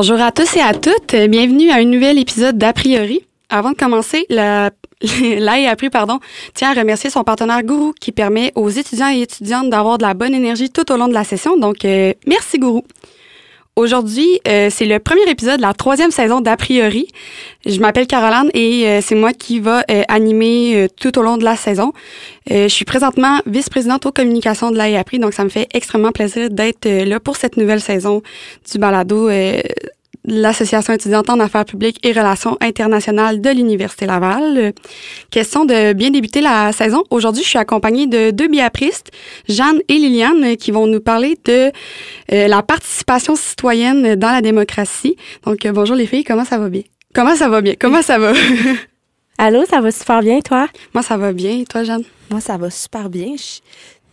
Bonjour 0.00 0.20
à 0.20 0.30
tous 0.30 0.54
et 0.54 0.60
à 0.60 0.74
toutes. 0.74 1.16
Bienvenue 1.28 1.70
à 1.70 1.78
un 1.78 1.84
nouvel 1.84 2.20
épisode 2.20 2.56
d'A 2.56 2.72
priori. 2.72 3.26
Avant 3.48 3.72
de 3.72 3.76
commencer, 3.76 4.26
la 4.28 4.70
appris, 5.68 5.90
pardon, 5.90 6.20
tient 6.54 6.70
à 6.70 6.74
remercier 6.74 7.10
son 7.10 7.24
partenaire 7.24 7.64
Gourou 7.64 7.94
qui 8.00 8.12
permet 8.12 8.52
aux 8.54 8.68
étudiants 8.68 9.10
et 9.10 9.22
étudiantes 9.22 9.70
d'avoir 9.70 9.98
de 9.98 10.04
la 10.04 10.14
bonne 10.14 10.34
énergie 10.34 10.70
tout 10.70 10.92
au 10.92 10.96
long 10.96 11.08
de 11.08 11.14
la 11.14 11.24
session. 11.24 11.56
Donc, 11.56 11.84
euh, 11.84 12.12
merci 12.28 12.60
Gourou. 12.60 12.84
Aujourd'hui, 13.78 14.40
euh, 14.48 14.70
c'est 14.72 14.86
le 14.86 14.98
premier 14.98 15.30
épisode 15.30 15.58
de 15.58 15.62
la 15.62 15.72
troisième 15.72 16.10
saison 16.10 16.40
d'A 16.40 16.56
priori. 16.56 17.06
Je 17.64 17.78
m'appelle 17.78 18.08
Caroline 18.08 18.50
et 18.52 18.88
euh, 18.88 19.00
c'est 19.00 19.14
moi 19.14 19.32
qui 19.32 19.60
va 19.60 19.84
animer 20.08 20.88
tout 21.00 21.16
au 21.16 21.22
long 21.22 21.36
de 21.36 21.44
la 21.44 21.54
saison. 21.54 21.92
je 22.50 22.66
suis 22.66 22.84
présentement 22.84 23.38
vice-présidente 23.46 24.04
aux 24.04 24.10
communications 24.10 24.72
de 24.72 24.76
l'AIAPRI, 24.76 25.20
donc 25.20 25.32
ça 25.32 25.44
me 25.44 25.48
fait 25.48 25.68
extrêmement 25.74 26.10
plaisir 26.10 26.50
d'être 26.50 26.88
là 26.88 27.20
pour 27.20 27.36
cette 27.36 27.56
nouvelle 27.56 27.80
saison 27.80 28.20
du 28.68 28.78
balado 28.78 29.28
l'Association 30.28 30.92
étudiante 30.92 31.30
en 31.30 31.40
affaires 31.40 31.64
publiques 31.64 31.98
et 32.06 32.12
relations 32.12 32.56
internationales 32.60 33.40
de 33.40 33.50
l'Université 33.50 34.06
Laval. 34.06 34.72
Question 35.30 35.64
de 35.64 35.92
bien 35.92 36.10
débuter 36.10 36.40
la 36.40 36.72
saison. 36.72 37.02
Aujourd'hui, 37.10 37.42
je 37.42 37.48
suis 37.48 37.58
accompagnée 37.58 38.06
de 38.06 38.30
deux 38.30 38.48
biapristes, 38.48 39.10
Jeanne 39.48 39.80
et 39.88 39.94
Liliane, 39.94 40.56
qui 40.56 40.70
vont 40.70 40.86
nous 40.86 41.00
parler 41.00 41.38
de 41.44 41.72
euh, 42.32 42.48
la 42.48 42.62
participation 42.62 43.34
citoyenne 43.36 44.14
dans 44.14 44.30
la 44.30 44.42
démocratie. 44.42 45.16
Donc, 45.44 45.64
euh, 45.64 45.72
bonjour 45.72 45.96
les 45.96 46.06
filles, 46.06 46.24
comment 46.24 46.44
ça 46.44 46.58
va 46.58 46.68
bien? 46.68 46.82
Comment 47.14 47.34
ça 47.34 47.48
va 47.48 47.60
bien? 47.60 47.74
Comment 47.78 48.02
ça 48.02 48.18
va? 48.18 48.32
Allô, 49.40 49.64
ça 49.66 49.80
va 49.80 49.92
super 49.92 50.20
bien, 50.20 50.40
toi? 50.40 50.66
Moi, 50.94 51.02
ça 51.04 51.16
va 51.16 51.32
bien. 51.32 51.60
Et 51.60 51.64
toi, 51.64 51.84
Jeanne? 51.84 52.02
Moi, 52.28 52.40
ça 52.40 52.56
va 52.56 52.70
super 52.70 53.08
bien. 53.08 53.36
Je 53.36 53.60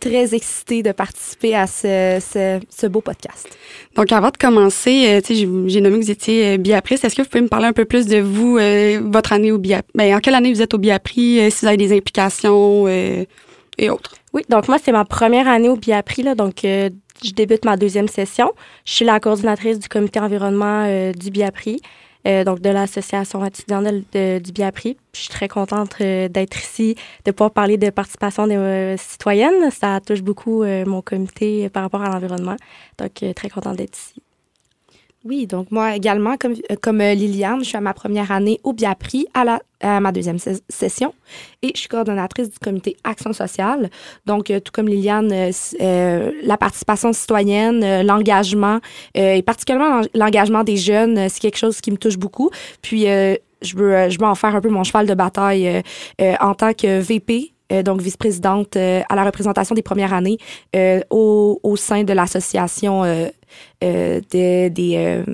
très 0.00 0.34
excitée 0.34 0.82
de 0.82 0.92
participer 0.92 1.54
à 1.54 1.66
ce, 1.66 2.60
ce, 2.70 2.86
beau 2.86 3.00
podcast. 3.00 3.48
Donc, 3.94 4.12
avant 4.12 4.30
de 4.30 4.36
commencer, 4.36 5.20
euh, 5.20 5.66
j'ai 5.66 5.80
nommé 5.80 5.98
que 5.98 6.04
vous 6.04 6.10
étiez 6.10 6.54
euh, 6.54 6.56
Biapriste. 6.56 7.04
Est-ce 7.04 7.16
que 7.16 7.22
vous 7.22 7.28
pouvez 7.28 7.42
me 7.42 7.48
parler 7.48 7.66
un 7.66 7.72
peu 7.72 7.84
plus 7.84 8.06
de 8.06 8.18
vous, 8.18 8.58
euh, 8.58 9.00
votre 9.04 9.32
année 9.32 9.52
au 9.52 9.58
Biapri? 9.58 9.90
Ben, 9.94 10.14
en 10.14 10.20
quelle 10.20 10.34
année 10.34 10.52
vous 10.52 10.62
êtes 10.62 10.74
au 10.74 10.78
Biapri, 10.78 11.50
si 11.50 11.60
vous 11.60 11.66
avez 11.66 11.76
des 11.76 11.96
implications 11.96 12.88
et 12.88 13.90
autres? 13.90 14.14
Oui, 14.32 14.42
donc 14.48 14.68
moi, 14.68 14.78
c'est 14.82 14.92
ma 14.92 15.04
première 15.04 15.48
année 15.48 15.68
au 15.68 15.76
Biapri, 15.76 16.22
là, 16.22 16.34
donc 16.34 16.60
je 16.62 17.32
débute 17.34 17.64
ma 17.64 17.76
deuxième 17.76 18.08
session. 18.08 18.52
Je 18.84 18.92
suis 18.92 19.04
la 19.04 19.20
coordinatrice 19.20 19.78
du 19.78 19.88
comité 19.88 20.20
environnement 20.20 21.12
du 21.12 21.30
Biapri. 21.30 21.80
Euh, 22.26 22.42
donc 22.42 22.60
de 22.60 22.70
l'association 22.70 23.44
étudiante 23.44 23.86
du 24.12 24.52
Biapri. 24.52 24.96
Je 25.14 25.20
suis 25.20 25.28
très 25.28 25.48
contente 25.48 25.96
euh, 26.00 26.28
d'être 26.28 26.58
ici, 26.58 26.96
de 27.24 27.30
pouvoir 27.30 27.52
parler 27.52 27.76
de 27.76 27.90
participation 27.90 28.46
des, 28.48 28.56
euh, 28.56 28.96
citoyenne. 28.96 29.70
Ça 29.70 30.00
touche 30.04 30.22
beaucoup 30.22 30.64
mon 30.64 31.02
comité 31.02 31.68
par 31.68 31.84
rapport 31.84 32.02
à 32.02 32.10
l'environnement. 32.10 32.56
Donc 32.98 33.24
très 33.34 33.48
contente 33.48 33.76
d'être 33.76 33.96
ici. 33.96 34.25
Oui, 35.26 35.48
donc 35.48 35.72
moi 35.72 35.96
également, 35.96 36.36
comme, 36.36 36.52
euh, 36.70 36.76
comme 36.80 37.00
euh, 37.00 37.14
Liliane, 37.14 37.58
je 37.58 37.64
suis 37.64 37.76
à 37.76 37.80
ma 37.80 37.94
première 37.94 38.30
année 38.30 38.60
au 38.62 38.72
Biapri, 38.72 39.26
à, 39.34 39.44
la, 39.44 39.60
à 39.80 39.98
ma 39.98 40.12
deuxième 40.12 40.38
session, 40.68 41.14
et 41.62 41.72
je 41.74 41.80
suis 41.80 41.88
coordonnatrice 41.88 42.48
du 42.48 42.58
comité 42.60 42.96
Action 43.02 43.32
sociale. 43.32 43.90
Donc, 44.24 44.52
euh, 44.52 44.60
tout 44.60 44.70
comme 44.72 44.86
Liliane, 44.86 45.50
la 45.80 46.56
participation 46.56 47.12
citoyenne, 47.12 48.02
l'engagement, 48.02 48.78
et 49.14 49.42
particulièrement 49.42 50.02
l'engagement 50.14 50.62
des 50.62 50.76
jeunes, 50.76 51.28
c'est 51.28 51.40
quelque 51.40 51.58
chose 51.58 51.80
qui 51.80 51.90
me 51.90 51.96
touche 51.96 52.18
beaucoup. 52.18 52.50
Puis, 52.80 53.06
je, 53.06 53.76
veux, 53.76 54.08
je 54.08 54.18
veux 54.20 54.26
en 54.26 54.36
faire 54.36 54.54
un 54.54 54.60
peu 54.60 54.68
mon 54.68 54.84
cheval 54.84 55.06
de 55.06 55.14
bataille 55.14 55.82
en 56.40 56.54
tant 56.54 56.72
que 56.72 57.00
VP 57.00 57.52
donc 57.84 58.00
vice-présidente 58.00 58.76
à 58.76 59.16
la 59.16 59.24
représentation 59.24 59.74
des 59.74 59.82
premières 59.82 60.12
années 60.12 60.38
au, 61.10 61.58
au, 61.64 61.74
sein 61.74 62.04
de 62.04 62.12
l'association 62.12 63.02
euh, 63.84 64.20
des, 64.30 64.70
euh, 64.96 65.24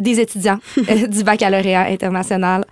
des 0.00 0.20
étudiants 0.20 0.58
euh, 0.78 1.06
du 1.06 1.24
baccalauréat 1.24 1.86
international 1.86 2.64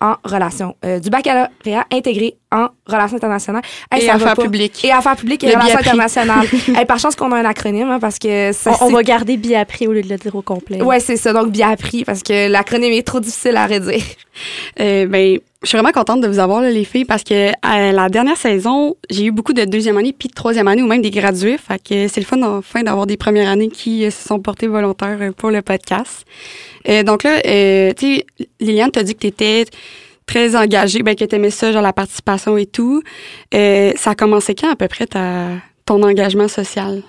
en 0.00 0.16
relations, 0.24 0.74
du 1.00 1.10
baccalauréat 1.10 1.86
intégré 1.92 2.34
en 2.50 2.66
relations 2.88 3.18
internationales. 3.18 3.62
et 3.96 4.10
affaires 4.10 4.34
publiques. 4.34 4.84
Et 4.84 4.90
affaires 4.90 5.14
publiques 5.14 5.44
et 5.44 5.54
relations 5.54 5.78
internationales. 5.78 6.48
par 6.88 6.98
chance 6.98 7.14
qu'on 7.14 7.30
a 7.30 7.36
un 7.36 7.44
acronyme, 7.44 7.88
hein, 7.88 8.00
parce 8.00 8.18
que 8.18 8.50
ça, 8.50 8.72
on, 8.80 8.90
va 8.90 9.04
garder 9.04 9.36
BIAPRI 9.36 9.86
au 9.86 9.92
lieu 9.92 10.02
de 10.02 10.08
le 10.08 10.16
dire 10.16 10.34
au 10.34 10.42
complet. 10.42 10.82
Ouais, 10.82 10.98
c'est 10.98 11.16
ça. 11.16 11.32
Donc, 11.32 11.52
BIAPRI, 11.52 12.02
parce 12.02 12.24
que 12.24 12.48
l'acronyme 12.48 12.92
est 12.92 13.06
trop 13.06 13.20
difficile 13.20 13.56
à 13.56 13.68
redire. 13.68 14.02
ben, 14.76 15.38
je 15.62 15.68
suis 15.68 15.76
vraiment 15.76 15.92
contente 15.92 16.20
de 16.20 16.26
vous 16.26 16.38
avoir, 16.38 16.60
les 16.60 16.84
filles, 16.84 17.04
parce 17.04 17.22
que 17.22 17.52
à 17.62 17.92
la 17.92 18.08
dernière 18.08 18.36
saison, 18.36 18.96
j'ai 19.10 19.26
eu 19.26 19.30
beaucoup 19.30 19.52
de 19.52 19.64
deuxième 19.64 19.96
année 19.96 20.12
puis 20.12 20.28
de 20.28 20.34
troisième 20.34 20.66
année 20.66 20.82
ou 20.82 20.86
même 20.86 21.02
des 21.02 21.10
gradués. 21.10 21.56
Fait 21.56 21.78
que 21.78 22.08
c'est 22.08 22.20
le 22.20 22.26
fun, 22.26 22.42
enfin, 22.42 22.82
d'avoir 22.82 23.06
des 23.06 23.16
premières 23.16 23.48
années 23.48 23.68
qui 23.68 24.04
euh, 24.04 24.10
se 24.10 24.26
sont 24.26 24.40
portées 24.40 24.66
volontaires 24.66 25.18
euh, 25.20 25.30
pour 25.32 25.50
le 25.50 25.62
podcast. 25.62 26.26
Euh, 26.88 27.04
donc 27.04 27.22
là, 27.22 27.40
euh, 27.46 27.92
tu 27.96 28.16
sais, 28.16 28.26
Liliane 28.60 28.90
t'a 28.90 29.04
dit 29.04 29.14
que 29.14 29.20
tu 29.20 29.28
étais 29.28 29.64
très 30.26 30.56
engagée, 30.56 31.02
ben, 31.02 31.14
que 31.14 31.24
tu 31.24 31.36
aimais 31.36 31.50
ça, 31.50 31.70
genre 31.70 31.82
la 31.82 31.92
participation 31.92 32.56
et 32.56 32.66
tout. 32.66 33.02
ça 33.52 34.10
a 34.10 34.14
commencé 34.16 34.54
quand, 34.54 34.70
à 34.70 34.76
peu 34.76 34.88
près, 34.88 35.06
ta, 35.06 35.48
ton 35.84 36.02
engagement 36.02 36.48
social? 36.48 37.02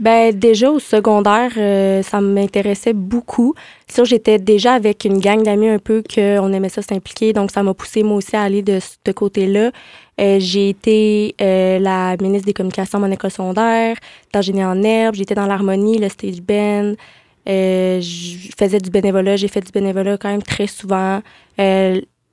Ben 0.00 0.32
déjà 0.32 0.70
au 0.70 0.78
secondaire, 0.78 1.52
euh, 1.58 2.02
ça 2.02 2.22
m'intéressait 2.22 2.94
beaucoup. 2.94 3.54
Sûr, 3.86 4.06
j'étais 4.06 4.38
déjà 4.38 4.72
avec 4.72 5.04
une 5.04 5.18
gang 5.18 5.42
d'amis 5.42 5.68
un 5.68 5.78
peu 5.78 6.02
qu'on 6.02 6.54
aimait 6.54 6.70
ça 6.70 6.80
s'impliquer, 6.80 7.34
donc 7.34 7.50
ça 7.50 7.62
m'a 7.62 7.74
poussé 7.74 8.02
moi 8.02 8.16
aussi 8.16 8.34
à 8.34 8.40
aller 8.40 8.62
de 8.62 8.78
ce 8.80 9.10
côté-là. 9.12 9.72
Euh, 10.18 10.38
j'ai 10.40 10.70
été 10.70 11.34
euh, 11.42 11.78
la 11.80 12.16
ministre 12.16 12.46
des 12.46 12.54
communications 12.54 12.96
à 12.96 13.00
mon 13.02 13.12
école 13.12 13.30
secondaire, 13.30 13.98
Génie 14.40 14.64
en 14.64 14.82
herbe, 14.82 15.16
j'étais 15.16 15.34
dans 15.34 15.46
l'harmonie, 15.46 15.98
le 15.98 16.08
stage 16.08 16.40
band. 16.40 16.94
je 17.46 18.48
faisais 18.58 18.78
du 18.78 18.88
bénévolat, 18.88 19.36
j'ai 19.36 19.48
fait 19.48 19.60
du 19.60 19.70
bénévolat 19.70 20.16
quand 20.16 20.30
même 20.30 20.42
très 20.42 20.66
souvent 20.66 21.20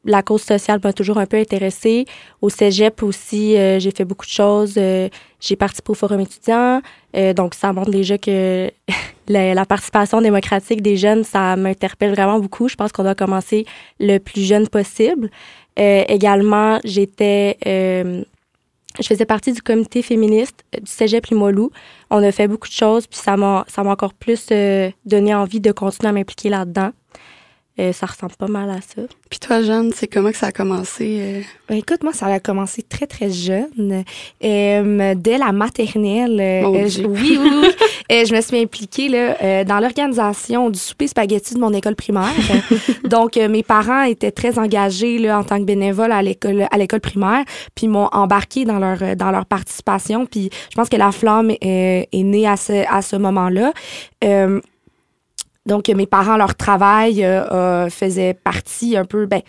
la 0.07 0.23
cause 0.23 0.41
sociale 0.41 0.79
m'a 0.83 0.93
toujours 0.93 1.17
un 1.19 1.25
peu 1.25 1.37
intéressée. 1.37 2.05
Au 2.41 2.49
cégep 2.49 3.03
aussi, 3.03 3.55
euh, 3.55 3.79
j'ai 3.79 3.91
fait 3.91 4.05
beaucoup 4.05 4.25
de 4.25 4.31
choses. 4.31 4.75
Euh, 4.77 5.09
j'ai 5.39 5.55
participé 5.55 5.91
au 5.91 5.93
forum 5.93 6.21
étudiant. 6.21 6.81
Euh, 7.15 7.33
donc, 7.33 7.53
ça 7.53 7.73
montre 7.73 7.91
déjà 7.91 8.17
que 8.17 8.71
la, 9.27 9.65
participation 9.65 10.21
démocratique 10.21 10.81
des 10.81 10.95
jeunes, 10.95 11.23
ça 11.23 11.55
m'interpelle 11.57 12.11
vraiment 12.11 12.39
beaucoup. 12.39 12.69
Je 12.69 12.75
pense 12.75 12.91
qu'on 12.91 13.03
doit 13.03 13.15
commencer 13.15 13.65
le 13.99 14.17
plus 14.17 14.41
jeune 14.41 14.67
possible. 14.69 15.29
également, 15.75 16.79
j'étais... 16.85 17.57
je 17.63 19.05
faisais 19.05 19.25
partie 19.25 19.51
du 19.51 19.61
comité 19.61 20.01
féministe 20.01 20.63
du 20.73 20.89
cégep 20.89 21.27
Limoilou. 21.27 21.69
On 22.09 22.23
a 22.23 22.31
fait 22.31 22.47
beaucoup 22.47 22.69
de 22.69 22.73
choses, 22.73 23.05
puis 23.05 23.19
ça 23.19 23.35
ça 23.67 23.83
m'a 23.83 23.91
encore 23.91 24.13
plus 24.13 24.47
donné 25.05 25.35
envie 25.35 25.59
de 25.59 25.71
continuer 25.71 26.09
à 26.09 26.13
m'impliquer 26.13 26.49
là-dedans. 26.49 26.91
Euh, 27.79 27.93
ça 27.93 28.07
ressemble 28.07 28.33
pas 28.37 28.47
mal 28.47 28.69
à 28.71 28.81
ça. 28.81 29.03
Puis 29.29 29.39
toi, 29.39 29.61
Jeanne, 29.61 29.91
c'est 29.95 30.07
comment 30.07 30.31
que 30.31 30.37
ça 30.37 30.47
a 30.47 30.51
commencé? 30.51 31.19
Euh? 31.19 31.41
Ben, 31.69 31.75
écoute, 31.75 32.03
moi, 32.03 32.11
ça 32.11 32.25
a 32.25 32.39
commencé 32.39 32.81
très, 32.81 33.05
très 33.05 33.29
jeune. 33.29 34.03
Euh, 34.43 35.15
dès 35.15 35.37
la 35.37 35.51
maternelle. 35.51 36.37
Je, 36.89 37.03
oui, 37.03 37.37
oui, 37.39 37.51
oui. 37.61 37.69
je 38.25 38.35
me 38.35 38.41
suis 38.41 38.59
impliquée 38.59 39.09
là, 39.09 39.63
dans 39.63 39.79
l'organisation 39.79 40.71
du 40.71 40.79
souper 40.79 41.07
spaghetti 41.07 41.53
de 41.53 41.59
mon 41.59 41.71
école 41.71 41.95
primaire. 41.95 42.33
Donc, 43.03 43.35
mes 43.35 43.63
parents 43.63 44.03
étaient 44.03 44.31
très 44.31 44.57
engagés 44.57 45.19
là, 45.19 45.39
en 45.39 45.43
tant 45.43 45.59
que 45.59 45.65
bénévoles 45.65 46.11
à 46.11 46.23
l'école 46.23 46.67
à 46.71 46.77
l'école 46.77 47.01
primaire, 47.01 47.43
puis 47.75 47.87
m'ont 47.87 48.09
embarqué 48.11 48.65
dans 48.65 48.79
leur 48.79 49.15
dans 49.15 49.29
leur 49.29 49.45
participation. 49.45 50.25
Puis 50.25 50.49
je 50.71 50.75
pense 50.75 50.89
que 50.89 50.97
la 50.97 51.11
flamme 51.11 51.51
est, 51.61 52.09
est 52.11 52.23
née 52.23 52.47
à 52.47 52.57
ce, 52.57 52.85
à 52.91 53.01
ce 53.01 53.15
moment-là. 53.17 53.71
Donc, 55.67 55.89
mes 55.89 56.07
parents, 56.07 56.37
leur 56.37 56.55
travail 56.55 57.23
euh, 57.23 57.43
euh, 57.51 57.89
faisait 57.89 58.33
partie 58.33 58.95
un 58.95 59.03
peu, 59.03 59.25
ben, 59.25 59.41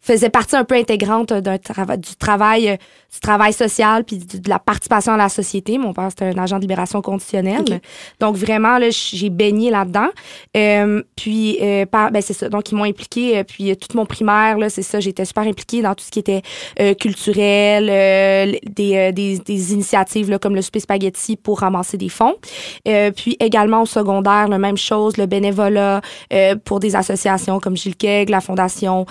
faisait 0.00 0.30
partie 0.30 0.56
un 0.56 0.64
peu 0.64 0.74
intégrante 0.76 1.32
d'un 1.32 1.58
travail 1.58 1.98
du 1.98 2.16
travail 2.16 2.78
du 3.12 3.18
travail 3.18 3.52
social 3.52 4.04
puis 4.04 4.18
de, 4.18 4.48
la 4.48 4.58
participation 4.58 5.12
à 5.12 5.16
la 5.16 5.28
société. 5.28 5.78
Mon 5.78 5.92
père, 5.92 6.08
c'était 6.10 6.26
un 6.26 6.38
agent 6.38 6.56
de 6.56 6.62
libération 6.62 7.02
conditionnelle. 7.02 7.80
Donc, 8.20 8.36
vraiment, 8.36 8.78
là, 8.78 8.88
j'ai 8.90 9.30
baigné 9.30 9.70
là-dedans. 9.70 10.08
Euh, 10.56 11.02
puis, 11.16 11.58
euh, 11.60 11.86
ben, 11.90 12.20
c'est 12.20 12.34
ça. 12.34 12.48
Donc, 12.48 12.70
ils 12.70 12.76
m'ont 12.76 12.84
impliqué. 12.84 13.38
Euh, 13.38 13.44
puis, 13.44 13.76
tout 13.76 13.96
mon 13.96 14.06
primaire, 14.06 14.58
là, 14.58 14.70
c'est 14.70 14.82
ça. 14.82 15.00
J'étais 15.00 15.24
super 15.24 15.42
impliquée 15.42 15.82
dans 15.82 15.94
tout 15.94 16.04
ce 16.04 16.10
qui 16.10 16.20
était 16.20 16.42
euh, 16.78 16.94
culturel, 16.94 17.88
euh, 17.90 18.52
des, 18.70 19.12
des, 19.12 19.38
des, 19.38 19.72
initiatives 19.72 20.30
là, 20.30 20.38
comme 20.38 20.54
le 20.54 20.62
souper 20.62 20.80
spaghetti 20.80 21.36
pour 21.36 21.60
ramasser 21.60 21.96
des 21.96 22.08
fonds. 22.08 22.36
puis, 22.84 23.36
également 23.40 23.82
au 23.82 23.86
secondaire, 23.86 24.48
la 24.48 24.58
même 24.58 24.76
chose, 24.76 25.16
le 25.16 25.26
bénévolat 25.26 26.00
pour 26.64 26.80
des 26.80 26.96
associations 26.96 27.58
comme 27.60 27.76
Gilles 27.76 27.96
Keg, 27.96 28.28
la 28.30 28.40
Fondation 28.40 29.06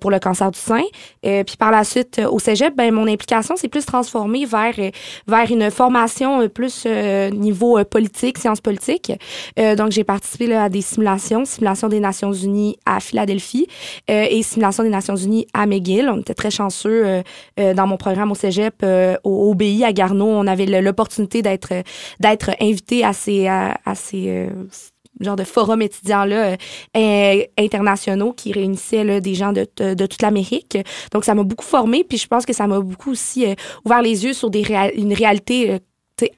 pour 0.00 0.10
le 0.10 0.19
cancer 0.20 0.50
du 0.50 0.58
sein. 0.58 0.82
puis, 1.22 1.56
par 1.58 1.70
la 1.70 1.84
suite, 1.84 2.20
au 2.30 2.38
cégep, 2.38 2.74
ben, 2.76 2.92
mon 2.92 3.06
implication 3.06 3.40
c'est 3.56 3.68
plus 3.68 3.84
transformé 3.84 4.44
vers, 4.44 4.74
euh, 4.78 4.90
vers 5.26 5.50
une 5.50 5.70
formation 5.70 6.42
euh, 6.42 6.48
plus 6.48 6.84
euh, 6.86 7.30
niveau 7.30 7.82
politique, 7.84 8.38
sciences 8.38 8.60
politiques. 8.60 9.12
donc, 9.76 9.92
j'ai 9.92 10.04
participé 10.04 10.54
à 10.54 10.68
des 10.68 10.80
simulations, 10.80 11.44
simulation 11.44 11.88
des 11.88 12.00
Nations 12.00 12.32
Unies 12.32 12.78
à 12.86 13.00
Philadelphie 13.00 13.66
et 14.08 14.42
simulation 14.42 14.82
des 14.82 14.88
Nations 14.88 15.16
Unies 15.16 15.46
à 15.54 15.66
McGill. 15.66 16.08
On 16.08 16.20
était 16.20 16.34
très 16.34 16.50
chanceux 16.50 17.22
dans 17.56 17.86
mon 17.86 17.96
programme 17.96 18.30
au 18.32 18.34
cégep, 18.34 18.84
au 19.24 19.50
OBI 19.50 19.84
à 19.84 19.92
Garneau. 19.92 20.26
On 20.26 20.46
avait 20.46 20.66
l'opportunité 20.80 21.42
d'être 21.42 21.72
d'être 22.20 22.50
invité 22.60 23.04
à 23.04 23.12
ces, 23.12 23.46
à, 23.46 23.76
ces 23.94 24.48
genre 25.20 25.36
de 25.36 25.44
forum 25.44 25.82
étudiants 25.82 26.24
là 26.24 26.56
euh, 26.96 27.42
internationaux 27.58 28.32
qui 28.32 28.52
réunissaient 28.52 29.04
là, 29.04 29.20
des 29.20 29.34
gens 29.34 29.52
de, 29.52 29.66
de, 29.76 30.06
toute 30.06 30.22
l'Amérique. 30.22 30.78
Donc 31.12 31.24
ça 31.24 31.34
m'a 31.34 31.42
beaucoup 31.42 31.64
formé 31.64 32.04
puis 32.04 32.18
je 32.18 32.26
pense 32.26 32.46
que 32.46 32.52
ça 32.52 32.66
m'a 32.66 32.80
beaucoup 32.80 33.10
aussi 33.10 33.46
euh, 33.46 33.54
ouvert 33.84 34.02
les 34.02 34.24
yeux 34.24 34.32
sur 34.32 34.50
des 34.50 34.60
une 34.94 35.12
réalité 35.12 35.72
euh, 35.72 35.78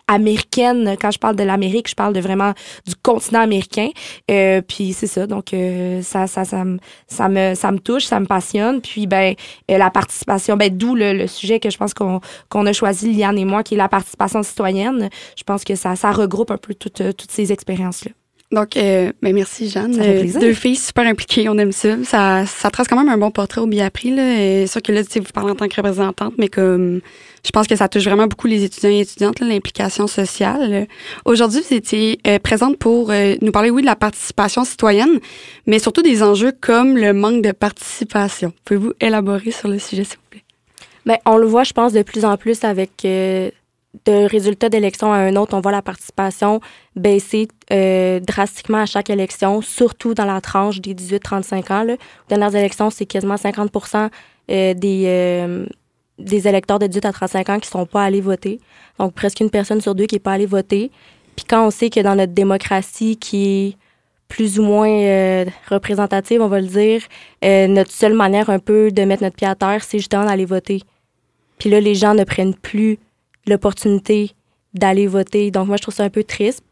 américaine. 0.07 0.97
Quand 1.01 1.11
je 1.11 1.19
parle 1.19 1.37
de 1.37 1.43
l'Amérique, 1.43 1.89
je 1.89 1.95
parle 1.95 2.13
de 2.13 2.21
vraiment 2.21 2.53
du 2.87 2.95
continent 2.97 3.41
américain. 3.41 3.89
Euh, 4.31 4.61
puis 4.63 4.93
c'est 4.93 5.07
ça, 5.07 5.27
donc 5.27 5.53
euh, 5.55 6.03
ça, 6.03 6.27
ça, 6.27 6.45
ça, 6.45 6.65
me, 6.65 6.79
ça, 7.07 7.29
me, 7.29 7.55
ça 7.55 7.73
me 7.73 7.79
touche, 7.79 8.05
ça 8.05 8.21
me 8.21 8.27
passionne. 8.27 8.81
Puis 8.81 9.07
ben 9.07 9.35
euh, 9.71 9.79
la 9.79 9.91
participation, 9.91 10.57
ben 10.57 10.77
d'où 10.77 10.95
le, 10.95 11.27
sujet 11.27 11.61
que 11.61 11.71
je 11.71 11.79
pense 11.79 11.95
qu'on 11.95 12.21
qu'on 12.49 12.67
a 12.67 12.73
choisi 12.73 13.13
Liane 13.13 13.39
et 13.39 13.45
moi, 13.45 13.63
qui 13.63 13.75
est 13.75 13.79
la 13.79 13.89
participation 13.89 14.43
citoyenne. 14.43 15.09
Je 15.37 15.45
pense 15.45 15.65
que 15.65 15.75
ça, 15.75 15.97
ça 15.97 16.13
regroupe 16.13 16.51
un 16.51 16.59
peu 16.59 16.75
toutes, 16.75 17.17
toutes 17.17 17.31
ces 17.31 17.53
expériences-là. 17.53 18.13
Donc, 18.53 18.77
euh, 18.77 19.13
ben 19.23 19.35
merci 19.35 19.71
Jeanne. 19.71 19.99
Euh, 19.99 20.25
deux 20.39 20.53
filles 20.53 20.77
super 20.77 21.07
impliquées, 21.07 21.49
on 21.49 21.57
aime 21.57 21.73
ça. 21.73 21.97
Ça, 22.05 22.45
ça 22.45 22.71
trace 22.71 22.87
quand 22.87 22.99
même 22.99 23.09
un 23.09 23.17
bon 23.17 23.31
portrait 23.31 23.63
au 23.63 23.67
bien 23.67 23.87
appris. 23.87 24.15
Là. 24.15 24.39
Et 24.39 24.67
sûr 24.67 24.83
que 24.83 24.93
là, 24.93 25.03
tu 25.03 25.21
vous 25.21 25.33
parlez 25.33 25.53
en 25.53 25.55
tant 25.55 25.69
que 25.69 25.75
représentante, 25.75 26.35
mais 26.37 26.49
comme 26.49 27.01
je 27.45 27.51
pense 27.51 27.67
que 27.67 27.75
ça 27.77 27.89
touche 27.89 28.05
vraiment 28.05 28.27
beaucoup 28.27 28.47
les 28.47 28.63
étudiants 28.63 28.91
et 28.91 29.01
étudiantes, 29.01 29.41
l'implication 29.41 30.07
sociale. 30.07 30.87
Aujourd'hui, 31.25 31.63
vous 31.67 31.75
étiez 31.75 32.19
euh, 32.27 32.39
présente 32.39 32.77
pour 32.77 33.11
euh, 33.11 33.37
nous 33.41 33.53
parler, 33.53 33.71
oui, 33.71 33.81
de 33.81 33.87
la 33.87 33.97
participation 33.97 34.65
citoyenne, 34.65 35.19
mais 35.67 35.79
surtout 35.79 36.03
des 36.03 36.23
enjeux 36.23 36.53
comme 36.61 36.99
le 36.99 37.15
manque 37.15 37.43
de 37.43 37.53
participation. 37.53 38.53
Pouvez-vous 38.67 38.93
élaborer 39.01 39.51
sur 39.51 39.69
le 39.69 39.79
sujet, 39.79 40.05
s'il 40.05 40.17
vous 40.17 40.29
plaît? 40.31 40.45
Bien, 41.07 41.17
on 41.25 41.39
le 41.39 41.47
voit, 41.47 41.65
je 41.65 41.73
pense, 41.73 41.95
de 41.95 42.03
plus 42.03 42.27
en 42.27 42.37
plus 42.37 42.65
avec 42.65 42.91
de 44.07 44.27
résultats 44.27 44.69
d'élection 44.69 45.13
à 45.13 45.19
un 45.19 45.37
autre, 45.37 45.55
on 45.55 45.61
voit 45.61 45.73
la 45.73 45.83
participation 45.83 46.61
baisser 46.97 47.49
euh, 47.73 48.21
drastiquement 48.21 48.79
à 48.79 48.87
chaque 48.87 49.11
élection, 49.11 49.61
surtout 49.61 50.15
dans 50.15 50.25
la 50.25 50.41
tranche 50.41 50.81
des 50.81 50.95
18-35 50.95 51.73
ans. 51.73 51.83
Là. 51.85 51.97
Dernières 52.29 52.55
élections, 52.57 52.91
c'est 52.91 53.07
quasiment 53.07 53.37
50 53.37 53.71
euh, 54.51 54.75
des, 54.75 55.05
euh, 55.07 55.67
des 56.19 56.49
électeurs 56.49 56.79
de 56.79 56.87
18 56.87 57.05
à 57.05 57.13
35 57.13 57.49
ans 57.51 57.61
qui 57.61 57.69
sont 57.69 57.87
pas 57.87 58.05
allés 58.05 58.23
voter. 58.23 58.61
Donc, 58.99 59.13
presque 59.13 59.41
une 59.41 59.51
personne 59.51 59.81
sur 59.81 59.95
deux 59.95 60.07
qui 60.07 60.15
n'est 60.15 60.21
pas 60.21 60.33
allée 60.33 60.47
voter. 60.47 60.91
Puis 61.37 61.45
quand 61.49 61.67
on 61.67 61.71
sait 61.71 61.91
que 61.91 62.01
dans 62.01 62.15
notre 62.15 62.33
démocratie 62.33 63.17
qui 63.17 63.47
est 63.47 63.77
plus 64.29 64.59
ou 64.59 64.63
moins 64.63 65.45
représentative, 65.69 66.41
on 66.41 66.49
va 66.49 66.61
le 66.61 66.67
dire, 66.67 67.03
notre 67.69 67.91
seule 67.91 68.15
manière 68.15 68.49
un 68.49 68.59
peu 68.59 68.91
de 68.91 69.03
mettre 69.03 69.23
notre 69.23 69.37
pied 69.37 69.47
à 69.47 69.55
terre, 69.55 69.83
c'est 69.85 69.99
justement 69.99 70.25
d'aller 70.25 70.47
voter. 70.47 70.83
Puis 71.59 71.71
là, 71.71 71.81
les 71.81 71.95
gens 71.95 72.15
ne 72.15 72.25
prennent 72.25 72.55
plus 72.55 72.99
l'opportunité 73.47 74.33
d'aller 74.75 75.07
voter. 75.07 75.51
Donc, 75.51 75.69
moi, 75.69 75.77
je 75.77 75.83
trouve 75.83 75.95
ça 75.95 76.05
un 76.05 76.11
peu 76.11 76.25
triste. 76.25 76.63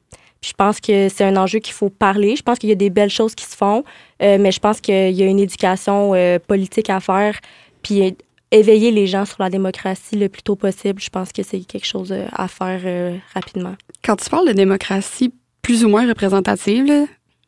Puis 0.40 0.50
je 0.50 0.54
pense 0.54 0.80
que 0.80 1.08
c'est 1.08 1.24
un 1.24 1.36
enjeu 1.36 1.58
qu'il 1.58 1.74
faut 1.74 1.90
parler. 1.90 2.34
Je 2.34 2.42
pense 2.42 2.58
qu'il 2.58 2.70
y 2.70 2.72
a 2.72 2.76
des 2.76 2.90
belles 2.90 3.10
choses 3.10 3.34
qui 3.34 3.44
se 3.44 3.56
font, 3.56 3.84
euh, 4.22 4.38
mais 4.40 4.52
je 4.52 4.60
pense 4.60 4.80
qu'il 4.80 5.10
y 5.10 5.22
a 5.22 5.26
une 5.26 5.38
éducation 5.38 6.14
euh, 6.14 6.38
politique 6.38 6.88
à 6.88 7.00
faire. 7.00 7.38
Puis 7.82 8.16
éveiller 8.50 8.90
les 8.90 9.06
gens 9.06 9.26
sur 9.26 9.36
la 9.38 9.50
démocratie 9.50 10.16
le 10.16 10.28
plus 10.28 10.42
tôt 10.42 10.56
possible, 10.56 11.00
je 11.00 11.10
pense 11.10 11.32
que 11.32 11.42
c'est 11.42 11.60
quelque 11.60 11.86
chose 11.86 12.10
euh, 12.10 12.26
à 12.32 12.48
faire 12.48 13.20
rapidement. 13.34 13.74
Quand 14.02 14.16
tu 14.16 14.30
parles 14.30 14.48
de 14.48 14.54
démocratie 14.54 15.32
plus 15.60 15.84
ou 15.84 15.88
moins 15.88 16.08
représentative, 16.08 16.86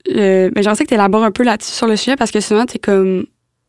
mais 0.07 0.63
j'en 0.63 0.75
sais 0.75 0.85
que 0.85 0.89
tu 0.89 0.95
élabores 0.95 1.25
un 1.25 1.33
peu 1.33 1.45
là-dessus 1.45 1.73
sur 1.73 1.87
le 1.87 1.97
sujet 1.97 2.17
parce 2.17 2.31
que 2.31 2.41
souvent, 2.41 2.67
tu 2.67 2.77
es 2.77 2.79
comme 2.79 3.25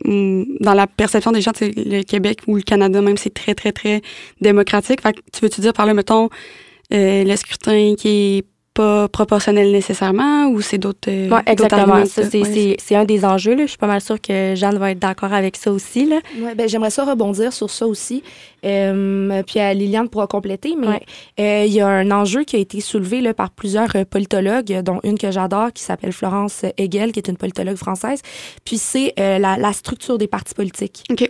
dans 0.06 0.74
la 0.74 0.88
perception 0.88 1.32
des 1.32 1.42
gens, 1.42 1.52
le 1.62 2.04
Québec 2.04 2.40
ou 2.48 2.56
le 2.56 2.62
Canada 2.62 3.02
même, 3.02 3.18
c'est 3.18 3.34
très, 3.34 3.56
très, 3.56 3.72
très 3.72 4.02
démocratique. 4.42 5.02
Fait 5.02 5.14
que 5.14 5.20
tu 5.32 5.42
veux-tu 5.42 5.62
dire 5.62 5.74
par 5.74 5.86
là, 5.86 5.94
mettons, 5.94 6.30
euh, 6.94 7.24
le 7.24 7.36
scrutin 7.36 7.96
qui 7.98 8.08
est 8.38 8.46
pas 8.74 9.08
proportionnel 9.08 9.72
nécessairement 9.72 10.48
ou 10.48 10.62
c'est 10.62 10.78
d'autres 10.78 11.10
euh, 11.10 11.30
ouais, 11.30 11.42
exactement. 11.46 12.06
ça 12.06 12.24
c'est 12.30 12.96
un 12.96 13.06
des 13.06 13.24
enjeux 13.24 13.56
là. 13.56 13.64
je 13.64 13.70
suis 13.70 13.78
pas 13.78 13.88
mal 13.88 14.02
sûre 14.02 14.20
que 14.20 14.56
Jeanne 14.56 14.78
va 14.78 14.92
être 14.92 15.00
d'accord 15.00 15.34
avec 15.34 15.58
ça 15.58 15.72
aussi 15.72 16.06
là. 16.06 16.20
Ouais, 16.40 16.56
ben 16.56 16.68
j'aimerais 16.68 16.90
ça 16.90 17.06
rebondir 17.06 17.54
sur 17.54 17.70
ça 17.70 17.86
aussi. 17.86 18.24
Euh, 18.66 19.44
puis 19.44 19.60
euh, 19.60 19.74
Liliane 19.74 20.10
pourra 20.10 20.26
compléter 20.26 20.76
mais 20.78 21.02
euh, 21.40 21.66
il 21.66 21.74
y 21.74 21.82
a 21.82 21.88
un 21.88 22.10
enjeu 22.12 22.44
qui 22.46 22.56
a 22.56 22.60
été 22.60 22.80
soulevé 22.82 23.22
là 23.22 23.34
par 23.34 23.52
plusieurs 23.52 23.92
politologues 24.10 24.82
dont 24.82 25.00
une 25.04 25.20
que 25.20 25.32
j'adore 25.32 25.72
qui 25.74 25.84
s'appelle 25.84 26.14
Florence 26.14 26.64
Hegel 26.78 27.12
qui 27.12 27.20
est 27.20 27.28
une 27.28 27.38
politologue 27.38 27.76
française. 27.76 28.22
Puis 28.66 28.78
c'est 28.78 29.14
la, 29.18 29.58
la, 29.58 29.74
structure 29.74 30.18
des 30.18 30.28
partis 30.28 30.54
politiques. 30.54 31.04
Okay 31.12 31.30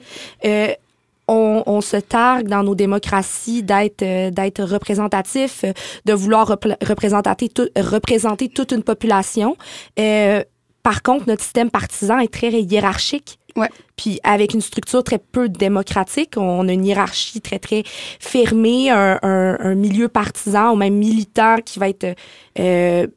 on, 1.28 1.82
se 1.82 1.98
targue 1.98 2.48
dans 2.48 2.64
nos 2.64 2.76
démocraties 2.76 3.64
d'être 3.64 4.02
euh, 4.02 4.30
d'être 4.30 4.64
représentatif, 4.64 5.64
euh, 5.64 5.74
de 6.06 6.14
vouloir 6.14 6.48
représenter, 6.48 7.50
représenter 7.78 8.50
toute 8.50 8.72
une 8.72 8.84
population. 8.84 9.58
Euh, 10.00 10.44
par 10.82 11.02
contre, 11.02 11.28
notre 11.28 11.42
système 11.42 11.72
partisan 11.72 12.20
est 12.20 12.32
très 12.32 12.52
hiérarchique. 12.52 13.40
Ouais. 13.56 13.70
Puis 13.96 14.20
avec 14.24 14.54
une 14.54 14.62
structure 14.62 15.04
très 15.04 15.20
peu 15.20 15.48
démocratique, 15.48 16.34
on 16.38 16.68
a 16.68 16.74
une 16.74 16.86
hiérarchie 16.86 17.40
très 17.40 17.60
très 17.60 17.84
fermée, 17.86 18.90
un, 18.90 19.20
un, 19.22 19.76
milieu 19.76 20.08
partisan 20.08 20.74
ou 20.74 20.76
même 20.76 20.96
militant 20.96 21.58
qui 21.64 21.80
va 21.80 21.90
être 21.90 22.18
euh, 22.60 23.08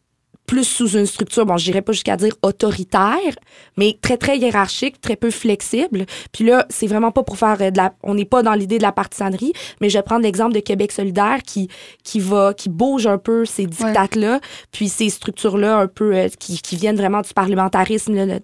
plus 0.47 0.65
sous 0.65 0.97
une 0.97 1.07
structure, 1.07 1.45
bon, 1.45 1.57
j'irais 1.57 1.83
pas 1.83 1.93
jusqu'à 1.93 2.17
dire 2.17 2.35
autoritaire, 2.43 3.35
mais 3.77 3.99
très, 4.01 4.17
très 4.17 4.39
hiérarchique, 4.39 5.01
très 5.01 5.17
peu 5.17 5.31
flexible. 5.31 6.07
Puis 6.33 6.45
là, 6.45 6.67
c'est 6.71 6.87
vraiment 6.87 7.11
pas 7.11 7.23
pour 7.23 7.37
faire 7.37 7.59
de 7.59 7.77
la... 7.77 7.95
On 8.03 8.15
n'est 8.15 8.25
pas 8.25 8.43
dans 8.43 8.55
l'idée 8.55 8.79
de 8.79 8.83
la 8.83 8.93
partisanerie, 8.93 9.53
mais 9.81 9.91
je 9.91 9.99
vais 9.99 10.03
prendre 10.03 10.23
l'exemple 10.23 10.55
de 10.55 10.61
Québec 10.61 10.93
solidaire 10.93 11.43
qui, 11.45 11.69
qui 12.05 12.21
va, 12.21 12.55
qui 12.55 12.69
bouge 12.69 13.07
un 13.07 13.19
peu 13.19 13.45
ces 13.45 13.67
dictates-là, 13.67 14.41
puis 14.73 14.89
ces 14.89 15.11
structures-là 15.11 15.79
un 15.79 15.89
peu 15.89 16.15
euh, 16.15 16.29
qui, 16.39 16.61
qui 16.61 16.77
viennent 16.77 16.97
vraiment 16.97 17.21
du 17.21 17.33
parlementarisme 17.35 18.15
là, 18.15 18.39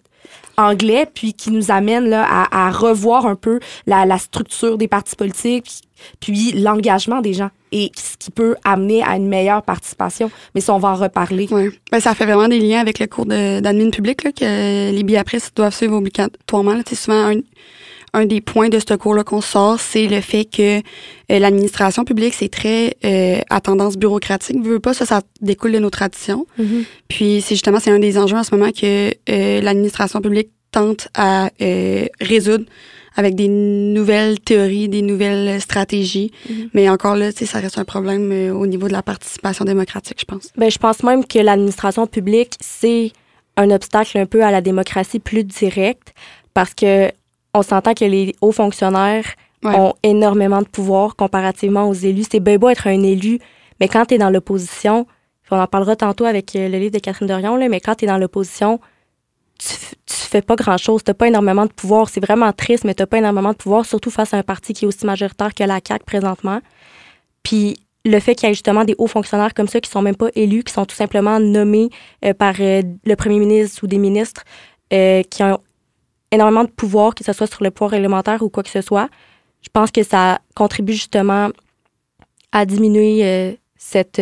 anglais, 0.56 1.06
puis 1.12 1.34
qui 1.34 1.50
nous 1.50 1.70
amènent 1.70 2.08
là, 2.08 2.24
à, 2.28 2.66
à 2.66 2.70
revoir 2.70 3.26
un 3.26 3.36
peu 3.36 3.60
la, 3.86 4.04
la 4.06 4.18
structure 4.18 4.78
des 4.78 4.88
partis 4.88 5.16
politiques, 5.16 5.82
puis 6.20 6.52
l'engagement 6.52 7.20
des 7.20 7.34
gens 7.34 7.50
et 7.72 7.90
ce 7.96 8.16
qui 8.18 8.30
peut 8.30 8.54
amener 8.64 9.02
à 9.02 9.16
une 9.16 9.26
meilleure 9.26 9.62
participation. 9.62 10.30
Mais 10.54 10.60
ça, 10.60 10.74
on 10.74 10.78
va 10.78 10.90
en 10.90 10.94
reparler. 10.94 11.48
Oui. 11.50 11.70
Ben, 11.90 12.00
ça 12.00 12.14
fait 12.14 12.26
vraiment 12.26 12.48
des 12.48 12.60
liens 12.60 12.80
avec 12.80 12.98
le 12.98 13.06
cours 13.06 13.26
d'admin 13.26 13.90
public 13.90 14.22
là, 14.24 14.32
que 14.32 14.92
les 14.92 15.02
biaprès 15.02 15.38
doivent 15.56 15.74
suivre 15.74 15.96
obligatoirement. 15.96 16.80
C'est 16.86 16.94
souvent 16.94 17.30
un, 17.30 17.40
un, 18.12 18.26
des 18.26 18.40
points 18.40 18.68
de 18.68 18.78
ce 18.78 18.94
cours-là 18.94 19.24
qu'on 19.24 19.40
sort, 19.40 19.80
c'est 19.80 20.06
le 20.06 20.20
fait 20.20 20.44
que 20.44 20.78
euh, 20.78 21.38
l'administration 21.38 22.04
publique, 22.04 22.34
c'est 22.34 22.50
très 22.50 22.94
euh, 23.04 23.40
à 23.48 23.60
tendance 23.60 23.96
bureaucratique. 23.96 24.56
Veux 24.62 24.80
pas, 24.80 24.92
ça, 24.92 25.06
ça 25.06 25.22
découle 25.40 25.72
de 25.72 25.78
nos 25.78 25.90
traditions. 25.90 26.46
Mm-hmm. 26.60 26.84
Puis 27.08 27.40
c'est 27.40 27.54
justement, 27.54 27.80
c'est 27.80 27.90
un 27.90 27.98
des 27.98 28.18
enjeux 28.18 28.36
en 28.36 28.44
ce 28.44 28.54
moment 28.54 28.70
que 28.70 29.12
euh, 29.30 29.60
l'administration 29.62 30.20
publique 30.20 30.50
tente 30.70 31.08
à 31.14 31.50
résoudre 32.20 32.64
avec 33.16 33.34
des 33.34 33.48
nouvelles 33.48 34.40
théories, 34.40 34.88
des 34.88 35.02
nouvelles 35.02 35.60
stratégies. 35.60 36.32
Mhm. 36.48 36.70
Mais 36.74 36.88
encore 36.88 37.16
là, 37.16 37.30
ça 37.32 37.58
reste 37.58 37.78
un 37.78 37.84
problème 37.84 38.30
euh, 38.32 38.52
au 38.52 38.66
niveau 38.66 38.88
de 38.88 38.92
la 38.92 39.02
participation 39.02 39.64
démocratique, 39.64 40.18
je 40.20 40.24
pense. 40.24 40.48
Ben, 40.56 40.70
je 40.70 40.78
pense 40.78 41.02
même 41.02 41.24
que 41.24 41.38
l'administration 41.38 42.06
publique, 42.06 42.54
c'est 42.60 43.12
un 43.56 43.70
obstacle 43.70 44.18
un 44.18 44.26
peu 44.26 44.42
à 44.42 44.50
la 44.50 44.60
démocratie 44.60 45.18
plus 45.18 45.44
directe 45.44 46.14
parce 46.54 46.74
que 46.74 47.10
on 47.54 47.62
s'entend 47.62 47.92
que 47.92 48.04
les 48.04 48.34
hauts 48.40 48.52
fonctionnaires 48.52 49.26
ont 49.62 49.92
énormément 50.02 50.60
de 50.60 50.66
pouvoir 50.66 51.16
comparativement 51.16 51.88
aux 51.88 51.94
élus. 51.94 52.24
C'est 52.30 52.40
bien 52.40 52.56
beau 52.56 52.68
être 52.70 52.86
un 52.86 53.02
élu, 53.02 53.38
mais 53.78 53.88
quand 53.88 54.06
tu 54.06 54.14
es 54.14 54.18
dans 54.18 54.30
l'opposition, 54.30 55.06
on 55.52 55.60
en 55.60 55.66
parlera 55.66 55.96
tantôt 55.96 56.24
avec 56.24 56.56
euh, 56.56 56.68
le 56.68 56.78
livre 56.78 56.92
de 56.92 56.98
Catherine 56.98 57.28
Dorion, 57.28 57.56
là, 57.56 57.68
mais 57.68 57.78
quand 57.78 57.94
tu 57.94 58.06
es 58.06 58.08
dans 58.08 58.16
l'opposition, 58.16 58.80
tu, 59.58 59.74
tu 60.06 60.14
fais 60.14 60.42
pas 60.42 60.56
grand-chose, 60.56 61.02
t'as 61.04 61.14
pas 61.14 61.28
énormément 61.28 61.66
de 61.66 61.72
pouvoir. 61.72 62.08
C'est 62.08 62.20
vraiment 62.24 62.52
triste, 62.52 62.84
mais 62.84 62.94
t'as 62.94 63.06
pas 63.06 63.18
énormément 63.18 63.52
de 63.52 63.56
pouvoir, 63.56 63.86
surtout 63.86 64.10
face 64.10 64.34
à 64.34 64.38
un 64.38 64.42
parti 64.42 64.72
qui 64.72 64.84
est 64.84 64.88
aussi 64.88 65.06
majoritaire 65.06 65.54
que 65.54 65.64
la 65.64 65.80
CAQ 65.86 66.04
présentement. 66.04 66.60
Puis 67.42 67.76
le 68.04 68.18
fait 68.18 68.34
qu'il 68.34 68.48
y 68.48 68.50
ait 68.50 68.54
justement 68.54 68.84
des 68.84 68.94
hauts 68.98 69.06
fonctionnaires 69.06 69.54
comme 69.54 69.68
ça 69.68 69.80
qui 69.80 69.90
sont 69.90 70.02
même 70.02 70.16
pas 70.16 70.28
élus, 70.34 70.64
qui 70.64 70.72
sont 70.72 70.84
tout 70.84 70.96
simplement 70.96 71.38
nommés 71.38 71.90
euh, 72.24 72.34
par 72.34 72.54
euh, 72.60 72.82
le 73.04 73.16
premier 73.16 73.38
ministre 73.38 73.84
ou 73.84 73.86
des 73.86 73.98
ministres 73.98 74.42
euh, 74.92 75.22
qui 75.22 75.42
ont 75.42 75.58
énormément 76.30 76.64
de 76.64 76.70
pouvoir, 76.70 77.14
que 77.14 77.24
ce 77.24 77.32
soit 77.32 77.46
sur 77.46 77.62
le 77.62 77.70
pouvoir 77.70 77.94
élémentaire 77.94 78.42
ou 78.42 78.48
quoi 78.48 78.62
que 78.62 78.70
ce 78.70 78.80
soit, 78.80 79.08
je 79.60 79.68
pense 79.72 79.90
que 79.90 80.02
ça 80.02 80.40
contribue 80.54 80.94
justement 80.94 81.50
à 82.50 82.66
diminuer 82.66 83.58
cette, 83.76 84.20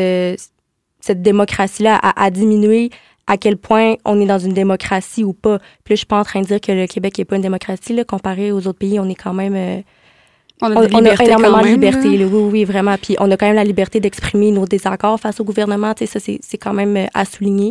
cette 1.00 1.22
démocratie-là, 1.22 1.98
à, 2.02 2.30
diminuer 2.30 2.90
à 3.30 3.36
quel 3.36 3.56
point 3.56 3.94
on 4.04 4.20
est 4.20 4.26
dans 4.26 4.40
une 4.40 4.54
démocratie 4.54 5.22
ou 5.22 5.32
pas. 5.32 5.58
Puis 5.84 5.92
là, 5.92 5.94
je 5.94 5.96
suis 5.98 6.06
pas 6.06 6.18
en 6.18 6.24
train 6.24 6.40
de 6.40 6.46
dire 6.46 6.60
que 6.60 6.72
le 6.72 6.88
Québec 6.88 7.16
n'est 7.16 7.24
pas 7.24 7.36
une 7.36 7.42
démocratie. 7.42 7.92
Là, 7.92 8.02
comparé 8.02 8.50
aux 8.50 8.66
autres 8.66 8.80
pays, 8.80 8.98
on 8.98 9.08
est 9.08 9.14
quand 9.14 9.32
même... 9.32 9.54
Euh, 9.54 9.80
on 10.60 10.76
a, 10.76 10.84
énormément 11.24 11.62
de 11.62 11.68
liberté. 11.68 12.08
oui, 12.08 12.24
oui, 12.24 12.64
vraiment. 12.64 12.96
Puis 13.00 13.14
on 13.20 13.30
a 13.30 13.36
quand 13.36 13.46
même 13.46 13.54
la 13.54 13.62
liberté 13.62 14.00
d'exprimer 14.00 14.50
nos 14.50 14.66
désaccords 14.66 15.20
face 15.20 15.38
au 15.38 15.44
gouvernement. 15.44 15.94
Tu 15.94 16.06
sais, 16.06 16.18
ça, 16.18 16.32
c'est 16.42 16.58
quand 16.58 16.74
même 16.74 16.96
euh, 16.96 17.06
à 17.14 17.24
souligner. 17.24 17.70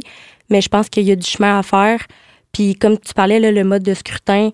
Mais 0.49 0.61
je 0.61 0.69
pense 0.69 0.87
qu'il 0.87 1.03
y 1.03 1.11
a 1.11 1.17
du 1.17 1.27
chemin 1.27 1.59
à 1.59 1.61
faire. 1.61 2.07
Puis 2.53 2.75
comme 2.75 2.97
tu 2.97 3.13
parlais, 3.13 3.41
là, 3.41 3.51
le 3.51 3.65
mode 3.65 3.83
de 3.83 3.93
scrutin, 3.93 4.51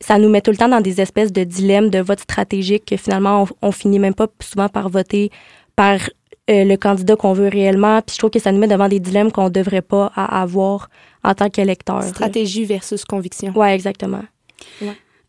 ça 0.00 0.18
nous 0.18 0.28
met 0.28 0.40
tout 0.40 0.50
le 0.50 0.56
temps 0.56 0.68
dans 0.68 0.80
des 0.80 1.00
espèces 1.00 1.32
de 1.32 1.44
dilemmes 1.44 1.88
de 1.88 2.00
vote 2.00 2.18
stratégique 2.18 2.84
que 2.84 2.96
finalement, 2.96 3.44
on, 3.62 3.68
on 3.68 3.70
finit 3.70 4.00
même 4.00 4.14
pas 4.14 4.26
souvent 4.40 4.68
par 4.68 4.88
voter 4.88 5.30
par 5.76 6.00
euh, 6.48 6.64
le 6.64 6.76
candidat 6.76 7.16
qu'on 7.16 7.32
veut 7.32 7.48
réellement. 7.48 8.00
Puis 8.02 8.14
je 8.14 8.18
trouve 8.18 8.30
que 8.30 8.38
ça 8.38 8.52
nous 8.52 8.58
met 8.58 8.68
devant 8.68 8.88
des 8.88 9.00
dilemmes 9.00 9.32
qu'on 9.32 9.44
ne 9.44 9.50
devrait 9.50 9.82
pas 9.82 10.06
avoir 10.16 10.90
en 11.24 11.34
tant 11.34 11.50
qu'électeur. 11.50 12.02
Stratégie 12.04 12.64
versus 12.64 13.04
conviction. 13.04 13.52
Oui, 13.54 13.68
exactement. 13.68 14.22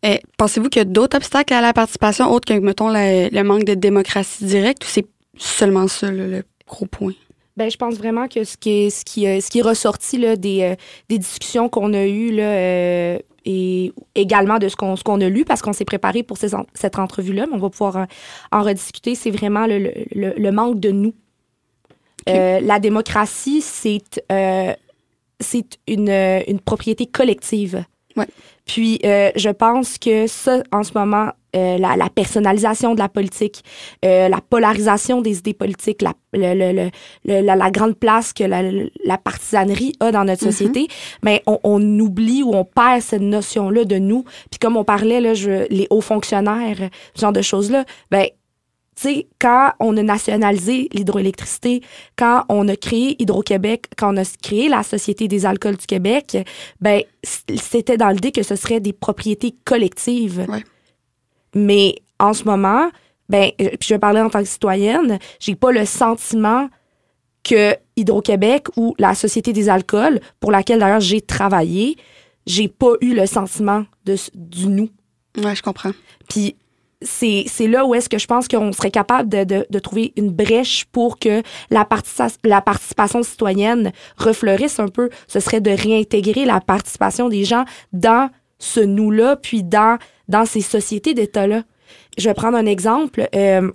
Eh, 0.03 0.19
Pensez-vous 0.38 0.69
qu'il 0.69 0.79
y 0.79 0.81
a 0.81 0.85
d'autres 0.85 1.17
obstacles 1.17 1.53
à 1.53 1.61
la 1.61 1.73
participation 1.73 2.31
autres 2.31 2.47
que, 2.53 2.59
mettons, 2.59 2.89
le, 2.89 3.29
le 3.33 3.43
manque 3.43 3.65
de 3.65 3.73
démocratie 3.73 4.45
directe 4.45 4.85
ou 4.85 4.88
c'est 4.88 5.05
seulement 5.38 5.88
ça 5.88 6.09
le 6.09 6.43
gros 6.67 6.85
point? 6.85 7.13
Ben, 7.57 7.69
je 7.69 7.75
pense 7.75 7.95
vraiment 7.95 8.29
que 8.29 8.45
ce 8.45 8.55
qui 8.55 8.69
est, 8.69 8.89
ce 8.89 9.03
qui, 9.03 9.27
euh, 9.27 9.41
ce 9.41 9.49
qui 9.49 9.59
est 9.59 9.63
ressorti 9.63 10.17
là, 10.17 10.38
des, 10.38 10.61
euh, 10.61 10.75
des 11.09 11.17
discussions 11.17 11.67
qu'on 11.67 11.93
a 11.93 12.05
eues 12.05 12.31
là, 12.31 12.43
euh, 12.43 13.19
et 13.46 13.93
également 14.15 14.58
de 14.60 14.67
ce 14.67 14.75
qu'on, 14.75 14.96
qu'on 15.03 15.22
a 15.22 15.29
lu 15.29 15.46
parce 15.46 15.62
qu'on 15.62 15.74
s'est 15.74 15.86
préparé 15.86 16.24
pour 16.24 16.38
ces 16.38 16.50
cette 16.74 17.00
entrevue-là, 17.00 17.46
mais 17.48 17.53
on 17.55 17.60
va 17.60 17.69
pouvoir 17.69 17.96
en, 18.51 18.60
en 18.60 18.63
rediscuter, 18.63 19.15
c'est 19.15 19.31
vraiment 19.31 19.65
le, 19.67 19.77
le- 19.79 19.93
le- 20.13 20.34
manque 20.51 20.79
de 20.79 20.91
nous. 20.91 21.13
Euh, 22.27 22.60
la 22.60 22.79
démocratie, 22.79 23.62
c'est, 23.62 24.22
euh, 24.31 24.74
une, 25.88 26.10
euh, 26.10 26.41
une 26.48 26.60
propriété 26.60 27.05
collective. 27.05 27.84
Ouais. 28.15 28.27
Puis, 28.69 28.99
euh, 29.03 29.31
je 29.35 29.49
pense 29.49 29.97
que 29.97 30.27
ça, 30.27 30.61
en 30.71 30.83
ce 30.83 30.91
moment, 30.93 31.29
euh, 31.55 31.79
la, 31.79 31.95
la 31.97 32.07
personnalisation 32.09 32.93
de 32.93 32.99
la 32.99 33.09
politique, 33.09 33.63
euh, 34.05 34.29
la 34.29 34.39
polarisation 34.47 35.21
des 35.21 35.39
idées 35.39 35.55
politiques, 35.55 36.03
la, 36.03 36.13
le- 36.33 36.53
le- 36.53 36.91
le- 37.25 37.41
la, 37.41 37.55
la 37.55 37.71
grande 37.71 37.95
place 37.95 38.31
que 38.31 38.43
la, 38.43 38.61
la 38.61 39.17
partisanerie 39.17 39.93
a 39.99 40.11
dans 40.11 40.23
notre 40.23 40.45
Mhm. 40.45 40.51
société, 40.51 40.88
mais 41.23 41.41
on, 41.47 41.57
on 41.63 41.81
oublie 41.99 42.43
ou 42.43 42.53
on 42.53 42.63
perd 42.63 43.01
cette 43.01 43.23
notion-là 43.23 43.85
de 43.85 43.97
nous. 43.97 44.23
Puis 44.51 44.59
comme 44.61 44.77
on 44.77 44.83
parlait, 44.83 45.19
là, 45.19 45.33
je, 45.33 45.67
les 45.71 45.88
hauts 45.89 46.01
fonctionnaires, 46.01 46.77
ce 47.15 47.21
genre 47.21 47.33
de 47.33 47.41
choses-là, 47.41 47.85
ben 48.11 48.27
sais, 49.00 49.27
quand 49.39 49.72
on 49.79 49.96
a 49.98 50.03
nationalisé 50.03 50.89
l'hydroélectricité, 50.94 51.82
quand 52.18 52.44
on 52.50 52.68
a 52.68 52.75
créé 52.75 53.15
Hydro-Québec, 53.22 53.88
quand 53.98 54.13
on 54.13 54.18
a 54.18 54.38
créé 54.41 54.70
la 54.70 54.84
Société 54.84 55.27
des 55.27 55.46
alcools 55.46 55.77
du 55.77 55.86
Québec, 55.86 56.38
ben 56.82 57.01
c'était 57.24 57.98
dans 57.98 58.10
l'idée 58.10 58.32
que 58.32 58.44
ce 58.44 58.56
serait 58.56 58.79
des 58.79 58.94
propriétés 58.94 59.56
collectives. 59.65 60.46
Ouais. 60.50 60.63
Mais 61.56 61.96
en 62.20 62.34
ce 62.34 62.44
moment, 62.44 62.89
ben, 63.29 63.51
euh, 63.62 63.70
puis 63.79 63.88
je 63.88 63.94
vais 63.94 64.00
parler 64.00 64.22
en 64.22 64.29
tant 64.29 64.39
que 64.39 64.50
citoyenne, 64.50 65.20
j'ai 65.39 65.56
pas 65.56 65.72
le 65.72 65.86
sentiment 65.86 66.70
que 67.44 67.75
Hydro-Québec 67.96 68.68
ou 68.75 68.96
la 69.00 69.15
Société 69.15 69.53
des 69.53 69.70
alcools, 69.70 70.20
pour 70.39 70.51
laquelle 70.51 70.79
d'ailleurs 70.79 71.00
j'ai 71.00 71.22
travaillé, 71.22 71.96
j'ai 72.46 72.68
pas 72.68 72.94
eu 73.01 73.13
le 73.13 73.25
sentiment 73.25 73.86
de, 74.06 74.15
du 74.36 74.68
nous. 74.68 74.89
Ouais, 75.38 75.56
je 75.56 75.62
comprends. 75.62 75.91
Puis 76.27 76.56
c'est 77.01 77.46
c'est 77.48 77.68
là 77.68 77.86
où 77.86 77.96
est-ce 77.96 78.10
que 78.10 78.18
je 78.18 78.27
pense 78.27 78.48
qu'on 78.48 78.72
serait 78.72 78.91
capable 78.91 79.29
de, 79.29 79.44
de, 79.44 79.65
de 79.70 79.79
trouver 79.79 80.13
une 80.18 80.29
brèche 80.32 80.86
pour 80.86 81.18
que 81.18 81.41
la, 81.70 81.88
la 82.44 82.62
participation 82.62 83.24
citoyenne 83.24 83.91
refleurisse 84.18 84.79
un 84.79 84.88
peu. 84.88 85.10
Ce 85.27 85.39
serait 85.39 85.62
de 85.62 85.72
réintégrer 85.72 86.46
la 86.46 86.60
participation 86.60 87.29
des 87.29 87.46
gens 87.46 87.65
dans 87.94 88.29
ce 88.60 88.82
nous-là, 88.82 89.38
puis 89.38 89.63
dans, 89.63 89.98
dans 90.27 90.46
ces 90.46 90.62
sociétés 90.62 91.13
d'État-là. 91.13 91.63
Je 92.18 92.27
vais 92.27 92.34
prendre 92.34 92.58
un 92.58 92.65
exemple. 92.65 93.27
Euh, 93.34 93.72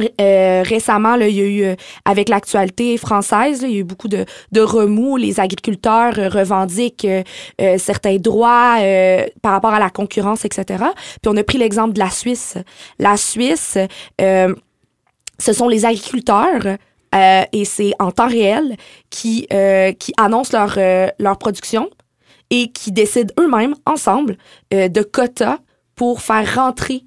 euh, 0.00 0.62
récemment, 0.64 1.16
là, 1.16 1.28
il 1.28 1.36
y 1.36 1.40
a 1.40 1.44
eu, 1.44 1.64
euh, 1.64 1.74
avec 2.04 2.28
l'actualité 2.28 2.96
française, 2.96 3.60
il 3.62 3.70
y 3.70 3.76
a 3.76 3.78
eu 3.80 3.84
beaucoup 3.84 4.08
de, 4.08 4.24
remous. 4.56 5.16
Les 5.16 5.38
agriculteurs 5.38 6.18
euh, 6.18 6.28
revendiquent 6.28 7.06
certains 7.78 8.16
droits 8.16 8.78
par 9.42 9.52
rapport 9.52 9.74
à 9.74 9.78
la 9.78 9.90
concurrence, 9.90 10.44
etc. 10.44 10.84
Puis 11.20 11.28
on 11.28 11.36
a 11.36 11.44
pris 11.44 11.58
l'exemple 11.58 11.92
de 11.92 11.98
la 11.98 12.10
Suisse. 12.10 12.56
La 12.98 13.16
Suisse, 13.16 13.76
ce 14.18 15.52
sont 15.52 15.68
les 15.68 15.84
agriculteurs 15.84 16.78
et 17.52 17.64
c'est 17.64 17.92
en 17.98 18.10
temps 18.10 18.28
réel 18.28 18.76
qui, 19.10 19.46
qui 19.98 20.12
annoncent 20.16 20.56
leur, 20.56 20.78
leur 21.18 21.38
production 21.38 21.90
et 22.50 22.70
qui 22.72 22.92
décident 22.92 23.32
eux-mêmes, 23.38 23.74
ensemble, 23.86 24.36
de 24.70 25.02
quotas 25.02 25.58
pour 25.94 26.22
faire 26.22 26.54
rentrer 26.54 27.04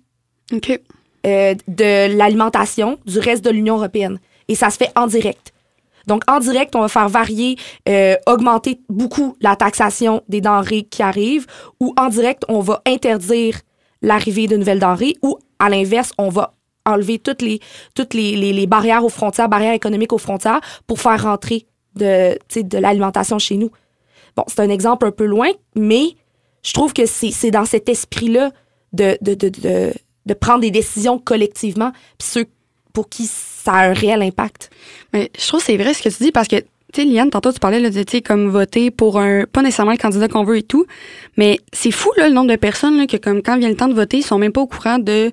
OK. 0.54 0.80
Euh, 1.26 1.56
de 1.68 2.16
l'alimentation 2.16 3.00
du 3.06 3.20
reste 3.20 3.44
de 3.44 3.50
l'Union 3.50 3.78
européenne. 3.78 4.20
Et 4.48 4.56
ça 4.56 4.70
se 4.70 4.78
fait 4.78 4.92
en 4.96 5.08
direct. 5.08 5.54
Donc, 6.08 6.22
en 6.30 6.40
direct, 6.40 6.76
on 6.76 6.82
va 6.82 6.88
faire 6.88 7.10
varier, 7.10 7.58
euh, 7.90 8.16
augmenter 8.28 8.80
beaucoup 8.90 9.36
la 9.42 9.56
taxation 9.56 10.22
des 10.30 10.42
denrées 10.42 10.84
qui 10.84 11.02
arrivent, 11.02 11.48
ou 11.80 11.94
en 11.98 12.10
direct, 12.10 12.44
on 12.48 12.60
va 12.60 12.82
interdire 12.86 13.60
l'arrivée 14.02 14.48
de 14.48 14.56
nouvelles 14.56 14.80
denrées, 14.80 15.16
ou 15.24 15.40
à 15.58 15.70
l'inverse, 15.70 16.12
on 16.18 16.30
va 16.30 16.54
enlever 16.86 17.18
toutes 17.18 17.42
les, 17.42 17.60
toutes 17.96 18.14
les, 18.14 18.68
barrières 18.68 19.04
aux 19.04 19.10
frontières, 19.10 19.50
barrières 19.50 19.74
économiques 19.74 20.14
aux 20.14 20.20
frontières, 20.20 20.62
pour 20.86 21.00
faire 21.00 21.24
rentrer 21.24 21.66
de, 21.96 22.38
de 22.56 22.78
l'alimentation 22.78 23.40
chez 23.40 23.58
nous. 23.58 23.72
Bon, 24.36 24.44
c'est 24.48 24.60
un 24.60 24.70
exemple 24.70 25.08
un 25.08 25.12
peu 25.12 25.26
loin, 25.26 25.50
mais 25.76 26.16
je 26.62 26.74
trouve 26.74 26.94
que 26.94 27.06
c'est 27.06 27.52
dans 27.52 27.66
cet 27.66 27.90
esprit-là 27.90 28.52
de, 28.94 29.18
de 30.26 30.34
prendre 30.34 30.62
des 30.62 30.72
décisions 30.72 31.20
collectivement, 31.20 31.92
puis 32.18 32.28
ceux 32.28 32.46
pour 32.96 33.10
qui 33.10 33.28
ça 33.28 33.74
a 33.74 33.90
un 33.90 33.94
réel 33.94 34.22
impact. 34.24 34.72
Mais 35.14 35.30
je 35.38 35.48
trouve 35.48 35.60
que 35.60 35.66
c'est 35.68 35.78
vrai 35.78 35.94
ce 35.94 36.02
que 36.02 36.10
tu 36.10 36.24
dis 36.24 36.32
parce 36.32 36.48
que, 36.48 36.56
tu 36.56 37.02
sais, 37.02 37.06
Liane, 37.06 37.30
tantôt, 37.30 37.52
tu 37.52 37.60
parlais 37.60 37.80
là, 37.80 37.90
de, 37.90 38.04
tu 38.04 38.12
sais, 38.12 38.22
comme 38.22 38.50
voter 38.50 38.90
pour 38.90 39.20
un, 39.20 39.44
pas 39.46 39.62
nécessairement 39.62 39.92
le 39.92 39.98
candidat 39.98 40.28
qu'on 40.28 40.44
veut 40.44 40.58
et 40.58 40.64
tout, 40.64 40.86
mais 41.38 41.60
c'est 41.74 41.92
fou, 41.92 42.10
là, 42.18 42.30
le 42.30 42.34
nombre 42.34 42.50
de 42.50 42.56
personnes, 42.56 42.98
là, 42.98 43.06
que 43.06 43.18
comme 43.18 43.44
quand 43.44 43.58
vient 43.58 43.70
le 43.70 43.76
temps 43.76 43.90
de 43.90 43.94
voter, 43.94 44.18
ils 44.18 44.24
sont 44.24 44.40
même 44.40 44.54
pas 44.54 44.62
au 44.62 44.68
courant 44.68 44.98
de 44.98 45.32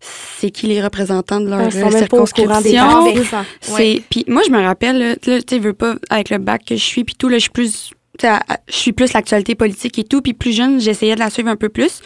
c'est 0.00 0.50
qui 0.50 0.66
les 0.66 0.82
représentants 0.82 1.40
de 1.40 1.48
leur 1.48 1.60
euh, 1.60 1.90
circonscription. 1.90 3.14
C'est 3.60 4.02
puis 4.10 4.24
moi 4.26 4.42
je 4.44 4.50
me 4.50 4.60
rappelle 4.60 4.98
là, 4.98 5.16
tu 5.16 5.40
sais 5.48 5.58
veux 5.60 5.74
pas 5.74 5.94
avec 6.10 6.30
le 6.30 6.38
bac 6.38 6.64
que 6.64 6.74
je 6.74 6.82
suis 6.82 7.04
puis 7.04 7.14
tout 7.14 7.28
là 7.28 7.36
je 7.36 7.42
suis 7.42 7.50
plus 7.50 7.90
je 8.20 8.26
suis 8.74 8.92
plus 8.92 9.12
l'actualité 9.12 9.54
politique 9.54 10.00
et 10.00 10.04
tout 10.04 10.20
puis 10.20 10.34
plus 10.34 10.52
jeune 10.52 10.80
j'essayais 10.80 11.14
de 11.14 11.20
la 11.20 11.30
suivre 11.30 11.50
un 11.50 11.56
peu 11.56 11.68
plus 11.68 12.00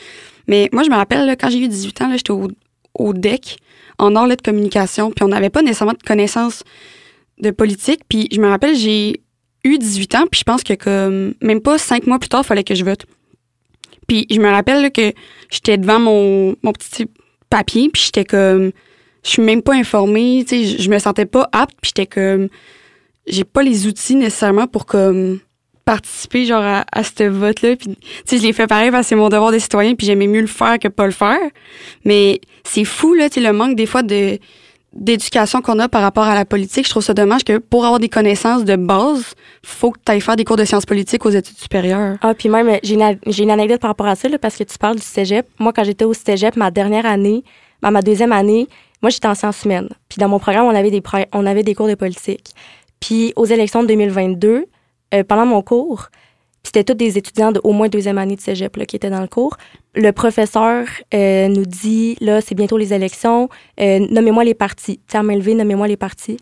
mais 0.47 0.69
moi 0.73 0.83
je 0.83 0.91
me 0.91 0.97
rappelle 0.97 1.26
là, 1.26 1.37
quand 1.37 1.50
j'ai 1.50 1.59
eu 1.59 1.69
18 1.69 2.03
ans 2.03 2.11
j'étais 2.17 2.31
au, 2.31 2.49
au 2.95 3.12
DEC 3.12 3.57
en 3.99 4.15
ordre 4.17 4.35
de 4.35 4.43
communication 4.43 5.11
puis 5.11 5.25
on 5.25 5.29
n'avait 5.29 5.50
pas 5.50 5.62
nécessairement 5.62 5.95
de 5.95 6.07
connaissances 6.07 6.65
de 7.38 7.50
politique. 7.50 8.00
Puis 8.09 8.29
je 8.33 8.41
me 8.41 8.49
rappelle 8.49 8.76
j'ai 8.76 9.21
eu 9.65 9.79
18 9.79 10.15
ans 10.15 10.25
puis 10.31 10.41
je 10.41 10.45
pense 10.45 10.62
que 10.62 10.75
comme 10.75 11.35
même 11.41 11.61
pas 11.61 11.79
cinq 11.79 12.07
mois 12.07 12.19
plus 12.19 12.29
tard 12.29 12.45
fallait 12.45 12.65
que 12.65 12.75
je 12.75 12.85
vote. 12.85 13.07
Puis 14.07 14.26
je 14.31 14.41
me 14.41 14.49
rappelle 14.49 14.83
là, 14.83 14.91
que 14.91 15.12
j'étais 15.50 15.79
devant 15.79 15.99
mon, 15.99 16.57
mon 16.62 16.73
petit 16.73 17.07
papier 17.50 17.88
puis 17.93 18.03
j'étais 18.05 18.25
comme 18.25 18.73
je 19.25 19.31
suis 19.31 19.43
même 19.43 19.62
pas 19.62 19.75
informée, 19.75 20.45
tu 20.47 20.65
sais, 20.65 20.79
je 20.79 20.88
me 20.88 21.00
sentais 21.00 21.26
pas 21.26 21.49
apte, 21.50 21.75
puis 21.81 21.91
j'étais 21.97 22.07
comme 22.07 22.49
j'ai 23.26 23.43
pas 23.43 23.65
les 23.65 23.88
outils 23.88 24.15
nécessairement 24.15 24.69
pour 24.69 24.87
comme 24.87 25.41
participer 25.87 26.45
genre 26.45 26.62
à, 26.62 26.85
à 26.93 27.02
ce 27.02 27.25
vote 27.25 27.62
là 27.62 27.76
puis 27.76 27.97
tu 28.26 28.37
je 28.37 28.43
l'ai 28.43 28.52
fait 28.52 28.66
pareil 28.66 28.90
parce 28.90 29.05
que 29.05 29.09
c'est 29.11 29.14
mon 29.14 29.31
devoir 29.31 29.52
de 29.52 29.59
citoyen 29.59 29.95
puis 29.95 30.07
j'aimais 30.07 30.26
mieux 30.26 30.43
le 30.43 30.47
faire 30.47 30.78
que 30.78 30.88
pas 30.88 31.07
le 31.07 31.12
faire 31.12 31.38
mais 32.05 32.40
c'est 32.64 32.85
fou 32.85 33.14
là 33.14 33.31
tu 33.31 33.40
le 33.40 33.52
manque 33.52 33.76
des 33.76 33.87
fois 33.87 34.02
de 34.02 34.38
d'éducation 34.93 35.61
qu'on 35.61 35.78
a 35.78 35.88
par 35.88 36.02
rapport 36.02 36.25
à 36.25 36.35
la 36.35 36.45
politique 36.45 36.87
je 36.87 36.90
trouve 36.90 37.05
ça 37.05 37.14
dommage 37.14 37.45
que 37.45 37.59
pour 37.59 37.85
avoir 37.85 38.00
des 38.00 38.09
connaissances 38.09 38.64
de 38.64 38.76
base 38.76 39.35
faut 39.62 39.90
que 39.90 39.99
tu 40.05 40.12
ailles 40.12 40.21
faire 40.21 40.37
des 40.37 40.45
cours 40.45 40.57
de 40.57 40.64
sciences 40.64 40.87
politiques 40.87 41.25
aux 41.26 41.31
études 41.31 41.59
supérieures 41.59 42.16
Ah, 42.23 42.35
puis 42.35 42.49
même, 42.49 42.78
j'ai 42.83 42.95
une, 42.95 43.19
j'ai 43.26 43.43
une 43.43 43.50
anecdote 43.50 43.81
par 43.81 43.90
rapport 43.90 44.07
à 44.07 44.14
ça, 44.14 44.28
là, 44.28 44.38
parce 44.38 44.57
que 44.57 44.64
tu 44.64 44.78
parles 44.78 44.97
du 44.97 45.02
cégep. 45.02 45.47
Moi, 45.59 45.73
quand 45.75 45.85
j'étais 45.85 46.05
au 46.05 46.14
cégep, 46.14 46.57
ma 46.57 46.71
dernière 46.71 47.05
année, 47.05 47.43
ma 47.83 48.00
deuxième 48.00 48.33
année, 48.33 48.69
moi, 49.02 49.11
j'étais 49.11 49.26
en 49.26 49.35
sciences 49.35 49.64
humaines. 49.64 49.88
Puis 50.09 50.19
dans 50.19 50.28
mon 50.28 50.38
programme, 50.38 50.66
on 50.66 50.75
avait 50.75 50.90
des, 50.90 51.02
on 51.33 51.47
avait 51.47 51.62
des 51.64 51.75
cours 51.75 51.88
de 51.88 51.95
politique. 51.95 52.50
Puis 53.00 53.33
aux 53.37 53.45
élections 53.45 53.83
de 53.83 53.88
2022, 53.88 54.66
euh, 55.14 55.25
pendant 55.25 55.46
mon 55.46 55.62
cours, 55.62 56.08
c'était 56.62 56.82
tous 56.82 56.94
des 56.94 57.16
étudiants 57.16 57.52
de 57.52 57.60
au 57.62 57.72
moins 57.72 57.88
deuxième 57.88 58.18
année 58.18 58.34
de 58.34 58.40
cégep 58.40 58.84
qui 58.86 58.96
étaient 58.96 59.10
dans 59.10 59.20
le 59.20 59.28
cours. 59.28 59.56
Le 59.94 60.10
professeur 60.10 60.84
euh, 61.14 61.48
nous 61.48 61.64
dit, 61.64 62.16
là, 62.20 62.40
c'est 62.40 62.56
bientôt 62.56 62.76
les 62.76 62.92
élections, 62.92 63.48
euh, 63.80 64.00
nommez-moi 64.10 64.42
les 64.42 64.54
partis. 64.54 64.98
À 65.12 65.22
main 65.22 65.36
nommez-moi 65.36 65.86
les 65.86 65.96
partis. 65.96 66.38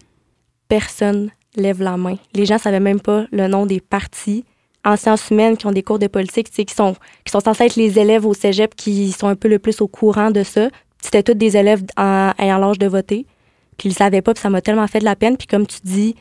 Personne 0.68 1.30
lève 1.56 1.82
la 1.82 1.96
main. 1.96 2.16
Les 2.32 2.46
gens 2.46 2.58
savaient 2.58 2.80
même 2.80 3.00
pas 3.00 3.26
le 3.32 3.48
nom 3.48 3.66
des 3.66 3.80
partis 3.80 4.44
en 4.84 4.96
sciences 4.96 5.30
humaines 5.30 5.56
qui 5.56 5.66
ont 5.66 5.72
des 5.72 5.82
cours 5.82 5.98
de 5.98 6.06
politique, 6.06 6.50
qui 6.50 6.74
sont, 6.74 6.94
sont 7.26 7.40
censés 7.40 7.64
être 7.64 7.76
les 7.76 7.98
élèves 7.98 8.26
au 8.26 8.34
cégep 8.34 8.74
qui 8.74 9.12
sont 9.12 9.28
un 9.28 9.36
peu 9.36 9.48
le 9.48 9.58
plus 9.58 9.80
au 9.80 9.88
courant 9.88 10.30
de 10.30 10.42
ça. 10.42 10.68
C'était 11.02 11.22
tous 11.22 11.34
des 11.34 11.56
élèves 11.56 11.82
ayant 11.98 12.58
l'âge 12.58 12.78
de 12.78 12.86
voter. 12.86 13.26
Puis 13.76 13.88
ils 13.88 13.92
le 13.92 13.96
savaient 13.96 14.22
pas, 14.22 14.32
puis 14.34 14.42
ça 14.42 14.50
m'a 14.50 14.60
tellement 14.60 14.86
fait 14.86 15.00
de 15.00 15.04
la 15.04 15.16
peine. 15.16 15.36
Puis 15.36 15.46
comme 15.46 15.66
tu 15.66 15.78
dis, 15.84 16.14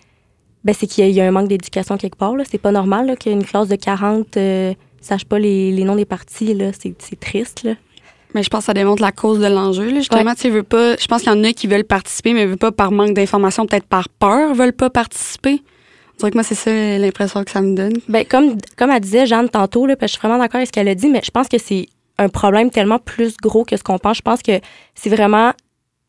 ben 0.64 0.74
c'est 0.78 0.88
qu'il 0.88 1.04
y, 1.04 1.08
a- 1.08 1.10
il 1.10 1.16
y 1.16 1.22
a 1.22 1.26
un 1.28 1.32
manque 1.32 1.48
d'éducation 1.50 1.98
quelque 1.98 2.18
part. 2.18 2.36
Là. 2.36 2.44
C'est 2.50 2.58
pas 2.58 2.72
normal 2.72 3.16
qu'une 3.18 3.44
classe 3.44 3.68
de 3.68 3.76
40 3.76 4.38
euh, 4.38 4.74
sache 5.02 5.26
pas 5.26 5.40
les, 5.40 5.72
les 5.72 5.84
noms 5.84 5.96
des 5.96 6.06
partis. 6.06 6.54
Là. 6.54 6.72
C'est, 6.78 7.20
triste. 7.20 7.64
Là. 7.64 7.74
mais 8.34 8.44
je 8.44 8.50
pense 8.50 8.62
que 8.62 8.66
ça 8.68 8.74
démontre 8.74 9.02
la 9.02 9.12
cause 9.12 9.40
de 9.40 9.46
l'enjeu 9.48 9.90
là 9.90 9.96
justement 9.98 10.34
tu 10.36 10.50
veux 10.50 10.64
pas 10.64 10.96
je 10.98 11.06
pense 11.08 11.22
qu'il 11.22 11.32
y 11.32 11.36
en 11.36 11.44
a 11.44 11.54
qui 11.54 11.68
veulent 11.68 11.84
participer 11.84 12.34
mais 12.34 12.46
veulent 12.46 12.58
pas 12.58 12.72
par 12.72 12.92
manque 12.92 13.14
d'information 13.14 13.66
peut-être 13.68 13.86
par 13.86 14.10
peur 14.10 14.54
veulent 14.56 14.74
pas 14.74 14.90
participer 14.90 15.62
on 16.16 16.18
dirait 16.18 16.32
que 16.32 16.38
moi 16.38 16.44
c'est 16.44 16.56
ça 16.56 16.72
l'impression 16.98 17.44
que 17.44 17.52
ça 17.52 17.62
me 17.62 17.76
donne 17.76 17.94
Ben, 18.08 18.26
comme, 18.26 18.58
comme 18.78 18.90
elle 18.92 19.02
disait, 19.02 19.26
Jeanne, 19.26 19.50
tantôt, 19.50 19.86
là, 19.88 19.96
parce 19.96 20.12
que 20.12 20.16
je 20.16 20.20
suis 20.20 20.28
vraiment 20.28 20.40
d'accord 20.42 20.58
avec 20.58 20.68
ce 20.68 20.72
qu'elle 20.72 20.88
a 20.88 20.94
dit, 20.96 21.10
mais 21.10 21.22
je 21.24 21.32
pense 21.32 21.48
que 21.48 21.58
c'est 21.58 21.88
un 22.20 22.30
problème 22.30 22.70
tellement 22.70 23.00
plus 23.00 23.36
gros 23.38 23.66
que 23.66 23.76
ce 23.78 23.84
qu'on 23.84 23.98
pense. 23.98 24.18
Je 24.18 24.22
pense 24.22 24.44
que 24.44 24.60
c'est 24.94 25.10
vraiment, 25.10 25.54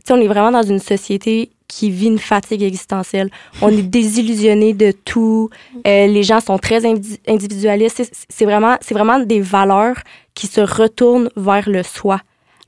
tu 0.06 0.12
on 0.12 0.16
est 0.20 0.28
vraiment 0.28 0.50
dans 0.50 0.62
une 0.62 0.78
société 0.78 1.50
qui 1.74 1.90
vit 1.90 2.06
une 2.06 2.20
fatigue 2.20 2.62
existentielle. 2.62 3.30
On 3.60 3.68
est 3.68 3.82
désillusionné 3.82 4.74
de 4.74 4.92
tout. 4.92 5.50
Euh, 5.88 6.06
les 6.06 6.22
gens 6.22 6.38
sont 6.38 6.56
très 6.56 6.86
individualistes. 7.26 8.12
C'est 8.28 8.44
vraiment, 8.44 8.76
c'est 8.80 8.94
vraiment 8.94 9.18
des 9.18 9.40
valeurs 9.40 9.96
qui 10.34 10.46
se 10.46 10.60
retournent 10.60 11.30
vers 11.36 11.68
le 11.68 11.82
soi. 11.82 12.20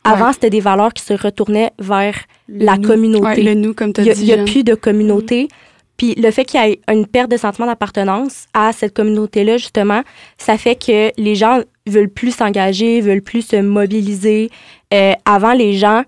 Avant, 0.03 0.33
c'était 0.33 0.51
des 0.51 0.61
valeurs 0.61 0.93
qui 0.93 1.05
se 1.05 1.15
retournaient 1.15 1.71
vers 1.79 2.17
la 2.49 2.79
communauté. 2.79 3.43
le 3.43 3.55
nous, 3.55 3.75
comme 3.75 3.93
tu 3.93 4.01
as 4.01 4.05
dit. 4.05 4.23
Il 4.23 4.27
n'y 4.27 4.33
a, 4.33 4.43
plus 4.43 4.65
de 4.65 4.75
communauté. 4.75 5.49
Puis 5.97 6.15
le 6.17 6.31
fait 6.33 6.45
qu'il 6.45 6.61
y 6.61 6.65
ait 6.65 6.81
une 6.89 7.07
perte 7.07 7.31
de 7.31 7.37
sentiment 7.37 7.67
d'appartenance 7.67 8.47
à 8.55 8.73
cette 8.73 8.95
communauté-là, 8.95 9.57
justement, 9.57 10.03
ça 10.37 10.59
fait 10.59 10.75
que 10.75 11.13
les 11.17 11.35
gens 11.37 11.61
veulent 11.87 12.11
plus 12.11 12.33
s'engager, 12.33 13.01
veulent 13.01 13.23
plus 13.23 13.43
se 13.43 13.57
mobiliser. 13.57 14.51
Euh, 14.93 15.13
avant, 15.25 15.53
les 15.53 15.75
gens 15.75 16.03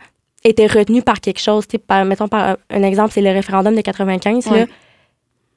étaient 0.44 0.66
retenus 0.66 1.04
par 1.04 1.20
quelque 1.20 1.40
chose. 1.40 1.66
Par, 1.86 2.04
mettons, 2.04 2.28
par 2.28 2.56
un 2.70 2.82
exemple, 2.82 3.12
c'est 3.12 3.22
le 3.22 3.30
référendum 3.30 3.74
de 3.74 3.80
95. 3.80 4.50
Là, 4.50 4.66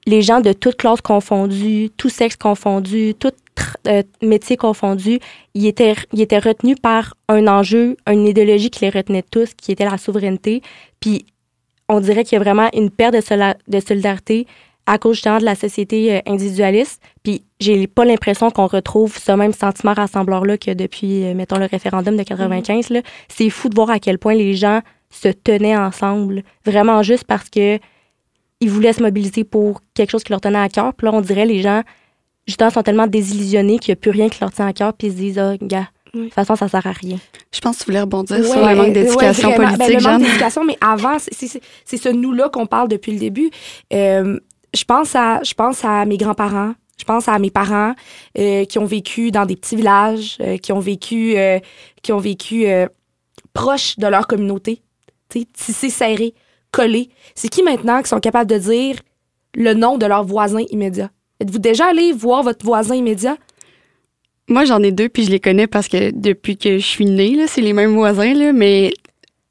les 0.08 0.22
gens 0.22 0.42
de 0.42 0.54
toutes 0.54 0.78
classes 0.78 1.02
confondues, 1.02 1.90
tout 1.96 2.10
sexe 2.10 2.36
confondu, 2.36 3.14
tout 3.14 3.32
euh, 3.88 4.04
métier 4.22 4.58
confondu, 4.58 5.20
ils 5.54 5.68
étaient, 5.68 5.96
ils 6.14 6.22
étaient 6.22 6.40
retenus 6.40 6.78
par 6.82 7.16
un 7.28 7.48
enjeu, 7.48 7.98
une 8.08 8.28
idéologie 8.28 8.70
qui 8.70 8.86
les 8.86 8.90
retenait 8.90 9.24
tous, 9.30 9.54
qui 9.54 9.72
était 9.72 9.86
la 9.86 9.98
souveraineté. 9.98 10.62
Puis 11.00 11.26
on 11.88 12.00
dirait 12.00 12.24
qu'il 12.24 12.38
y 12.38 12.42
a 12.42 12.44
vraiment 12.44 12.70
une 12.74 12.90
perte 12.90 13.14
de, 13.14 13.54
de 13.68 13.80
solidarité 13.80 14.48
à 14.86 14.98
cause 14.98 15.16
justement 15.16 15.40
de 15.40 15.46
la 15.46 15.56
société 15.56 16.16
euh, 16.16 16.20
individualiste. 16.26 17.02
Puis 17.24 17.44
j'ai 17.60 17.88
pas 17.88 18.06
l'impression 18.06 18.50
qu'on 18.52 18.68
retrouve 18.68 19.18
ce 19.18 19.32
même 19.32 19.54
sentiment 19.54 19.94
rassembleur-là 19.94 20.58
que 20.58 20.72
depuis, 20.72 21.24
euh, 21.26 21.34
mettons, 21.34 21.58
le 21.58 21.66
référendum 21.66 22.16
de 22.18 22.24
95. 22.24 22.90
là. 22.90 23.02
C'est 23.28 23.50
fou 23.50 23.70
de 23.70 23.76
voir 23.76 23.90
à 23.90 24.00
quel 24.00 24.18
point 24.18 24.34
les 24.34 24.54
gens 24.54 24.82
se 25.10 25.28
tenaient 25.28 25.78
ensemble, 25.78 26.44
vraiment 26.66 27.04
juste 27.04 27.26
parce 27.26 27.50
que 27.50 27.80
ils 28.62 28.70
voulaient 28.70 28.94
se 28.94 29.02
mobiliser 29.02 29.44
pour 29.44 29.82
quelque 29.94 30.12
chose 30.12 30.24
qui 30.24 30.32
leur 30.32 30.40
tenait 30.42 30.60
à 30.60 30.70
cœur. 30.70 30.94
Puis 30.94 31.06
là, 31.06 31.14
on 31.14 31.22
dirait 31.22 31.46
les 31.46 31.62
gens, 31.62 31.82
justement, 32.48 32.70
sont 32.70 32.84
tellement 32.84 33.08
désillusionnés 33.08 33.80
qu'il 33.80 33.92
n'y 33.92 33.94
a 33.94 33.96
plus 33.98 34.12
rien 34.12 34.30
qui 34.30 34.40
leur 34.40 34.52
tient 34.52 34.68
à 34.68 34.74
cœur, 34.74 34.94
puis 34.94 35.08
ils 35.08 35.14
se 35.14 35.18
disent, 35.18 35.40
ah, 35.40 35.56
gars, 35.60 35.88
de 36.14 36.24
toute 36.24 36.34
façon, 36.34 36.56
ça 36.56 36.68
sert 36.68 36.86
à 36.86 36.92
rien. 36.92 37.18
Je 37.52 37.60
pense 37.60 37.78
que 37.78 37.84
tu 37.84 37.86
voulais 37.88 38.02
rebondir 38.02 38.46
sur 38.46 38.68
le 38.68 38.76
manque 38.76 38.94
d'éducation 38.94 39.54
politique, 39.54 39.78
ben, 39.80 39.94
le 39.98 40.04
manque 40.04 40.22
d'éducation, 40.22 40.64
mais 40.64 40.78
avant, 40.80 41.18
c'est 41.20 41.98
ce 41.98 42.10
nous-là 42.10 42.50
qu'on 42.50 42.66
parle 42.66 42.88
depuis 42.88 43.14
le 43.14 43.20
début. 43.20 43.50
Euh, 43.94 44.40
je 44.74 44.84
pense 44.84 45.16
à, 45.16 45.42
je 45.44 45.54
pense 45.54 45.84
à 45.84 46.06
mes 46.06 46.18
grands-parents. 46.18 46.74
Je 47.02 47.06
pense 47.06 47.28
à 47.28 47.40
mes 47.40 47.50
parents 47.50 47.96
euh, 48.38 48.64
qui 48.66 48.78
ont 48.78 48.86
vécu 48.86 49.32
dans 49.32 49.48
des 49.48 49.56
petits 49.56 49.76
villages, 49.76 50.38
euh, 50.40 50.58
qui 50.58 50.72
ont 50.72 50.80
vécu, 50.80 51.36
euh, 51.36 51.58
qui 52.04 52.14
ont 52.14 52.20
vécu 52.20 52.66
proches 53.54 53.98
de 53.98 54.06
leur 54.06 54.28
communauté, 54.28 54.82
tissés 55.30 55.90
serrés, 55.90 56.36
collés. 56.72 57.10
C'est 57.34 57.50
qui 57.50 57.64
maintenant 57.64 58.04
qui 58.04 58.10
sont 58.10 58.20
capables 58.20 58.50
de 58.50 58.58
dire 58.60 58.98
le 59.56 59.74
nom 59.74 59.98
de 59.98 60.06
leur 60.06 60.24
voisin 60.24 60.64
immédiat? 60.70 61.10
Êtes-vous 61.40 61.58
déjà 61.58 61.88
allé 61.88 62.12
voir 62.12 62.44
votre 62.44 62.64
voisin 62.64 62.94
immédiat? 62.94 63.36
Moi, 64.48 64.66
j'en 64.66 64.84
ai 64.84 64.92
deux, 64.92 65.10
puis 65.10 65.24
je 65.24 65.32
les 65.32 65.40
connais 65.40 65.66
parce 65.66 65.88
que 65.88 66.12
depuis 66.12 66.56
que 66.56 66.78
je 66.78 66.86
suis 66.86 67.06
née, 67.06 67.48
c'est 67.48 67.62
les 67.62 67.74
mêmes 67.74 67.96
voisins, 67.96 68.34
là, 68.36 68.54
mais 68.54 68.94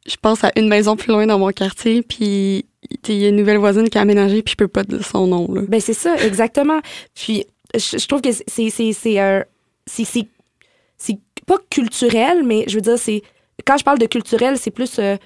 je 0.07 0.17
pense 0.23 0.45
à 0.45 0.53
une 0.57 0.69
maison 0.69 0.95
plus 0.95 1.11
loin 1.11 1.27
dans 1.27 1.39
mon 1.39 1.51
quartier, 1.51 2.03
puis 2.03 2.67
il 3.09 3.15
y 3.15 3.27
a 3.27 3.29
une 3.29 3.37
nouvelle 3.37 3.59
voisine 3.59 3.89
qui 3.89 3.99
a 3.99 4.01
aménagé, 4.01 4.43
puis 4.43 4.53
je 4.53 4.57
peux 4.57 4.69
pas 4.69 4.85
dire 4.85 5.05
son 5.05 5.27
nom. 5.27 5.53
Là. 5.53 5.63
Ben, 5.69 5.81
c'est 5.81 5.95
ça, 5.95 6.17
exactement. 6.17 6.81
Puis, 7.15 7.45
je, 7.75 8.07
trouve 8.07 8.21
que 8.21 8.31
c'est 8.33 8.71
c'est 8.71 8.93
c'est 10.97 11.19
pas 11.47 11.59
culturel, 11.71 12.43
mais 12.45 12.65
je 12.69 12.77
veux 12.77 12.81
dire, 12.81 12.99
c'est 12.99 13.23
quand 13.65 13.77
je 13.77 13.85
parle 13.85 13.99
de 13.99 14.07
culturel, 14.07 14.57
c'est 14.59 14.71
plus 14.71 14.99
euh, 14.99 15.17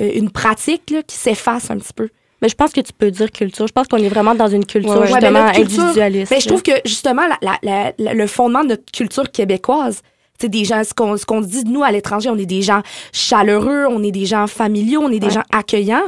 euh, 0.00 0.10
une 0.14 0.30
pratique 0.30 0.90
là, 0.90 1.02
qui 1.02 1.16
s'efface 1.16 1.70
un 1.70 1.78
petit 1.78 1.92
peu. 1.92 2.08
Mais 2.42 2.48
je 2.48 2.54
pense 2.54 2.72
que 2.72 2.80
tu 2.80 2.92
peux 2.92 3.10
dire 3.10 3.30
culture. 3.30 3.66
Je 3.66 3.72
pense 3.72 3.88
qu'on 3.88 3.98
est 3.98 4.08
vraiment 4.08 4.34
dans 4.34 4.48
une 4.48 4.66
culture 4.66 5.06
justement 5.06 5.46
individualiste. 5.46 6.30
Mais 6.30 6.40
je 6.40 6.48
trouve 6.48 6.62
que 6.62 6.72
justement, 6.84 7.22
le 7.62 8.26
fondement 8.26 8.62
de 8.62 8.70
notre 8.70 8.90
culture 8.92 9.30
québécoise, 9.30 10.02
c'est 10.38 10.48
des 10.48 10.64
gens, 10.64 10.82
ce 10.84 10.92
qu'on 10.92 11.16
ce 11.16 11.24
qu'on 11.24 11.40
dit 11.40 11.64
de 11.64 11.70
nous 11.70 11.82
à 11.82 11.92
l'étranger, 11.92 12.28
on 12.28 12.36
est 12.36 12.46
des 12.46 12.60
gens 12.60 12.82
chaleureux, 13.12 13.86
on 13.88 14.02
est 14.02 14.10
des 14.10 14.26
gens 14.26 14.46
familiaux, 14.46 15.00
on 15.02 15.10
est 15.10 15.20
des 15.20 15.30
gens 15.30 15.44
accueillants. 15.52 16.04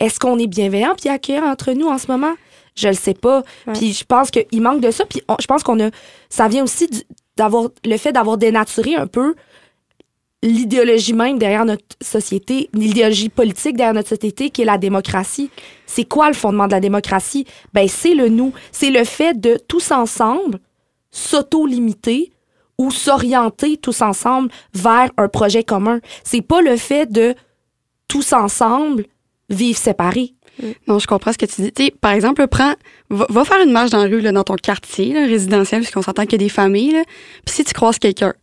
Est-ce 0.00 0.18
qu'on 0.18 0.38
est 0.38 0.46
bienveillant 0.46 0.94
puis 0.98 1.08
accueillant 1.08 1.44
entre 1.44 1.72
nous 1.72 1.86
en 1.86 1.98
ce 1.98 2.10
moment? 2.10 2.32
Je 2.74 2.88
le 2.88 2.94
sais 2.94 3.14
pas. 3.14 3.42
Puis 3.74 3.92
je 3.92 4.04
pense 4.04 4.30
qu'il 4.30 4.62
manque 4.62 4.80
de 4.80 4.90
ça. 4.90 5.04
Puis 5.04 5.22
je 5.38 5.46
pense 5.46 5.62
qu'on 5.62 5.80
a. 5.80 5.90
Ça 6.28 6.48
vient 6.48 6.64
aussi 6.64 6.88
d'avoir 7.36 7.68
le 7.84 7.96
fait 7.96 8.12
d'avoir 8.12 8.38
dénaturé 8.38 8.96
un 8.96 9.06
peu 9.06 9.34
l'idéologie 10.42 11.12
même 11.12 11.38
derrière 11.38 11.66
notre 11.66 11.84
société, 12.00 12.70
l'idéologie 12.72 13.28
politique 13.28 13.76
derrière 13.76 13.94
notre 13.94 14.08
société 14.08 14.50
qui 14.50 14.62
est 14.62 14.64
la 14.64 14.78
démocratie. 14.78 15.50
C'est 15.86 16.04
quoi 16.04 16.28
le 16.28 16.34
fondement 16.34 16.66
de 16.66 16.72
la 16.72 16.80
démocratie? 16.80 17.46
Ben, 17.74 17.86
c'est 17.88 18.14
le 18.14 18.28
nous. 18.28 18.52
C'est 18.72 18.90
le 18.90 19.04
fait 19.04 19.38
de 19.38 19.58
tous 19.68 19.90
ensemble 19.90 20.58
s'auto-limiter 21.10 22.32
ou 22.78 22.90
s'orienter 22.90 23.76
tous 23.76 24.00
ensemble 24.00 24.50
vers 24.72 25.10
un 25.18 25.28
projet 25.28 25.64
commun. 25.64 26.00
C'est 26.24 26.40
pas 26.40 26.62
le 26.62 26.76
fait 26.76 27.10
de 27.10 27.34
tous 28.08 28.32
ensemble 28.32 29.04
vivre 29.50 29.78
séparés. 29.78 30.34
Non, 30.86 30.98
je 30.98 31.06
comprends 31.06 31.32
ce 31.32 31.38
que 31.38 31.46
tu 31.46 31.62
dis. 31.62 31.90
par 31.90 32.12
exemple, 32.12 32.46
prends, 32.46 32.74
va, 33.08 33.44
faire 33.44 33.62
une 33.64 33.72
marche 33.72 33.90
dans 33.90 34.02
la 34.02 34.08
rue, 34.08 34.20
là, 34.20 34.32
dans 34.32 34.44
ton 34.44 34.56
quartier 34.56 35.14
résidentiel, 35.24 35.80
puisqu'on 35.80 36.02
s'entend 36.02 36.24
qu'il 36.24 36.32
y 36.32 36.34
a 36.36 36.46
des 36.46 36.50
familles. 36.50 37.02
Puis 37.44 37.54
si 37.54 37.64
tu 37.64 37.72
croises 37.72 37.98
quelqu'un, 37.98 38.34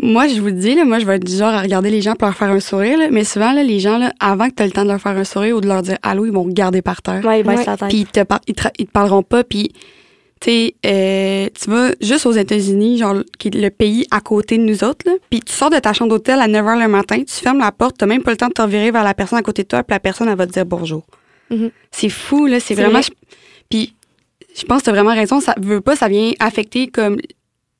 moi, 0.00 0.26
je 0.26 0.40
vous 0.40 0.50
dis, 0.50 0.74
là, 0.74 0.84
moi, 0.84 0.98
je 0.98 1.06
vais 1.06 1.16
être 1.16 1.24
du 1.24 1.36
genre 1.36 1.52
à 1.52 1.60
regarder 1.60 1.90
les 1.90 2.00
gens 2.00 2.14
pour 2.14 2.26
leur 2.26 2.36
faire 2.36 2.50
un 2.50 2.60
sourire, 2.60 2.98
mais 3.10 3.24
souvent, 3.24 3.52
là, 3.52 3.62
les 3.62 3.78
gens, 3.78 3.98
là, 3.98 4.12
avant 4.20 4.48
que 4.48 4.54
tu 4.54 4.62
aies 4.62 4.66
le 4.66 4.72
temps 4.72 4.84
de 4.84 4.88
leur 4.88 5.00
faire 5.00 5.16
un 5.16 5.24
sourire 5.24 5.56
ou 5.56 5.60
de 5.60 5.68
leur 5.68 5.82
dire 5.82 5.98
allô, 6.02 6.24
ils 6.24 6.32
vont 6.32 6.44
regarder 6.44 6.82
par 6.82 7.02
terre. 7.02 7.24
Ouais, 7.24 7.44
ouais. 7.44 7.64
Puis 7.88 7.98
ils 7.98 8.06
te, 8.06 8.20
ils, 8.46 8.54
te, 8.54 8.90
parleront 8.90 9.22
pas, 9.22 9.44
puis 9.44 9.72
tu 10.42 10.72
euh, 10.86 11.48
tu 11.54 11.70
vas 11.70 11.90
juste 12.00 12.26
aux 12.26 12.32
États-Unis, 12.32 12.98
genre 12.98 13.16
qui 13.38 13.48
est 13.48 13.54
le 13.54 13.70
pays 13.70 14.06
à 14.10 14.20
côté 14.20 14.58
de 14.58 14.62
nous 14.62 14.82
autres, 14.82 15.06
là, 15.06 15.12
puis 15.30 15.40
tu 15.40 15.52
sors 15.52 15.70
de 15.70 15.78
ta 15.78 15.92
chambre 15.92 16.10
d'hôtel 16.10 16.40
à 16.40 16.48
9 16.48 16.64
h 16.64 16.82
le 16.82 16.88
matin, 16.88 17.18
tu 17.18 17.34
fermes 17.34 17.60
la 17.60 17.70
porte, 17.70 17.96
t'as 17.98 18.06
même 18.06 18.22
pas 18.22 18.32
le 18.32 18.36
temps 18.36 18.48
de 18.48 18.52
te 18.52 18.62
revirer 18.62 18.90
vers 18.90 19.04
la 19.04 19.14
personne 19.14 19.38
à 19.38 19.42
côté 19.42 19.62
de 19.62 19.68
toi, 19.68 19.82
puis 19.82 19.94
la 19.94 20.00
personne, 20.00 20.28
elle 20.28 20.36
va 20.36 20.46
te 20.46 20.52
dire 20.52 20.66
bonjour. 20.66 21.04
Mm-hmm. 21.50 21.70
C'est 21.90 22.08
fou, 22.08 22.46
là, 22.46 22.58
c'est 22.58 22.74
vraiment... 22.74 23.00
Puis 23.68 23.94
je 24.56 24.64
pense 24.64 24.80
que 24.80 24.86
t'as 24.86 24.92
vraiment 24.92 25.14
raison, 25.14 25.40
ça 25.40 25.54
veut 25.60 25.80
pas, 25.80 25.94
ça 25.94 26.08
vient 26.08 26.32
affecter 26.40 26.88
comme 26.88 27.18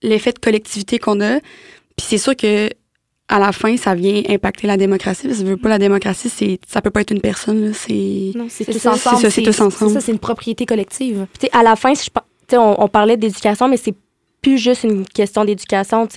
l'effet 0.03 0.33
de 0.33 0.39
collectivité 0.39 0.99
qu'on 0.99 1.21
a, 1.21 1.41
puis 1.41 2.07
c'est 2.09 2.19
sûr 2.19 2.37
que 2.37 2.71
à 3.29 3.39
la 3.39 3.53
fin, 3.53 3.77
ça 3.79 3.95
vient 3.95 4.23
impacter 4.29 4.67
la 4.67 4.77
démocratie. 4.77 5.27
Parce 5.27 5.39
que 5.39 5.45
veut 5.45 5.57
pas 5.57 5.71
la 5.71 5.79
démocratie, 5.79 6.29
c'est 6.29 6.61
ça 6.69 6.83
peut 6.83 6.91
pas 6.91 7.01
être 7.01 7.13
une 7.13 7.23
personne. 7.23 7.73
C'est 7.73 8.33
c'est 8.51 8.67
tous 8.67 8.87
ensemble. 8.87 9.23
C'est 9.23 9.31
ça, 9.31 9.43
tous 9.43 9.61
ensemble. 9.61 9.91
C'est 9.91 10.01
ça, 10.01 10.01
c'est 10.05 10.13
une 10.13 10.19
propriété 10.19 10.67
collective. 10.67 11.27
Puis 11.39 11.49
à 11.53 11.63
la 11.63 11.75
fin, 11.75 11.95
je, 11.95 12.11
on, 12.57 12.89
parlait 12.89 13.17
d'éducation, 13.17 13.69
mais 13.69 13.77
c'est 13.77 13.95
plus 14.41 14.59
juste 14.59 14.85
une 14.85 15.07
question 15.07 15.45
d'éducation. 15.45 16.09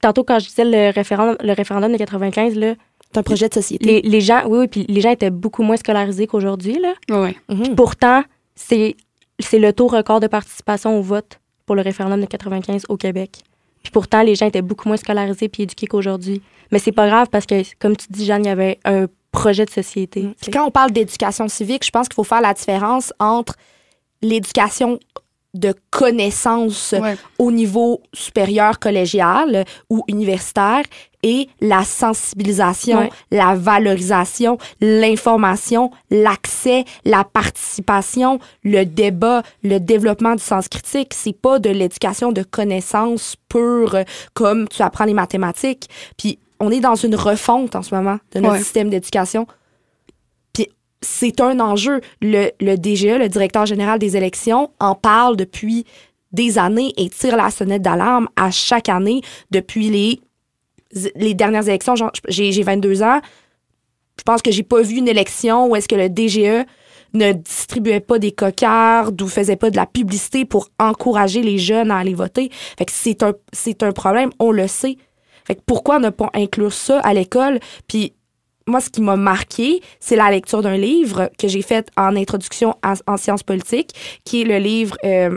Tantôt, 0.00 0.24
quand 0.24 0.38
je 0.38 0.48
disais 0.48 0.64
le 0.64 0.92
référendum, 0.92 1.36
le 1.40 1.52
référendum 1.52 1.92
de 1.92 1.96
95, 1.96 2.56
là, 2.56 2.74
c'est 3.12 3.18
un 3.18 3.22
projet 3.22 3.48
de 3.48 3.54
société. 3.54 4.00
Les, 4.02 4.20
gens, 4.20 4.42
oui, 4.46 4.66
puis 4.68 4.84
les 4.88 5.00
gens 5.00 5.10
étaient 5.10 5.30
beaucoup 5.30 5.62
moins 5.62 5.76
scolarisés 5.76 6.26
qu'aujourd'hui. 6.26 6.78
Là. 6.78 6.94
Ouais. 7.10 7.36
Mhm. 7.48 7.74
Pourtant, 7.76 8.22
c'est, 8.54 8.96
c'est 9.38 9.58
le 9.58 9.72
taux 9.72 9.86
record 9.86 10.20
de 10.20 10.26
participation 10.26 10.98
au 10.98 11.02
vote 11.02 11.40
pour 11.66 11.76
le 11.76 11.82
référendum 11.82 12.20
de 12.20 12.26
95 12.26 12.84
au 12.88 12.96
Québec. 12.96 13.42
Puis 13.82 13.90
pourtant, 13.90 14.22
les 14.22 14.34
gens 14.34 14.46
étaient 14.46 14.62
beaucoup 14.62 14.88
moins 14.88 14.96
scolarisés 14.96 15.48
puis 15.48 15.64
éduqués 15.64 15.86
qu'aujourd'hui. 15.86 16.40
Mais 16.70 16.78
c'est 16.78 16.92
pas 16.92 17.06
grave 17.06 17.28
parce 17.30 17.46
que, 17.46 17.62
comme 17.78 17.96
tu 17.96 18.06
dis, 18.10 18.24
Jeanne, 18.24 18.44
il 18.44 18.48
y 18.48 18.50
avait 18.50 18.78
un 18.84 19.06
projet 19.30 19.64
de 19.64 19.70
société. 19.70 20.28
quand 20.52 20.66
on 20.66 20.70
parle 20.70 20.90
d'éducation 20.92 21.48
civique, 21.48 21.84
je 21.84 21.90
pense 21.90 22.08
qu'il 22.08 22.14
faut 22.14 22.24
faire 22.24 22.40
la 22.40 22.54
différence 22.54 23.12
entre 23.18 23.56
l'éducation 24.20 25.00
de 25.54 25.74
connaissances 25.90 26.94
au 27.38 27.52
niveau 27.52 28.00
supérieur 28.14 28.78
collégial 28.78 29.64
ou 29.90 30.02
universitaire 30.08 30.82
et 31.22 31.48
la 31.60 31.84
sensibilisation, 31.84 33.08
la 33.30 33.54
valorisation, 33.54 34.58
l'information, 34.80 35.90
l'accès, 36.10 36.84
la 37.04 37.22
participation, 37.24 38.40
le 38.64 38.84
débat, 38.84 39.42
le 39.62 39.78
développement 39.78 40.34
du 40.34 40.42
sens 40.42 40.68
critique. 40.68 41.14
C'est 41.14 41.36
pas 41.36 41.58
de 41.58 41.70
l'éducation 41.70 42.32
de 42.32 42.42
connaissances 42.42 43.36
pures 43.48 43.98
comme 44.34 44.66
tu 44.68 44.82
apprends 44.82 45.04
les 45.04 45.14
mathématiques. 45.14 45.88
Puis 46.16 46.38
on 46.58 46.70
est 46.70 46.80
dans 46.80 46.94
une 46.94 47.14
refonte 47.14 47.76
en 47.76 47.82
ce 47.82 47.94
moment 47.94 48.18
de 48.34 48.40
notre 48.40 48.58
système 48.58 48.90
d'éducation 48.90 49.46
c'est 51.02 51.40
un 51.40 51.60
enjeu. 51.60 52.00
Le, 52.20 52.50
DGE, 52.60 53.18
le 53.18 53.28
directeur 53.28 53.66
général 53.66 53.98
des 53.98 54.16
élections, 54.16 54.70
en 54.80 54.94
parle 54.94 55.36
depuis 55.36 55.84
des 56.32 56.58
années 56.58 56.94
et 56.96 57.10
tire 57.10 57.36
la 57.36 57.50
sonnette 57.50 57.82
d'alarme 57.82 58.28
à 58.36 58.50
chaque 58.50 58.88
année 58.88 59.20
depuis 59.50 59.90
les, 59.90 60.20
les 61.14 61.34
dernières 61.34 61.68
élections. 61.68 61.94
J'ai 62.28 62.62
22 62.62 63.02
ans. 63.02 63.20
Je 64.18 64.22
pense 64.24 64.42
que 64.42 64.50
j'ai 64.50 64.62
pas 64.62 64.82
vu 64.82 64.96
une 64.96 65.08
élection 65.08 65.66
où 65.66 65.76
est-ce 65.76 65.88
que 65.88 65.94
le 65.94 66.08
DGE 66.08 66.66
ne 67.14 67.32
distribuait 67.32 68.00
pas 68.00 68.18
des 68.18 68.32
cocardes 68.32 69.20
ou 69.20 69.28
faisait 69.28 69.56
pas 69.56 69.70
de 69.70 69.76
la 69.76 69.86
publicité 69.86 70.44
pour 70.44 70.68
encourager 70.78 71.42
les 71.42 71.58
jeunes 71.58 71.90
à 71.90 71.98
aller 71.98 72.14
voter. 72.14 72.50
Fait 72.78 72.84
que 72.84 72.92
c'est 72.92 73.22
un, 73.22 73.34
c'est 73.52 73.82
un 73.82 73.92
problème, 73.92 74.30
on 74.38 74.50
le 74.50 74.66
sait. 74.66 74.96
Fait 75.44 75.56
que 75.56 75.60
pourquoi 75.66 75.98
ne 75.98 76.10
pas 76.10 76.30
inclure 76.34 76.72
ça 76.72 77.00
à 77.00 77.12
l'école? 77.12 77.58
Puis 77.88 78.14
moi, 78.66 78.80
ce 78.80 78.90
qui 78.90 79.00
m'a 79.02 79.16
marqué, 79.16 79.80
c'est 80.00 80.16
la 80.16 80.30
lecture 80.30 80.62
d'un 80.62 80.76
livre 80.76 81.30
que 81.38 81.48
j'ai 81.48 81.62
fait 81.62 81.88
en 81.96 82.16
introduction 82.16 82.74
en, 82.84 82.94
en, 83.06 83.16
sciences 83.16 83.42
politiques, 83.42 83.90
qui 84.24 84.42
est 84.42 84.44
le 84.44 84.58
livre 84.58 84.96
euh, 85.04 85.36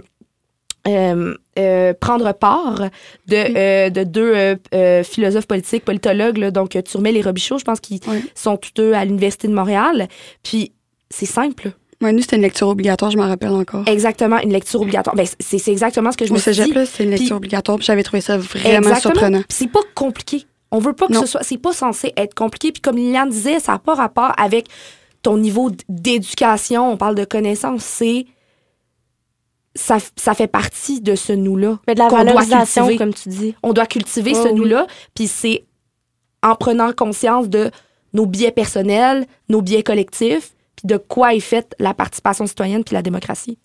euh, 0.87 1.35
euh, 1.57 1.93
Prendre 1.99 2.31
part 2.33 2.81
de, 3.27 3.89
de 3.89 4.03
deux 4.03 4.57
philosophes 5.03 5.47
politiques, 5.47 5.83
politologues, 5.85 6.37
là, 6.37 6.51
donc 6.51 6.77
Turmel 6.85 7.17
et 7.17 7.21
Robichaud, 7.21 7.57
je 7.57 7.63
pense 7.63 7.79
qu'ils 7.79 7.99
Oui. 8.07 8.23
sont 8.35 8.57
tous 8.57 8.71
deux 8.75 8.93
à 8.93 9.03
l'Université 9.05 9.47
de 9.47 9.53
Montréal. 9.53 10.07
Puis, 10.43 10.71
c'est 11.09 11.25
simple. 11.25 11.71
Ouais, 12.01 12.11
nous, 12.11 12.21
c'était 12.21 12.35
une 12.35 12.41
lecture 12.41 12.67
obligatoire, 12.67 13.09
je 13.09 13.17
m'en 13.17 13.27
rappelle 13.27 13.49
encore. 13.51 13.83
Exactement, 13.87 14.37
une 14.39 14.51
lecture 14.51 14.81
obligatoire. 14.81 15.15
Ben, 15.15 15.25
c'est 15.39 15.57
c'est 15.57 15.71
exactement 15.71 16.11
ce 16.11 16.17
que 16.17 16.25
je 16.25 16.31
Au 16.31 16.33
me 16.35 16.39
suis 16.39 16.53
cégep, 16.53 16.65
dit. 16.67 16.73
là, 16.73 16.85
c'était 16.85 17.05
une 17.05 17.09
lecture 17.11 17.27
Puis- 17.27 17.35
obligatoire, 17.35 17.77
puis 17.77 17.85
j'avais 17.85 18.03
trouvé 18.03 18.19
ça 18.21 18.37
vraiment 18.37 18.77
Exactement. 18.89 18.99
surprenant. 18.99 19.41
C'est 19.49 19.71
pas 19.71 19.79
compliqué. 19.95 20.43
On 20.75 20.79
veut 20.79 20.93
pas 20.93 21.07
que 21.07 21.13
Non. 21.13 21.21
ce 21.21 21.27
soit. 21.27 21.43
C'est 21.43 21.57
pas 21.57 21.71
censé 21.71 22.11
être 22.17 22.33
compliqué. 22.33 22.71
Puis 22.73 22.81
comme 22.81 22.97
Liliane 22.97 23.29
disait, 23.29 23.59
ça 23.59 23.73
n'a 23.73 23.79
pas 23.79 23.95
rapport 23.95 24.33
avec 24.37 24.67
ton 25.21 25.37
niveau 25.37 25.71
d'éducation. 25.87 26.91
On 26.91 26.97
parle 26.97 27.15
de 27.15 27.23
connaissances. 27.23 27.83
C'est. 27.83 28.25
Ça, 29.73 29.97
ça 30.15 30.33
fait 30.33 30.47
partie 30.47 31.01
de 31.01 31.15
ce 31.15 31.33
nous-là. 31.33 31.79
Mais 31.87 31.95
de 31.95 31.99
la 31.99 32.07
doit 32.09 32.97
comme 32.97 33.13
tu 33.13 33.29
dis. 33.29 33.55
On 33.63 33.73
doit 33.73 33.85
cultiver 33.85 34.33
ce 34.33 34.47
oui. 34.49 34.53
nous-là. 34.53 34.87
Puis 35.13 35.27
c'est 35.27 35.65
en 36.43 36.55
prenant 36.55 36.91
conscience 36.93 37.49
de 37.49 37.71
nos 38.13 38.25
biais 38.25 38.51
personnels, 38.51 39.25
nos 39.49 39.61
biais 39.61 39.83
collectifs, 39.83 40.53
puis 40.75 40.87
de 40.87 40.97
quoi 40.97 41.33
est 41.33 41.39
faite 41.41 41.75
la 41.79 41.93
participation 41.93 42.47
citoyenne 42.47 42.83
puis 42.83 42.93
la 42.93 43.01
démocratie. 43.01 43.57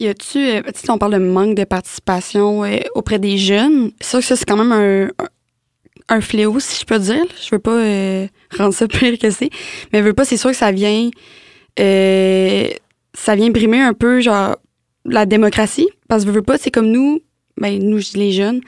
Y 0.00 0.08
a-tu, 0.08 0.38
euh, 0.38 0.62
tu 0.62 0.80
sais, 0.80 0.90
on 0.90 0.98
parle 0.98 1.12
de 1.12 1.18
manque 1.18 1.54
de 1.54 1.64
participation 1.64 2.64
auprès 2.94 3.18
des 3.18 3.38
jeunes. 3.38 3.92
C'est 4.00 4.10
sûr 4.10 4.18
que 4.20 4.24
ça, 4.24 4.36
c'est 4.36 4.44
quand 4.46 4.56
même 4.56 4.72
un, 4.72 5.08
un- 6.14 6.20
fléau, 6.20 6.58
si 6.60 6.80
je 6.80 6.84
peux 6.86 6.98
dire. 6.98 7.24
Je 7.42 7.48
veux 7.54 7.58
pas 7.58 7.72
euh, 7.76 8.26
rendre 8.56 8.74
ça 8.74 8.86
pire 8.88 9.18
que 9.18 9.30
c'est. 9.30 9.50
Mais 9.92 10.00
je 10.00 10.04
veux 10.04 10.12
pas, 10.14 10.24
c'est 10.24 10.36
sûr 10.36 10.50
que 10.50 10.56
ça 10.56 10.72
vient, 10.72 11.10
euh, 11.80 12.68
ça 13.14 13.34
vient 13.34 13.50
brimer 13.50 13.80
un 13.80 13.94
peu, 13.94 14.20
genre, 14.20 14.56
la 15.04 15.26
démocratie. 15.26 15.88
Parce 16.08 16.24
que 16.24 16.30
je 16.30 16.34
veux 16.34 16.42
pas, 16.42 16.58
c'est 16.58 16.70
comme 16.70 16.90
nous, 16.90 17.20
ben, 17.56 17.78
nous, 17.82 17.98
je 17.98 18.10
dis 18.12 18.18
les 18.18 18.32
jeunes. 18.32 18.60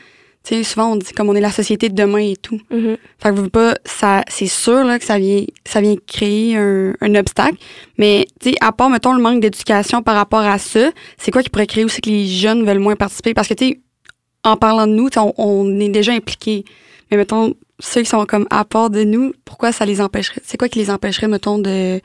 Tu 0.47 0.57
sais, 0.57 0.63
souvent, 0.63 0.93
on 0.93 0.97
dit 0.97 1.11
comme 1.13 1.31
on 1.31 1.35
est 1.35 1.41
la 1.41 1.51
société 1.51 1.89
de 1.89 1.95
demain 1.95 2.19
et 2.19 2.37
tout. 2.37 2.61
Mhm. 2.71 2.99
Fait 3.19 3.31
que 3.31 3.37
je 3.37 3.41
veux 3.41 3.49
pas, 3.49 3.77
ça, 3.87 4.23
c'est 4.29 4.47
sûr 4.47 4.85
là, 4.85 4.99
que 4.99 5.05
ça 5.07 5.19
vient, 5.19 5.43
ça 5.67 5.81
vient 5.81 5.95
créer 6.07 6.57
un, 6.59 6.93
un 7.01 7.15
obstacle. 7.15 7.57
Mais 7.97 8.27
tu 8.41 8.51
sais, 8.51 8.57
à 8.61 8.71
part 8.73 8.91
mettons 8.91 9.15
le 9.15 9.23
manque 9.23 9.41
d'éducation 9.41 10.03
par 10.03 10.17
rapport 10.17 10.41
à 10.43 10.59
ça, 10.59 10.91
c'est 11.17 11.31
quoi 11.31 11.43
qui 11.43 11.49
pourrait 11.49 11.67
créer 11.67 11.85
aussi 11.85 12.03
que 12.03 12.11
les 12.11 12.27
jeunes 12.27 12.67
veulent 12.67 12.79
moins 12.79 12.95
participer? 12.95 13.33
Parce 13.33 13.49
que 13.49 13.55
tu 13.55 13.69
sais, 13.69 13.81
en 14.45 14.59
parlant 14.59 14.87
de 14.87 14.93
nous, 14.93 15.09
on, 15.17 15.33
on 15.39 15.81
est 15.81 15.89
déjà 15.89 16.13
impliqués. 16.13 16.65
Mais 17.11 17.17
mettons 17.17 17.55
ceux 17.81 18.03
qui 18.03 18.09
sont 18.09 18.25
comme 18.27 18.47
à 18.51 18.65
part 18.65 18.91
de 18.91 19.05
nous, 19.05 19.33
pourquoi 19.45 19.73
ça 19.73 19.85
les 19.85 20.01
empêcherait? 20.01 20.41
C'est 20.45 20.57
quoi 20.57 20.69
qui 20.69 20.79
les 20.79 20.91
empêcherait 20.91 21.29
mettons 21.29 21.59
de 21.59 22.01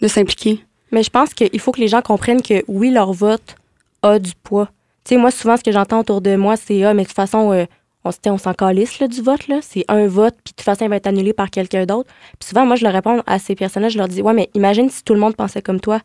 de 0.00 0.08
s'impliquer? 0.08 0.64
Mais 0.92 1.02
je 1.02 1.10
pense 1.10 1.34
qu'il 1.34 1.60
faut 1.60 1.72
que 1.72 1.80
les 1.80 1.88
gens 1.88 2.02
comprennent 2.02 2.42
que 2.42 2.64
oui, 2.68 2.90
leur 2.90 3.12
vote 3.12 3.56
a 4.02 4.18
du 4.18 4.32
poids. 4.42 4.68
Tu 5.04 5.14
sais, 5.14 5.16
moi, 5.20 5.30
souvent, 5.30 5.56
ce 5.56 5.62
que 5.62 5.72
j'entends 5.72 6.00
autour 6.00 6.20
de 6.20 6.36
moi, 6.36 6.56
c'est 6.56 6.82
Ah, 6.84 6.94
mais 6.94 7.02
de 7.02 7.08
toute 7.08 7.16
façon, 7.16 7.52
euh, 7.52 7.64
on, 8.04 8.10
on 8.26 8.38
s'en 8.38 8.54
calisse 8.54 9.00
du 9.02 9.22
vote. 9.22 9.46
là. 9.48 9.60
C'est 9.62 9.84
un 9.88 10.06
vote, 10.06 10.34
puis 10.44 10.52
de 10.52 10.56
toute 10.56 10.64
façon, 10.64 10.84
il 10.84 10.88
va 10.88 10.96
être 10.96 11.06
annulé 11.06 11.32
par 11.32 11.50
quelqu'un 11.50 11.86
d'autre. 11.86 12.10
Puis 12.38 12.48
souvent, 12.48 12.66
moi, 12.66 12.76
je 12.76 12.84
leur 12.84 12.92
réponds 12.92 13.22
à 13.26 13.38
ces 13.38 13.54
personnes-là, 13.54 13.88
je 13.88 13.98
leur 13.98 14.08
dis 14.08 14.22
Ouais, 14.22 14.34
mais 14.34 14.50
imagine 14.54 14.90
si 14.90 15.04
tout 15.04 15.14
le 15.14 15.20
monde 15.20 15.36
pensait 15.36 15.62
comme 15.62 15.80
toi, 15.80 16.00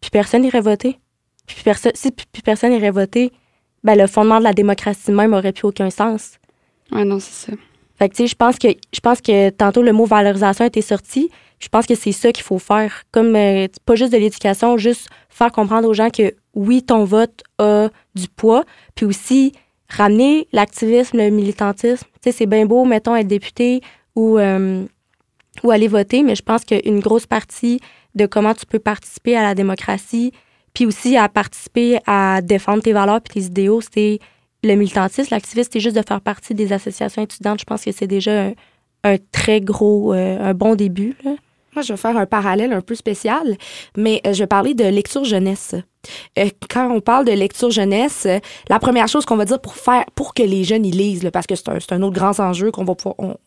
puis 0.00 0.10
personne 0.10 0.42
n'irait 0.42 0.60
voter. 0.60 0.98
Puis 1.46 1.62
si 1.94 2.10
puis 2.10 2.42
personne 2.42 2.72
n'irait 2.72 2.90
voter, 2.90 3.32
ben, 3.84 3.96
le 3.96 4.06
fondement 4.06 4.38
de 4.38 4.44
la 4.44 4.52
démocratie 4.52 5.12
même 5.12 5.32
aurait 5.32 5.52
plus 5.52 5.66
aucun 5.66 5.90
sens. 5.90 6.38
Ouais, 6.92 7.04
non, 7.04 7.18
c'est 7.18 7.50
ça. 7.50 7.56
Fait 7.98 8.08
que, 8.08 8.14
tu 8.14 8.22
sais, 8.22 8.26
je 8.28 8.36
pense 8.36 8.58
que, 8.58 8.68
je 8.68 9.00
pense 9.00 9.20
que 9.20 9.50
tantôt 9.50 9.82
le 9.82 9.92
mot 9.92 10.04
valorisation 10.04 10.64
était 10.64 10.82
sorti. 10.82 11.30
Je 11.58 11.68
pense 11.68 11.86
que 11.86 11.96
c'est 11.96 12.12
ça 12.12 12.30
qu'il 12.30 12.44
faut 12.44 12.58
faire. 12.58 13.02
Comme, 13.10 13.34
euh, 13.34 13.66
pas 13.84 13.96
juste 13.96 14.12
de 14.12 14.18
l'éducation, 14.18 14.76
juste 14.76 15.08
faire 15.28 15.50
comprendre 15.50 15.88
aux 15.88 15.94
gens 15.94 16.10
que 16.10 16.34
oui, 16.54 16.82
ton 16.82 17.04
vote 17.04 17.42
a 17.58 17.88
du 18.14 18.28
poids. 18.28 18.64
Puis 18.94 19.04
aussi, 19.04 19.52
ramener 19.88 20.46
l'activisme, 20.52 21.18
le 21.18 21.30
militantisme. 21.30 22.06
Tu 22.22 22.30
sais, 22.30 22.32
c'est 22.32 22.46
bien 22.46 22.66
beau, 22.66 22.84
mettons, 22.84 23.16
être 23.16 23.26
député 23.26 23.80
ou, 24.14 24.38
euh, 24.38 24.84
ou 25.64 25.70
aller 25.70 25.88
voter, 25.88 26.22
mais 26.22 26.36
je 26.36 26.42
pense 26.42 26.64
qu'une 26.64 27.00
grosse 27.00 27.26
partie 27.26 27.80
de 28.14 28.26
comment 28.26 28.54
tu 28.54 28.66
peux 28.66 28.78
participer 28.78 29.36
à 29.36 29.42
la 29.42 29.54
démocratie, 29.54 30.32
puis 30.74 30.86
aussi 30.86 31.16
à 31.16 31.28
participer 31.28 31.98
à 32.06 32.40
défendre 32.42 32.82
tes 32.82 32.92
valeurs 32.92 33.20
puis 33.20 33.40
tes 33.40 33.46
idéaux, 33.46 33.80
c'est 33.80 34.18
le 34.64 34.74
militantisme, 34.74 35.28
l'activisme, 35.30 35.70
c'est 35.72 35.80
juste 35.80 35.96
de 35.96 36.02
faire 36.06 36.20
partie 36.20 36.54
des 36.54 36.72
associations 36.72 37.22
étudiantes. 37.22 37.60
Je 37.60 37.64
pense 37.64 37.84
que 37.84 37.92
c'est 37.92 38.06
déjà 38.06 38.50
un, 39.04 39.16
très 39.32 39.60
gros, 39.60 40.12
euh, 40.12 40.38
un 40.40 40.54
bon 40.54 40.74
début. 40.74 41.16
Moi, 41.74 41.82
je 41.82 41.92
vais 41.92 41.96
faire 41.96 42.16
un 42.16 42.26
parallèle 42.26 42.72
un 42.72 42.80
peu 42.80 42.94
spécial, 42.94 43.56
mais 43.96 44.20
euh, 44.26 44.32
je 44.32 44.40
vais 44.40 44.46
parler 44.46 44.74
de 44.74 44.84
lecture 44.84 45.24
jeunesse. 45.24 45.76
Euh, 46.38 46.48
quand 46.68 46.90
on 46.90 47.00
parle 47.00 47.24
de 47.24 47.32
lecture 47.32 47.70
jeunesse, 47.70 48.26
la 48.68 48.78
première 48.80 49.06
chose 49.06 49.24
qu'on 49.24 49.36
va 49.36 49.44
dire 49.44 49.60
pour 49.60 49.76
faire, 49.76 50.04
pour 50.16 50.34
que 50.34 50.42
les 50.42 50.64
jeunes 50.64 50.86
y 50.86 50.90
lisent, 50.90 51.28
parce 51.32 51.46
que 51.46 51.54
c'est 51.54 51.92
un, 51.92 52.02
autre 52.02 52.14
grand 52.14 52.40
enjeu 52.40 52.72
qu'on 52.72 52.84
va 52.84 52.94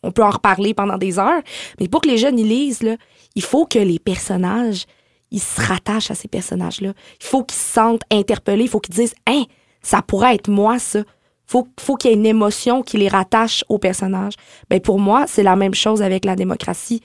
on, 0.04 0.12
peut 0.12 0.24
en 0.24 0.30
reparler 0.30 0.74
pendant 0.74 0.98
des 0.98 1.20
heures, 1.20 1.42
mais 1.80 1.90
pour 1.90 2.02
que 2.02 2.10
les 2.10 2.18
jeunes 2.18 2.40
y 2.40 2.44
lisent, 2.44 2.98
il 3.36 3.42
faut 3.42 3.66
que 3.66 3.80
les 3.80 4.00
personnages, 4.00 4.86
ils 5.32 5.42
se 5.42 5.60
rattachent 5.60 6.12
à 6.12 6.16
ces 6.16 6.28
personnages-là. 6.28 6.94
Il 7.20 7.26
faut 7.26 7.44
qu'ils 7.44 7.58
se 7.58 7.74
sentent 7.74 8.04
interpellés, 8.12 8.64
il 8.64 8.70
faut 8.70 8.80
qu'ils 8.80 8.96
disent, 8.96 9.16
hein, 9.28 9.44
ça 9.82 10.02
pourrait 10.02 10.36
être 10.36 10.50
moi, 10.50 10.80
ça. 10.80 11.04
Faut, 11.48 11.68
faut 11.80 11.96
qu'il 11.96 12.12
y 12.12 12.14
ait 12.14 12.18
une 12.18 12.26
émotion 12.26 12.82
qui 12.82 12.98
les 12.98 13.10
rattache 13.10 13.66
au 13.68 13.78
personnage. 13.78 14.34
Ben, 14.70 14.80
pour 14.80 15.00
moi, 15.00 15.26
c'est 15.28 15.44
la 15.44 15.56
même 15.58 15.74
chose 15.74 16.02
avec 16.02 16.24
la 16.24 16.36
démocratie. 16.38 17.02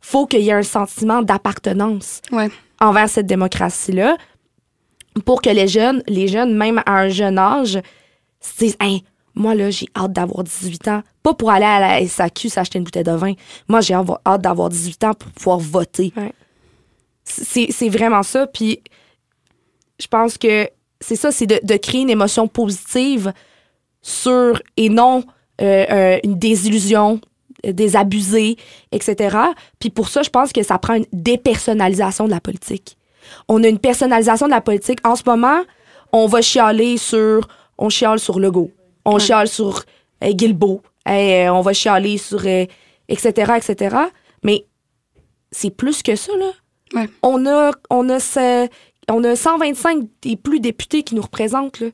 Faut 0.00 0.26
qu'il 0.26 0.40
y 0.40 0.48
ait 0.50 0.52
un 0.54 0.62
sentiment 0.62 1.22
d'appartenance 1.22 2.20
Ouais. 2.32 2.50
envers 2.80 3.08
cette 3.08 3.26
démocratie-là 3.26 4.16
pour 5.24 5.40
que 5.40 5.50
les 5.50 5.68
jeunes, 5.68 6.02
les 6.08 6.26
jeunes, 6.28 6.54
même 6.56 6.82
à 6.84 6.98
un 6.98 7.08
jeune 7.08 7.38
âge, 7.38 7.78
se 8.40 8.58
disent 8.58 8.76
Hein, 8.80 8.98
moi, 9.34 9.54
là, 9.54 9.70
j'ai 9.70 9.86
hâte 9.96 10.12
d'avoir 10.12 10.42
18 10.44 10.88
ans. 10.88 11.02
Pas 11.22 11.34
pour 11.34 11.50
aller 11.50 11.64
à 11.64 11.78
la 11.80 12.06
SAQ 12.06 12.48
s'acheter 12.48 12.78
une 12.78 12.84
bouteille 12.84 13.04
de 13.04 13.12
vin. 13.12 13.34
Moi, 13.68 13.82
j'ai 13.82 13.94
hâte 13.94 14.40
d'avoir 14.42 14.68
18 14.68 15.04
ans 15.04 15.14
pour 15.14 15.30
pouvoir 15.30 15.58
voter. 15.58 16.12
Ouais. 16.16 16.32
C'est 17.24 17.88
vraiment 17.88 18.22
ça. 18.22 18.46
Puis, 18.46 18.80
je 20.00 20.06
pense 20.06 20.38
que 20.38 20.68
c'est 21.00 21.16
ça, 21.16 21.30
c'est 21.32 21.46
de, 21.46 21.60
de 21.62 21.76
créer 21.76 22.00
une 22.02 22.10
émotion 22.10 22.48
positive 22.48 23.32
sur 24.02 24.60
et 24.76 24.88
non 24.88 25.24
euh, 25.60 25.84
euh, 25.90 26.18
une 26.24 26.38
désillusion, 26.38 27.20
euh, 27.66 27.72
des 27.72 27.96
abusés, 27.96 28.56
etc. 28.92 29.36
Puis 29.78 29.90
pour 29.90 30.08
ça, 30.08 30.22
je 30.22 30.30
pense 30.30 30.52
que 30.52 30.62
ça 30.62 30.78
prend 30.78 30.94
une 30.94 31.06
dépersonnalisation 31.12 32.26
de 32.26 32.30
la 32.30 32.40
politique. 32.40 32.96
On 33.48 33.62
a 33.64 33.68
une 33.68 33.78
personnalisation 33.78 34.46
de 34.46 34.52
la 34.52 34.60
politique. 34.60 35.00
En 35.04 35.16
ce 35.16 35.22
moment, 35.26 35.60
on 36.12 36.26
va 36.26 36.42
chialer 36.42 36.96
sur, 36.98 37.48
on 37.78 37.88
chiale 37.88 38.18
sur 38.20 38.38
Legault, 38.38 38.70
on 39.04 39.14
Ouais. 39.14 39.20
chiale 39.20 39.48
sur 39.48 39.82
euh, 40.22 40.32
Guilbeault, 40.32 40.82
euh, 41.08 41.48
on 41.48 41.60
va 41.62 41.72
chialer 41.72 42.18
sur, 42.18 42.42
euh, 42.46 42.66
etc., 43.08 43.52
etc. 43.56 43.96
Mais 44.44 44.64
c'est 45.50 45.70
plus 45.70 46.02
que 46.02 46.14
ça, 46.16 46.32
là. 46.36 46.50
Ouais. 46.94 47.08
On 47.22 47.46
a, 47.46 47.72
on 47.90 48.08
a, 48.10 48.20
ce- 48.20 48.68
on 49.10 49.22
a 49.24 49.36
125 49.36 50.04
et 50.24 50.36
plus 50.36 50.60
députés 50.60 51.02
qui 51.02 51.14
nous 51.14 51.22
représentent, 51.22 51.80
là. 51.80 51.88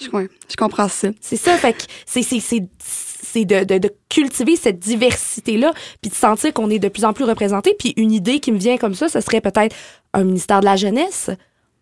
Je, 0.00 0.08
ouais, 0.10 0.28
je 0.48 0.56
comprends 0.56 0.88
ça. 0.88 1.08
C'est 1.20 1.36
ça, 1.36 1.56
fait 1.58 1.74
que 1.74 1.82
c'est, 2.06 2.22
c'est, 2.22 2.40
c'est, 2.40 2.66
c'est 2.78 3.44
de, 3.44 3.64
de, 3.64 3.78
de 3.78 3.90
cultiver 4.08 4.56
cette 4.56 4.78
diversité-là, 4.78 5.72
puis 6.00 6.10
de 6.10 6.14
sentir 6.14 6.54
qu'on 6.54 6.70
est 6.70 6.78
de 6.78 6.88
plus 6.88 7.04
en 7.04 7.12
plus 7.12 7.24
représenté. 7.24 7.74
Puis 7.78 7.92
une 7.96 8.12
idée 8.12 8.40
qui 8.40 8.50
me 8.50 8.58
vient 8.58 8.78
comme 8.78 8.94
ça, 8.94 9.08
ce 9.08 9.20
serait 9.20 9.42
peut-être 9.42 9.76
un 10.14 10.24
ministère 10.24 10.60
de 10.60 10.64
la 10.64 10.76
jeunesse. 10.76 11.30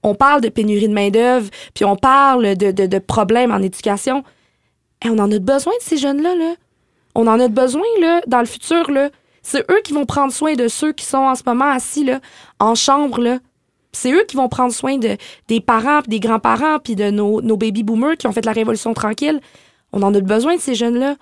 On 0.02 0.14
parle 0.14 0.40
de 0.40 0.48
pénurie 0.48 0.88
de 0.88 0.94
main-d'œuvre, 0.94 1.48
puis 1.74 1.84
on 1.84 1.96
parle 1.96 2.56
de, 2.56 2.72
de, 2.72 2.86
de 2.86 2.98
problèmes 2.98 3.52
en 3.52 3.62
éducation. 3.62 4.24
Et 5.04 5.10
on 5.10 5.18
en 5.18 5.30
a 5.30 5.38
besoin 5.38 5.72
de 5.78 5.82
ces 5.82 5.96
jeunes-là, 5.96 6.34
là. 6.34 6.54
On 7.14 7.26
en 7.28 7.38
a 7.38 7.48
besoin, 7.48 7.86
là, 8.00 8.20
dans 8.26 8.40
le 8.40 8.46
futur, 8.46 8.90
là. 8.90 9.10
C'est 9.42 9.64
eux 9.70 9.80
qui 9.84 9.92
vont 9.92 10.06
prendre 10.06 10.32
soin 10.32 10.54
de 10.54 10.66
ceux 10.66 10.92
qui 10.92 11.04
sont 11.04 11.18
en 11.18 11.34
ce 11.36 11.42
moment 11.46 11.70
assis, 11.70 12.04
là, 12.04 12.20
en 12.58 12.74
chambre, 12.74 13.20
là. 13.20 13.38
C'est 13.92 14.12
eux 14.12 14.24
qui 14.28 14.36
vont 14.36 14.48
prendre 14.48 14.72
soin 14.72 14.98
de, 14.98 15.16
des 15.48 15.60
parents, 15.60 16.00
des 16.06 16.20
grands-parents, 16.20 16.78
puis 16.78 16.94
de 16.94 17.10
nos, 17.10 17.40
nos 17.40 17.56
baby-boomers 17.56 18.16
qui 18.16 18.26
ont 18.26 18.32
fait 18.32 18.44
la 18.44 18.52
révolution 18.52 18.94
tranquille. 18.94 19.40
On 19.92 20.02
en 20.02 20.14
a 20.14 20.20
besoin 20.20 20.56
de 20.56 20.60
ces 20.60 20.74
jeunes-là. 20.74 21.16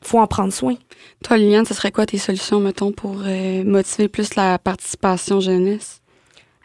Faut 0.00 0.18
en 0.18 0.26
prendre 0.26 0.52
soin. 0.52 0.76
Toi, 1.24 1.38
Liliane, 1.38 1.66
ce 1.66 1.74
serait 1.74 1.90
quoi 1.90 2.06
tes 2.06 2.18
solutions, 2.18 2.60
mettons, 2.60 2.92
pour 2.92 3.16
euh, 3.24 3.64
motiver 3.64 4.08
plus 4.08 4.36
la 4.36 4.58
participation 4.58 5.40
jeunesse? 5.40 5.97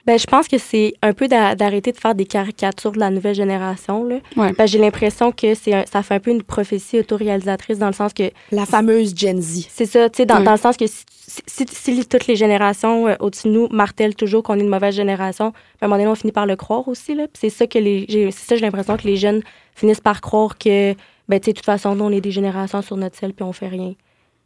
Ben, 0.06 0.20
je 0.20 0.26
pense 0.28 0.50
que 0.50 0.58
c'est 0.58 0.94
un 1.02 1.14
peu 1.14 1.30
d'a- 1.30 1.56
d'arrêter 1.56 1.94
de 1.94 1.98
faire 1.98 2.14
des 2.14 2.26
caricatures 2.26 2.92
de 2.92 3.00
la 3.00 3.10
nouvelle 3.10 3.36
génération. 3.36 4.04
Là. 4.04 4.18
Ouais. 4.36 4.52
Ben, 4.52 4.66
j'ai 4.68 4.78
l'impression 4.78 5.32
que 5.32 5.54
c'est 5.54 5.74
un- 5.74 5.86
ça 5.86 6.04
fait 6.04 6.16
un 6.16 6.20
peu 6.20 6.32
une 6.32 6.44
prophétie 6.44 7.00
autoréalisatrice 7.00 7.80
dans 7.80 7.88
le 7.88 7.94
sens 7.94 8.12
que 8.14 8.30
La 8.52 8.66
fameuse 8.66 9.16
Gen 9.16 9.42
Z. 9.42 9.68
c'est 9.70 9.86
ça, 9.86 10.10
tu 10.10 10.18
sais, 10.18 10.26
dans, 10.26 10.40
Ouais. 10.40 10.44
dans 10.44 10.52
le 10.52 10.58
sens 10.58 10.76
que 10.76 10.88
si, 10.88 11.06
si- 11.48 11.66
si- 11.70 11.96
si 11.96 12.06
toutes 12.06 12.28
les 12.28 12.36
générations 12.36 13.08
euh, 13.08 13.16
au-dessus 13.22 13.48
de 13.48 13.54
nous 13.54 13.68
martèlent 13.72 14.16
toujours 14.16 14.44
qu'on 14.44 14.56
est 14.58 14.62
une 14.62 14.68
mauvaise 14.68 14.94
génération, 14.94 15.52
ben, 15.52 15.54
à 15.82 15.86
un 15.86 15.88
moment 15.88 15.98
donné, 16.00 16.10
on 16.12 16.16
finit 16.16 16.34
par 16.34 16.46
le 16.48 16.58
croire 16.58 16.86
aussi. 16.90 17.16
Là. 17.16 17.28
C'est 17.34 17.50
ça 17.50 17.66
que 17.66 17.80
les, 17.80 18.06
j'ai, 18.10 18.30
c'est 18.32 18.46
ça, 18.46 18.56
j'ai 18.56 18.62
l'impression 18.62 18.98
que 18.98 19.08
les 19.08 19.16
jeunes 19.16 19.42
finissent 19.74 20.02
par 20.02 20.20
croire 20.20 20.58
que, 20.58 20.94
ben, 21.30 21.40
tu 21.40 21.46
sais, 21.46 21.52
de 21.54 21.58
toute 21.58 21.66
façon, 21.66 21.96
nous, 21.96 22.04
on 22.04 22.12
est 22.12 22.20
des 22.22 22.32
générations 22.32 22.82
sur 22.82 22.98
notre 22.98 23.18
sel 23.18 23.34
puis 23.34 23.44
on 23.44 23.54
fait 23.54 23.70
rien. 23.70 23.94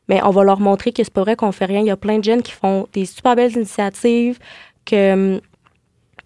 mais 0.10 0.22
on 0.24 0.30
va 0.30 0.46
leur 0.46 0.62
montrer 0.62 0.94
que 0.94 1.04
c'est 1.04 1.12
pas 1.12 1.24
vrai 1.24 1.36
qu'on 1.36 1.52
fait 1.52 1.66
rien. 1.66 1.82
Il 1.82 1.88
y 1.88 1.92
a 1.92 1.98
plein 1.98 2.18
de 2.20 2.24
jeunes 2.24 2.42
qui 2.42 2.54
font 2.54 2.88
des 2.94 3.04
super 3.06 3.36
belles 3.36 3.52
initiatives 3.52 4.40
que 4.88 5.42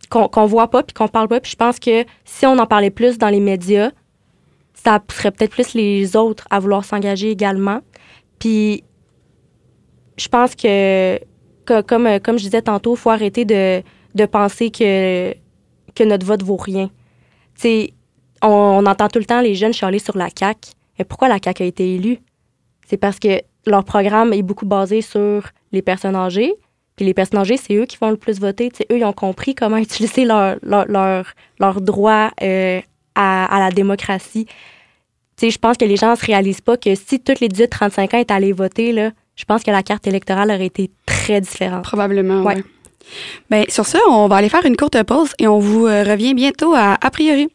qu'on 0.09 0.45
voit 0.45 0.69
pas 0.69 0.83
puis 0.83 0.93
qu'on 0.93 1.07
parle 1.07 1.27
pas. 1.29 1.39
Puis 1.39 1.51
je 1.51 1.55
pense 1.55 1.79
que 1.79 2.03
si 2.25 2.45
on 2.45 2.57
en 2.59 2.65
parlait 2.65 2.89
plus 2.89 3.17
dans 3.17 3.29
les 3.29 3.39
médias, 3.39 3.91
ça 4.73 4.99
serait 5.09 5.31
peut-être 5.31 5.51
plus 5.51 5.73
les 5.73 6.15
autres 6.15 6.45
à 6.49 6.59
vouloir 6.59 6.83
s'engager 6.83 7.31
également. 7.31 7.79
Puis 8.39 8.83
je 10.17 10.27
pense 10.27 10.55
que, 10.55 11.19
comme, 11.65 12.19
comme 12.19 12.37
je 12.37 12.43
disais 12.43 12.61
tantôt, 12.61 12.95
il 12.95 12.97
faut 12.97 13.09
arrêter 13.09 13.45
de, 13.45 13.81
de 14.15 14.25
penser 14.25 14.69
que, 14.69 15.33
que 15.95 16.03
notre 16.03 16.25
vote 16.25 16.43
vaut 16.43 16.57
rien. 16.57 16.89
Tu 17.59 17.89
on, 18.43 18.47
on, 18.47 18.85
entend 18.85 19.07
tout 19.07 19.19
le 19.19 19.25
temps 19.25 19.41
les 19.41 19.55
jeunes 19.55 19.73
chialer 19.73 19.99
sur 19.99 20.17
la 20.17 20.29
CAQ. 20.37 20.71
Mais 20.97 21.05
pourquoi 21.05 21.29
la 21.29 21.37
CAQ 21.43 21.63
a 21.63 21.65
été 21.65 21.95
élue? 21.95 22.19
C'est 22.87 22.97
parce 22.97 23.19
que 23.19 23.41
leur 23.65 23.83
programme 23.83 24.33
est 24.33 24.41
beaucoup 24.41 24.65
basé 24.65 25.01
sur 25.01 25.47
les 25.71 25.81
personnes 25.81 26.15
âgées. 26.15 26.53
Puis 26.95 27.05
les 27.05 27.13
personnes 27.13 27.39
âgées, 27.39 27.57
c'est 27.57 27.75
eux 27.75 27.85
qui 27.85 27.97
vont 27.99 28.09
le 28.09 28.17
plus 28.17 28.39
voter. 28.39 28.69
T'sais, 28.69 28.85
eux, 28.91 28.97
ils 28.97 29.05
ont 29.05 29.13
compris 29.13 29.55
comment 29.55 29.77
utiliser 29.89 30.25
leur, 30.25 30.57
leur, 30.61 30.85
leur, 30.87 31.33
leur 31.59 31.81
droit 31.81 32.31
euh, 32.41 32.81
à, 33.15 33.55
à, 33.55 33.59
la 33.59 33.71
démocratie. 33.71 34.47
Je 35.41 35.57
pense 35.57 35.77
que 35.77 35.85
les 35.85 35.95
gens 35.95 36.11
ne 36.11 36.15
se 36.15 36.25
réalisent 36.25 36.61
pas 36.61 36.77
que 36.77 36.93
si 36.93 37.19
toutes 37.19 37.39
les 37.39 37.47
18-35 37.47 38.15
ans 38.15 38.19
étaient 38.19 38.33
allés 38.33 38.51
voter, 38.51 38.91
là, 38.91 39.11
je 39.35 39.45
pense 39.45 39.63
que 39.63 39.71
la 39.71 39.81
carte 39.81 40.05
électorale 40.05 40.51
aurait 40.51 40.67
été 40.67 40.91
très 41.07 41.41
différente. 41.41 41.83
Probablement, 41.83 42.41
oui. 42.41 42.55
Ouais. 42.55 42.63
Bien, 43.49 43.63
sur 43.67 43.85
ça, 43.85 43.99
on 44.07 44.27
va 44.27 44.37
aller 44.37 44.49
faire 44.49 44.65
une 44.65 44.77
courte 44.77 45.01
pause 45.03 45.33
et 45.39 45.47
on 45.47 45.59
vous 45.59 45.87
euh, 45.87 46.03
revient 46.03 46.33
bientôt 46.33 46.73
à 46.75 46.97
A 47.01 47.09
priori. 47.09 47.49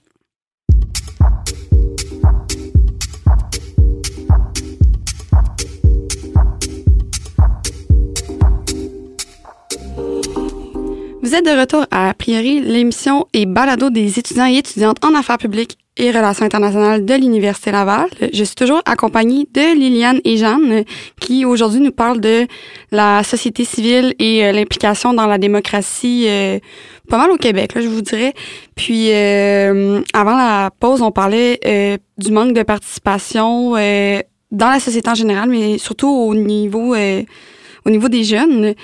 Vous 11.27 11.35
êtes 11.35 11.45
de 11.45 11.59
retour 11.59 11.85
à 11.91 12.11
A 12.11 12.15
priori, 12.15 12.61
l'émission 12.61 13.27
et 13.33 13.47
balado 13.47 13.91
des 13.91 14.17
étudiants 14.17 14.47
et 14.47 14.59
étudiantes 14.59 15.05
en 15.05 15.13
affaires 15.13 15.39
publiques 15.39 15.77
et 15.97 16.13
relations 16.13 16.45
internationales 16.45 17.05
de 17.05 17.15
l'Université 17.15 17.73
Laval. 17.73 18.09
Je 18.33 18.45
suis 18.45 18.55
toujours 18.55 18.81
accompagnée 18.85 19.49
de 19.53 19.77
Liliane 19.77 20.21
et 20.25 20.37
Jeanne 20.37 20.85
qui 21.21 21.45
aujourd'hui 21.45 21.81
nous 21.81 21.91
parlent 21.91 22.21
de 22.21 22.47
la 22.93 23.25
société 23.25 23.65
civile 23.65 24.15
et 24.21 24.47
euh, 24.47 24.53
l'implication 24.53 25.15
dans 25.15 25.27
la 25.27 25.39
démocratie 25.39 26.27
euh, 26.29 26.61
pas 27.09 27.19
mal 27.19 27.33
au 27.33 27.37
Québec, 27.39 27.75
là, 27.75 27.81
je 27.81 27.89
vous 27.89 28.03
dirais. 28.03 28.33
Puis 28.77 29.13
euh, 29.13 30.03
avant 30.13 30.37
la 30.37 30.71
pause, 30.79 31.03
on 31.03 31.11
parlait 31.11 31.59
euh, 31.67 31.99
du 32.19 32.31
manque 32.31 32.53
de 32.53 32.63
participation 32.63 33.73
dans 33.73 34.71
la 34.71 34.79
société 34.79 35.11
en 35.11 35.17
général, 35.17 35.49
mais 35.49 35.79
surtout 35.79 36.07
au 36.09 36.37
niveau 36.37 36.95
au 36.95 37.91
niveau 37.91 38.09
des 38.09 38.23
jeunes. 38.23 38.77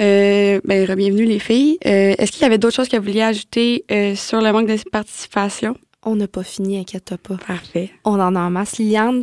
Euh, 0.00 0.60
ben, 0.64 0.94
bienvenue 0.94 1.26
les 1.26 1.38
filles. 1.38 1.78
Euh, 1.84 2.14
Est-ce 2.16 2.32
qu'il 2.32 2.42
y 2.42 2.44
avait 2.46 2.56
d'autres 2.56 2.76
choses 2.76 2.88
que 2.88 2.96
vous 2.96 3.02
vouliez 3.02 3.22
ajouter 3.22 3.84
euh, 3.90 4.14
sur 4.14 4.40
le 4.40 4.50
manque 4.50 4.66
de 4.66 4.76
participation? 4.90 5.76
On 6.02 6.16
n'a 6.16 6.26
pas 6.26 6.42
fini, 6.42 6.78
inquiète 6.78 7.14
pas. 7.16 7.36
Parfait. 7.46 7.90
On 8.04 8.18
en 8.18 8.34
a 8.34 8.40
en 8.40 8.48
masse. 8.48 8.78
Liliane, 8.78 9.22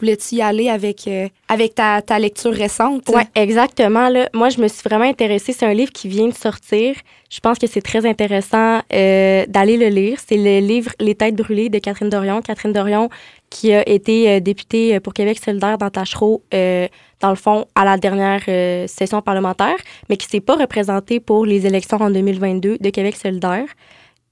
voulais-tu 0.00 0.36
y 0.36 0.42
aller 0.42 0.70
avec, 0.70 1.06
euh, 1.06 1.28
avec 1.48 1.74
ta, 1.74 2.00
ta, 2.00 2.18
lecture 2.18 2.54
récente? 2.54 3.02
Oui, 3.08 3.20
exactement. 3.34 4.08
Là. 4.08 4.30
Moi, 4.32 4.48
je 4.48 4.58
me 4.58 4.68
suis 4.68 4.82
vraiment 4.88 5.04
intéressée. 5.04 5.52
C'est 5.52 5.66
un 5.66 5.74
livre 5.74 5.92
qui 5.92 6.08
vient 6.08 6.28
de 6.28 6.34
sortir. 6.34 6.96
Je 7.28 7.40
pense 7.40 7.58
que 7.58 7.66
c'est 7.66 7.82
très 7.82 8.06
intéressant 8.06 8.80
d'aller 8.90 9.76
le 9.76 9.88
lire. 9.88 10.18
C'est 10.26 10.38
le 10.38 10.66
livre 10.66 10.92
Les 10.98 11.14
têtes 11.14 11.36
brûlées 11.36 11.68
de 11.68 11.78
Catherine 11.78 12.08
Dorion. 12.08 12.40
Catherine 12.40 12.72
Dorion, 12.72 13.10
qui 13.50 13.72
a 13.72 13.88
été 13.88 14.30
euh, 14.30 14.40
députée 14.40 14.98
pour 15.00 15.14
Québec 15.14 15.38
solidaire 15.42 15.78
dans 15.78 15.90
Tachereau, 15.90 16.42
euh, 16.52 16.88
dans 17.20 17.30
le 17.30 17.36
fond, 17.36 17.66
à 17.74 17.84
la 17.84 17.96
dernière 17.96 18.42
euh, 18.48 18.86
session 18.86 19.22
parlementaire, 19.22 19.76
mais 20.08 20.16
qui 20.16 20.26
s'est 20.26 20.40
pas 20.40 20.56
représentée 20.56 21.20
pour 21.20 21.46
les 21.46 21.66
élections 21.66 21.98
en 21.98 22.10
2022 22.10 22.78
de 22.78 22.90
Québec 22.90 23.16
solidaire. 23.16 23.66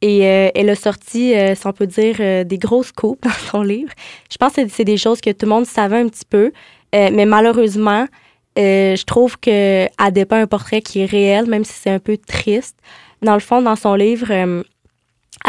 Et 0.05 0.27
euh, 0.27 0.50
elle 0.55 0.68
a 0.68 0.74
sorti, 0.74 1.35
euh, 1.35 1.55
si 1.55 1.66
on 1.66 1.72
peut 1.72 1.87
dire, 1.87 2.16
euh, 2.20 2.44
des 2.44 2.59
grosses 2.59 2.92
coupes 2.92 3.22
dans 3.22 3.31
son 3.31 3.62
livre. 3.62 3.90
Je 4.31 4.37
pense 4.37 4.53
que 4.53 4.68
c'est 4.68 4.85
des 4.85 4.98
choses 4.98 5.22
que 5.22 5.31
tout 5.31 5.46
le 5.46 5.50
monde 5.50 5.64
savait 5.64 5.98
un 5.98 6.09
petit 6.09 6.27
peu, 6.29 6.53
mais 6.92 7.24
malheureusement, 7.24 8.07
je 8.57 9.05
trouve 9.05 9.37
qu'elle 9.38 9.90
dépeint 10.12 10.42
un 10.42 10.46
portrait 10.46 10.81
qui 10.81 11.00
est 11.00 11.07
réel, 11.07 11.46
même 11.46 11.64
si 11.64 11.72
c'est 11.72 11.90
un 11.90 11.98
peu 11.98 12.16
triste. 12.16 12.77
Dans 13.20 13.35
le 13.35 13.40
fond, 13.40 13.62
dans 13.62 13.74
son 13.74 13.94
livre, 13.94 14.31
elle 14.31 14.62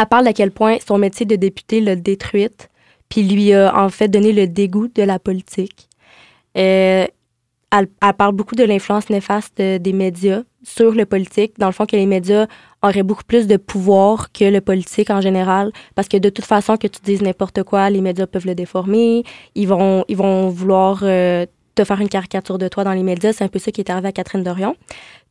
parle 0.10 0.25
d'à 0.25 0.34
quel 0.34 0.49
point 0.49 0.78
son 0.88 0.97
métier 0.97 1.28
de 1.28 1.36
député 1.36 1.82
l'a 1.82 1.95
détruite, 1.95 2.69
puis 3.15 3.23
lui 3.23 3.54
a 3.54 3.73
en 3.73 3.88
fait 3.88 4.10
donné 4.10 4.34
le 4.34 4.45
dégoût 4.45 4.89
de 4.93 5.01
la 5.01 5.19
politique. 5.19 5.88
Elle, 6.54 7.08
elle, 7.71 8.13
parle 8.17 8.34
beaucoup 8.34 8.56
de 8.56 8.63
l'influence 8.65 9.10
néfaste 9.10 9.56
des 9.58 9.93
médias 9.93 10.41
sur 10.63 10.91
le 10.91 11.06
politique. 11.06 11.54
Dans 11.58 11.67
le 11.67 11.71
fond, 11.71 11.86
que 11.86 11.95
les 11.95 12.08
médias 12.08 12.47
auraient 12.84 13.04
beaucoup 13.04 13.23
plus 13.23 13.47
de 13.47 13.56
pouvoir 13.56 14.34
que 14.34 14.43
le 14.43 14.60
politique 14.60 15.12
en 15.12 15.21
général, 15.21 15.71
parce 15.95 16.10
que 16.10 16.17
de 16.17 16.28
toute 16.28 16.43
façon, 16.43 16.75
que 16.75 16.88
tu 16.88 16.99
dises 17.06 17.21
n'importe 17.21 17.63
quoi, 17.63 17.89
les 17.89 18.01
médias 18.01 18.28
peuvent 18.28 18.47
le 18.47 18.54
déformer. 18.54 19.23
Ils 19.56 19.69
vont, 19.69 20.04
ils 20.10 20.17
vont 20.17 20.49
vouloir 20.49 20.99
euh, 21.04 21.45
te 21.73 21.86
faire 21.86 22.01
une 22.01 22.10
caricature 22.10 22.58
de 22.58 22.67
toi 22.67 22.84
dans 22.84 22.91
les 22.91 23.04
médias. 23.04 23.32
C'est 23.32 23.45
un 23.45 23.49
peu 23.49 23.60
ça 23.60 23.71
qui 23.71 23.80
est 23.80 23.89
arrivé 23.89 24.10
à 24.10 24.12
Catherine 24.12 24.43
Dorion. 24.43 24.75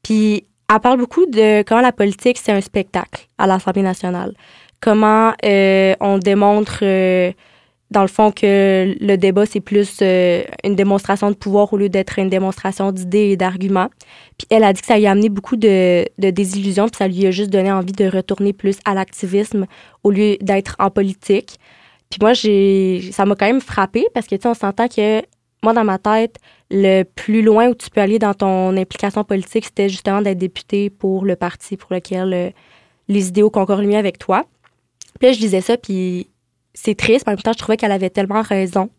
Puis, 0.03 0.47
elle 0.73 0.81
parle 0.81 0.99
beaucoup 0.99 1.27
de 1.27 1.63
comment 1.65 1.83
la 1.83 1.93
politique, 1.93 2.39
c'est 2.39 2.53
un 2.53 2.63
spectacle 2.63 3.29
à 3.37 3.47
l'Assemblée 3.47 3.83
nationale. 3.83 4.33
Comment 4.81 5.35
euh, 5.45 5.95
on 6.01 6.17
démontre... 6.17 6.79
Euh, 6.81 7.31
dans 7.95 8.03
le 8.03 8.09
fond, 8.09 8.33
que 8.33 8.95
le 9.01 9.17
débat, 9.17 9.47
c'est 9.47 9.61
plus 9.61 9.99
euh, 10.03 10.43
une 10.65 10.75
démonstration 10.75 11.31
de 11.31 11.37
pouvoir 11.37 11.73
au 11.73 11.77
lieu 11.77 11.89
d'être 11.89 12.19
une 12.19 12.29
démonstration 12.29 12.91
d'idées 12.91 13.31
et 13.31 13.37
d'arguments. 13.37 13.89
Puis 14.37 14.49
elle 14.51 14.65
a 14.65 14.73
dit 14.73 14.81
que 14.81 14.87
ça 14.89 14.99
lui 14.99 15.07
a 15.07 15.13
amené 15.13 15.29
beaucoup 15.29 15.57
de, 15.57 16.05
désillusions, 16.19 16.89
puis 16.89 16.99
ça 16.99 17.09
lui 17.09 17.25
a 17.25 17.31
juste 17.31 17.51
donné 17.51 17.71
envie 17.71 17.93
de 17.93 18.07
retourner 18.07 18.53
plus 18.53 18.79
à 18.85 18.95
l'activisme 18.95 19.67
au 20.03 20.11
lieu 20.11 20.37
d'être 20.41 20.75
en 20.81 20.91
politique. 20.91 21.57
Puis 22.11 22.19
moi, 22.21 22.33
j'ai, 22.33 23.11
ça 23.13 23.25
m'a 23.25 23.37
quand 23.37 23.47
même 23.47 23.61
frappé 23.61 24.05
parce 24.13 24.27
que, 24.27 24.35
tu 24.35 24.43
sais, 24.43 24.49
on 24.49 24.55
s'entend 24.55 24.89
que 24.89 25.23
moi, 25.63 25.73
dans 25.73 25.85
ma 25.85 25.99
tête, 25.99 26.37
le 26.71 27.05
plus 27.05 27.43
loin 27.43 27.69
où 27.69 27.75
tu 27.75 27.91
peux 27.91 28.01
aller 28.01 28.19
dans 28.19 28.35
ton 28.35 28.77
implication 28.77 29.23
politique, 29.23 29.67
c'était 29.67 29.89
justement 29.89 30.21
d'être 30.21 30.39
député 30.39 30.91
pour 30.91 31.25
le 31.25 31.37
parti 31.37 31.77
pour 31.77 31.95
lequel 31.95 32.35
euh, 32.35 32.51
les 33.09 33.29
idéaux 33.29 33.51
concordent 33.51 33.87
mieux 33.87 33.97
avec 33.97 34.19
toi. 34.19 34.45
Puis 35.21 35.29
là, 35.29 35.33
je 35.33 35.39
disais 35.39 35.61
ça, 35.61 35.77
puis 35.77 36.29
c'est 36.75 36.97
triste, 36.97 37.27
mais 37.27 37.33
en 37.33 37.37
même 37.37 37.43
temps, 37.43 37.53
je 37.53 37.59
trouvais 37.59 37.77
qu'elle 37.77 37.93
avait 37.93 38.11
tellement 38.11 38.43
raison. 38.43 38.91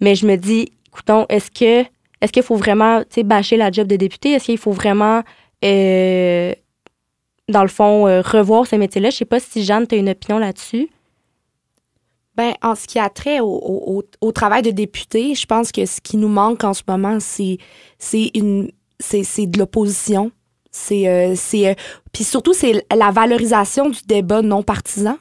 Mais 0.00 0.14
je 0.14 0.26
me 0.26 0.36
dis, 0.36 0.72
écoutons, 0.88 1.26
est-ce 1.28 1.50
que 1.50 1.88
est-ce 2.20 2.32
qu'il 2.32 2.42
faut 2.42 2.56
vraiment, 2.56 3.02
bâcher 3.24 3.56
la 3.56 3.70
job 3.70 3.86
de 3.86 3.96
député? 3.96 4.32
Est-ce 4.32 4.46
qu'il 4.46 4.58
faut 4.58 4.72
vraiment, 4.72 5.22
euh, 5.64 6.52
dans 7.48 7.62
le 7.62 7.68
fond, 7.68 8.06
euh, 8.06 8.22
revoir 8.22 8.66
ce 8.66 8.76
métier-là? 8.76 9.10
Je 9.10 9.16
sais 9.16 9.24
pas 9.24 9.40
si 9.40 9.64
Jeanne, 9.64 9.86
tu 9.86 9.96
une 9.96 10.08
opinion 10.08 10.38
là-dessus. 10.38 10.88
Ben, 12.36 12.52
en 12.62 12.74
ce 12.74 12.86
qui 12.86 12.98
a 12.98 13.08
trait 13.08 13.40
au, 13.40 14.02
travail 14.34 14.62
de 14.62 14.70
député, 14.70 15.34
je 15.34 15.46
pense 15.46 15.72
que 15.72 15.86
ce 15.86 16.00
qui 16.02 16.18
nous 16.18 16.28
manque 16.28 16.64
en 16.64 16.74
ce 16.74 16.82
moment, 16.86 17.18
c'est 17.18 17.58
une 18.34 18.70
c'est 18.98 19.46
de 19.46 19.58
l'opposition. 19.58 20.30
C'est 20.70 21.08
euh, 21.08 21.34
euh, 21.54 21.74
puis 22.12 22.24
surtout 22.24 22.52
c'est 22.52 22.84
la 22.94 23.10
valorisation 23.10 23.88
du 23.88 24.00
débat 24.06 24.42
non 24.42 24.62
partisan. 24.62 25.16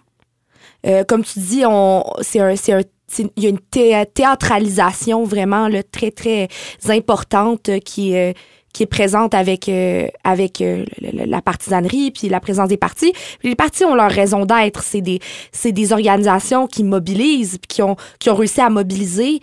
Euh, 0.85 1.03
comme 1.03 1.23
tu 1.23 1.39
dis, 1.39 1.63
on 1.65 2.03
c'est 2.21 2.39
un 2.39 2.55
c'est 2.55 2.73
un 2.73 2.81
il 3.19 3.43
y 3.43 3.45
a 3.45 3.49
une 3.49 3.59
théâtralisation 3.59 5.23
vraiment 5.23 5.67
là, 5.67 5.83
très 5.83 6.11
très 6.11 6.47
importante 6.89 7.79
qui 7.81 8.13
est 8.13 8.35
qui 8.73 8.83
est 8.83 8.87
présente 8.87 9.33
avec 9.33 9.69
euh, 9.69 10.07
avec 10.23 10.59
euh, 10.59 10.85
la 10.99 11.41
partisanerie 11.41 12.11
puis 12.11 12.27
la 12.27 12.41
présence 12.41 12.67
des 12.67 12.77
partis. 12.77 13.13
Puis 13.39 13.49
les 13.49 13.55
partis 13.55 13.85
ont 13.85 13.95
leur 13.95 14.11
raison 14.11 14.45
d'être, 14.45 14.83
c'est 14.83 15.01
des 15.01 15.19
c'est 15.51 15.71
des 15.71 15.93
organisations 15.93 16.67
qui 16.67 16.83
mobilisent 16.83 17.57
puis 17.57 17.67
qui 17.67 17.81
ont 17.81 17.95
qui 18.19 18.29
ont 18.29 18.35
réussi 18.35 18.59
à 18.59 18.69
mobiliser 18.69 19.39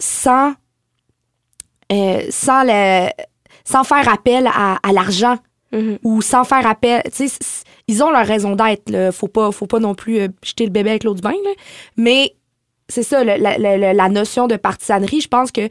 sans 0.00 0.54
euh, 1.92 2.22
sans 2.30 2.64
le 2.64 3.08
sans 3.64 3.84
faire 3.84 4.08
appel 4.08 4.48
à, 4.48 4.78
à 4.82 4.92
l'argent 4.92 5.36
mm-hmm. 5.72 5.98
ou 6.02 6.22
sans 6.22 6.42
faire 6.42 6.66
appel, 6.66 7.02
tu 7.14 7.28
sais 7.28 7.38
ils 7.90 8.02
ont 8.02 8.10
leur 8.10 8.26
raison 8.26 8.56
d'être. 8.56 9.10
Faut 9.12 9.28
pas, 9.28 9.50
faut 9.52 9.66
pas 9.66 9.80
non 9.80 9.94
plus 9.94 10.28
jeter 10.42 10.64
le 10.64 10.70
bébé 10.70 10.90
avec 10.90 11.04
l'eau 11.04 11.14
du 11.14 11.22
bain. 11.22 11.30
Là. 11.30 11.50
Mais 11.96 12.34
c'est 12.88 13.02
ça, 13.02 13.24
la, 13.24 13.38
la, 13.38 13.58
la, 13.58 13.92
la, 13.92 14.08
notion 14.08 14.46
de 14.46 14.56
partisanerie, 14.56 15.20
je 15.20 15.28
pense 15.28 15.52
que 15.52 15.68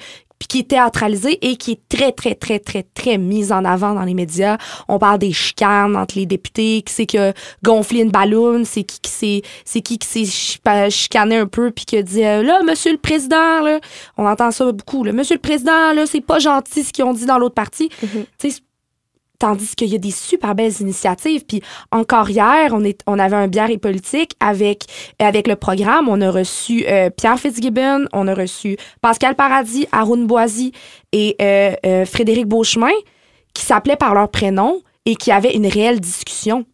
qui 0.47 0.60
est 0.60 0.69
théâtralisée 0.69 1.38
et 1.45 1.58
qui 1.58 1.73
est 1.73 1.82
très, 1.89 2.12
très, 2.12 2.34
très, 2.34 2.60
très, 2.60 2.84
très 2.84 3.17
mise 3.17 3.51
en 3.51 3.65
avant 3.65 3.93
dans 3.93 4.03
les 4.03 4.13
médias. 4.13 4.58
On 4.88 4.97
parle 4.97 5.19
des 5.19 5.34
chicanes 5.34 5.95
entre 5.95 6.17
les 6.17 6.25
députés, 6.25 6.82
qui 6.82 6.93
c'est 6.93 7.05
qui 7.05 7.17
a 7.17 7.34
gonflé 7.63 7.99
une 7.99 8.10
ballonne, 8.10 8.65
c'est 8.65 8.84
qui 8.84 8.99
qui 8.99 9.12
s'est, 9.12 9.41
c'est 9.65 9.82
qui 9.82 9.97
qui 9.97 10.08
s'est 10.08 10.89
chicané 10.89 11.38
un 11.38 11.45
peu 11.45 11.71
puis 11.71 11.86
qui 11.86 11.97
a 11.97 12.01
dit, 12.03 12.23
euh, 12.23 12.41
là, 12.41 12.62
monsieur 12.63 12.91
le 12.91 12.97
président, 12.97 13.62
là, 13.62 13.79
on 14.17 14.25
entend 14.25 14.51
ça 14.51 14.71
beaucoup, 14.71 15.03
là, 15.03 15.12
monsieur 15.12 15.36
le 15.36 15.41
président, 15.41 15.93
là, 15.93 16.05
c'est 16.05 16.21
pas 16.21 16.39
gentil 16.39 16.84
ce 16.84 16.93
qu'ils 16.93 17.03
ont 17.03 17.13
dit 17.13 17.25
dans 17.25 17.38
l'autre 17.38 17.55
partie. 17.55 17.89
Mm-hmm. 18.03 18.62
Tandis 19.39 19.73
qu'il 19.75 19.88
y 19.88 19.95
a 19.95 19.97
des 19.97 20.12
super 20.12 20.54
belles 20.54 20.82
initiatives. 20.82 21.45
Puis 21.45 21.62
encore 21.91 22.30
hier, 22.30 22.71
on, 22.73 22.84
est, 22.84 23.02
on 23.08 23.17
avait 23.17 23.38
un 23.38 23.47
bière 23.47 23.69
et 23.69 23.78
politique 23.78 24.36
avec, 24.41 24.86
avec 25.17 25.47
le 25.47 25.56
programme. 25.56 26.10
On 26.10 26.19
a 26.19 26.30
reçu 26.30 26.86
euh, 26.88 27.10
Pierre 27.10 27.39
Fitzgibbon, 27.39 28.06
on 28.12 28.28
a 28.28 28.34
reçu 28.34 28.78
Pascal 29.02 29.36
Paradis, 29.36 29.88
Arun 29.93 30.25
Boisy 30.25 30.73
et 31.13 31.38
euh, 31.41 31.71
euh, 31.86 32.06
Frédéric 32.06 32.47
Beauchemin 32.47 32.91
qui 33.54 33.63
s'appelaient 33.65 33.95
par 33.95 34.13
leur 34.13 34.30
prénom 34.30 34.82
et 35.06 35.15
qui 35.15 35.32
avaient 35.32 35.56
une 35.56 35.67
réelle 35.67 36.02
discussion. 36.02 36.65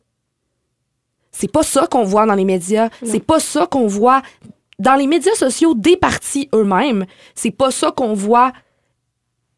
C'est 1.32 1.52
pas 1.52 1.64
ça 1.64 1.86
qu'on 1.86 2.04
voit 2.04 2.26
dans 2.26 2.34
les 2.34 2.46
médias. 2.46 2.90
C'est 3.04 3.24
pas 3.24 3.40
ça 3.40 3.68
qu'on 3.68 3.88
voit 3.88 4.22
dans 4.80 4.96
les 4.96 5.06
médias 5.06 5.36
sociaux 5.36 5.74
des 5.76 5.98
partis 5.98 6.50
eux-mêmes. 6.54 7.06
C'est 7.36 7.52
pas 7.52 7.72
ça 7.72 7.92
qu'on 7.92 8.14
voit 8.14 8.52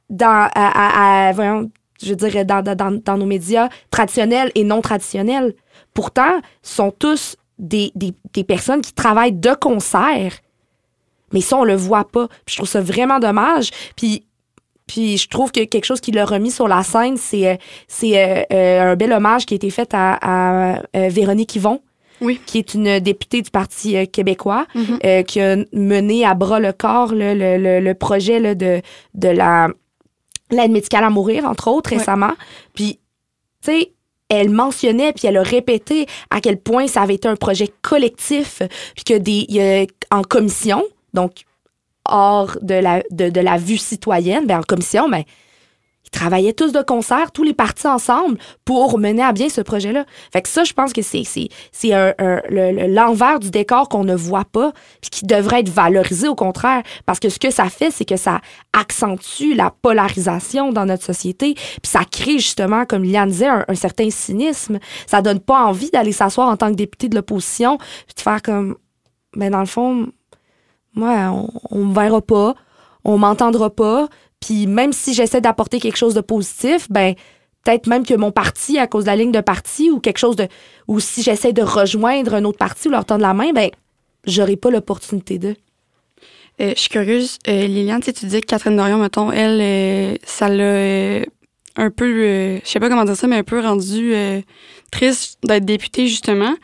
dans, 0.10 0.50
à, 0.54 1.28
à, 1.28 1.32
voyons, 1.34 1.70
je 2.02 2.14
dirais, 2.14 2.46
dans, 2.46 2.62
dans, 2.62 3.02
dans, 3.04 3.18
nos 3.18 3.26
médias 3.26 3.70
traditionnels 3.92 4.52
et 4.56 4.64
non 4.64 4.82
traditionnels. 4.82 5.54
Pourtant, 5.94 6.42
sont 6.62 6.92
tous 6.92 7.38
des, 7.60 7.92
des, 7.96 8.14
des, 8.34 8.44
personnes 8.44 8.82
qui 8.82 8.94
travaillent 8.94 9.34
de 9.34 9.54
concert. 9.54 10.34
Mais 11.34 11.42
ça, 11.42 11.58
on 11.58 11.64
le 11.64 11.76
voit 11.76 12.08
pas. 12.08 12.28
Puis 12.46 12.54
je 12.54 12.56
trouve 12.58 12.70
ça 12.70 12.82
vraiment 12.82 13.20
dommage. 13.20 13.72
Puis, 13.96 14.26
puis 14.88 15.18
je 15.18 15.28
trouve 15.28 15.52
que 15.52 15.64
quelque 15.66 15.86
chose 15.86 16.00
qui 16.00 16.12
l'a 16.12 16.26
remis 16.26 16.52
sur 16.52 16.68
la 16.68 16.84
scène, 16.84 17.18
c'est, 17.18 17.48
euh, 17.48 17.56
c'est 17.88 18.18
euh, 18.18 18.44
euh, 18.54 18.92
un 18.92 18.96
bel 18.96 19.12
hommage 19.12 19.46
qui 19.46 19.54
a 19.54 19.58
été 19.58 19.70
fait 19.70 19.90
à, 19.94 20.76
à 20.76 21.10
Véronique 21.10 21.56
Yvon. 21.56 21.82
Oui. 22.20 22.42
qui 22.48 22.58
est 22.58 22.74
une 22.74 23.00
députée 23.00 23.44
du 23.44 23.52
Parti 23.52 24.08
québécois, 24.08 24.66
mm-hmm. 24.74 25.24
qui 25.26 25.40
a 25.40 25.58
mené 25.72 26.26
à 26.26 26.34
bras 26.34 26.60
le 26.60 26.74
corps 26.74 27.14
le, 27.14 27.36
le, 27.36 27.80
le, 27.80 27.94
projet 27.94 28.40
là, 28.40 28.56
de, 28.56 28.82
de 29.14 29.28
la 29.28 29.68
l'aide 30.50 30.72
médicale 30.72 31.04
à 31.04 31.10
mourir, 31.10 31.46
entre 31.46 31.68
autres, 31.70 31.90
récemment. 31.90 32.34
Puis, 32.74 33.00
tu 33.64 33.72
sais, 33.72 33.92
elle 34.30 34.50
mentionnait 34.50 35.14
puis 35.14 35.28
elle 35.28 35.38
a 35.38 35.44
répété 35.44 36.06
à 36.30 36.42
quel 36.42 36.60
point 36.60 36.88
ça 36.88 37.02
avait 37.02 37.16
été 37.16 37.28
un 37.28 37.36
projet 37.36 37.70
collectif 37.82 38.62
puis 38.96 39.04
que 39.06 39.18
des 39.18 39.46
y 39.48 39.62
a, 39.62 39.86
en 40.12 40.22
commission 40.22 40.84
donc 41.14 41.44
hors 42.04 42.58
de 42.62 42.74
la 42.74 43.04
de, 43.12 43.30
de 43.30 43.40
la 43.40 43.58
vue 43.58 43.78
citoyenne 43.78 44.46
ben 44.46 44.60
en 44.60 44.64
commission 44.64 45.08
ben 45.08 45.24
ils 46.08 46.18
travaillaient 46.18 46.54
tous 46.54 46.72
de 46.72 46.82
concert, 46.82 47.32
tous 47.34 47.44
les 47.44 47.54
partis 47.54 47.88
ensemble, 47.88 48.38
pour 48.64 48.98
mener 48.98 49.22
à 49.22 49.34
bien 49.34 49.50
ce 49.50 49.60
projet-là. 49.60 50.06
Fait 50.32 50.42
que 50.42 50.48
ça, 50.48 50.64
je 50.64 50.72
pense 50.72 50.94
que 50.94 51.02
c'est 51.02 51.24
l'envers 52.88 53.40
du 53.40 53.52
décor 53.52 53.90
qu'on 53.90 54.06
ne 54.06 54.16
voit 54.16 54.46
pas, 54.46 54.72
puis 55.02 55.10
qui 55.10 55.26
devrait 55.26 55.60
être 55.60 55.70
valorisé 55.70 56.30
au 56.30 56.36
contraire, 56.36 56.84
parce 57.06 57.20
que 57.20 57.28
ce 57.28 57.40
que 57.40 57.52
ça 57.52 57.66
fait, 57.70 57.92
c'est 57.92 58.06
que 58.06 58.16
ça 58.16 58.40
accentue 58.72 59.54
la 59.54 59.70
polarisation 59.70 60.72
dans 60.72 60.86
notre 60.86 61.04
société, 61.04 61.56
puis 61.56 61.92
ça 61.92 62.02
crée 62.10 62.40
justement, 62.40 62.86
comme 62.86 63.04
Liliane 63.04 63.30
disait, 63.30 63.48
un, 63.48 63.76
certain 63.76 64.10
cynisme. 64.10 64.80
Ça 65.08 65.22
donne 65.22 65.40
pas 65.40 65.66
envie 65.66 65.92
d'aller 65.92 66.14
s'asseoir 66.14 66.48
en 66.48 66.56
tant 66.56 66.70
que 66.72 66.76
député 66.76 67.10
de 67.10 67.16
l'opposition, 67.16 67.78
puis 67.78 68.16
de 68.16 68.22
faire 68.22 68.42
comme, 68.42 68.78
ben, 69.36 69.52
dans 69.52 69.60
le 69.60 69.66
fond, 69.66 70.08
moi, 70.94 71.12
on, 71.32 71.50
on 71.70 71.86
me 71.86 71.94
verra 71.94 72.22
pas, 72.22 72.56
on 73.04 73.18
m'entendra 73.18 73.70
pas, 73.70 74.08
puis 74.48 74.66
même 74.66 74.94
si 74.94 75.14
j'essaie 75.14 75.42
d'apporter 75.42 75.80
quelque 75.82 75.98
chose 75.98 76.14
de 76.14 76.22
positif, 76.22 76.88
ben 76.90 77.16
peut-être 77.64 77.86
même 77.88 78.06
que 78.06 78.14
mon 78.14 78.32
parti, 78.32 78.78
à 78.78 78.88
cause 78.88 79.04
de 79.04 79.10
la 79.10 79.18
ligne 79.18 79.34
de 79.34 79.42
parti 79.42 79.90
ou 79.90 80.00
quelque 80.00 80.20
chose 80.20 80.38
de. 80.38 80.48
ou 80.88 81.02
si 81.02 81.22
j'essaie 81.22 81.52
de 81.52 81.62
rejoindre 81.62 82.34
un 82.34 82.46
autre 82.46 82.58
parti 82.58 82.88
ou 82.88 82.92
leur 82.92 83.04
tendre 83.04 83.24
la 83.24 83.34
main, 83.34 83.52
ben 83.52 83.70
j'aurai 84.26 84.56
pas 84.56 84.70
l'opportunité 84.72 85.38
de. 85.38 85.56
Euh, 86.62 86.72
je 86.76 86.80
suis 86.80 86.90
curieuse. 86.90 87.40
Euh, 87.50 87.68
Liliane, 87.68 88.02
tu 88.02 88.12
disais 88.14 88.40
que 88.40 88.46
Catherine 88.46 88.78
Dorion, 88.78 89.00
mettons, 89.00 89.34
elle, 89.34 89.60
euh, 89.62 90.16
ça 90.24 90.48
l'a 90.48 91.26
un 91.76 91.92
peu, 91.92 92.08
je 92.08 92.60
sais 92.64 92.80
pas 92.80 92.88
comment 92.88 93.04
dire 93.04 93.18
ça, 93.18 93.28
mais 93.28 93.36
un 93.36 93.44
peu 93.44 93.60
rendu 93.60 94.16
triste 94.92 95.40
d'être 95.44 95.66
députée, 95.66 96.08
justement. 96.08 96.56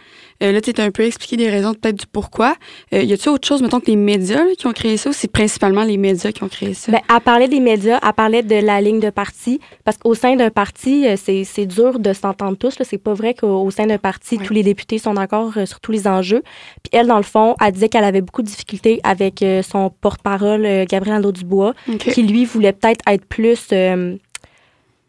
Euh, 0.43 0.51
là, 0.51 0.62
tu 0.62 0.73
as 0.77 0.84
un 0.84 0.91
peu 0.91 1.03
expliqué 1.03 1.38
des 1.38 1.49
raisons 1.49 1.73
peut-être 1.73 1.95
du 1.95 2.06
pourquoi. 2.06 2.56
Euh, 2.93 3.01
y 3.01 3.13
a-t-il 3.13 3.29
autre 3.29 3.47
chose, 3.47 3.62
mettons, 3.62 3.79
que 3.79 3.88
les 3.88 3.95
médias 3.95 4.43
qui 4.58 4.67
ont 4.67 4.73
créé 4.73 4.97
ça 4.97 5.10
ou 5.10 5.13
c'est 5.13 5.32
principalement 5.32 5.84
les 5.84 5.97
médias 5.97 6.32
qui 6.32 6.43
ont 6.43 6.49
créé 6.49 6.73
ça? 6.73 6.91
Bien, 6.91 7.01
à 7.08 7.19
parler 7.19 7.47
des 7.47 7.60
médias, 7.60 7.97
à 8.01 8.12
parler 8.13 8.43
de 8.43 8.56
la 8.56 8.82
ligne 8.82 8.99
de 8.99 9.10
parti, 9.10 9.60
parce 9.86 9.97
qu'au 9.97 10.15
sein 10.15 10.36
d'un 10.36 10.49
parti, 10.49 11.08
euh, 11.08 11.15
c'est 11.17 11.65
dur 11.65 11.99
de 11.99 12.13
s'entendre 12.13 12.58
tous. 12.58 12.75
C'est 12.82 12.97
pas 12.97 13.13
vrai 13.13 13.34
qu'au 13.34 13.69
sein 13.71 13.86
d'un 13.86 13.97
parti, 13.97 14.38
tous 14.38 14.53
les 14.53 14.63
députés 14.63 14.97
sont 14.97 15.13
d'accord 15.13 15.53
sur 15.65 15.79
tous 15.79 15.91
les 15.91 16.08
enjeux. 16.08 16.43
Puis 16.84 16.89
elle, 16.91 17.08
dans 17.08 17.17
le 17.17 17.23
fond, 17.23 17.56
elle 17.62 17.71
disait 17.71 17.89
qu'elle 17.89 18.03
avait 18.03 18.21
beaucoup 18.21 18.41
de 18.41 18.47
difficultés 18.47 18.99
avec 19.03 19.43
son 19.63 19.89
porte-parole, 19.89 20.86
Gabriel 20.89 21.21
Dubois, 21.32 21.73
qui 21.99 22.23
lui 22.23 22.45
voulait 22.45 22.73
peut-être 22.73 23.01
être 23.08 23.25
plus 23.25 23.69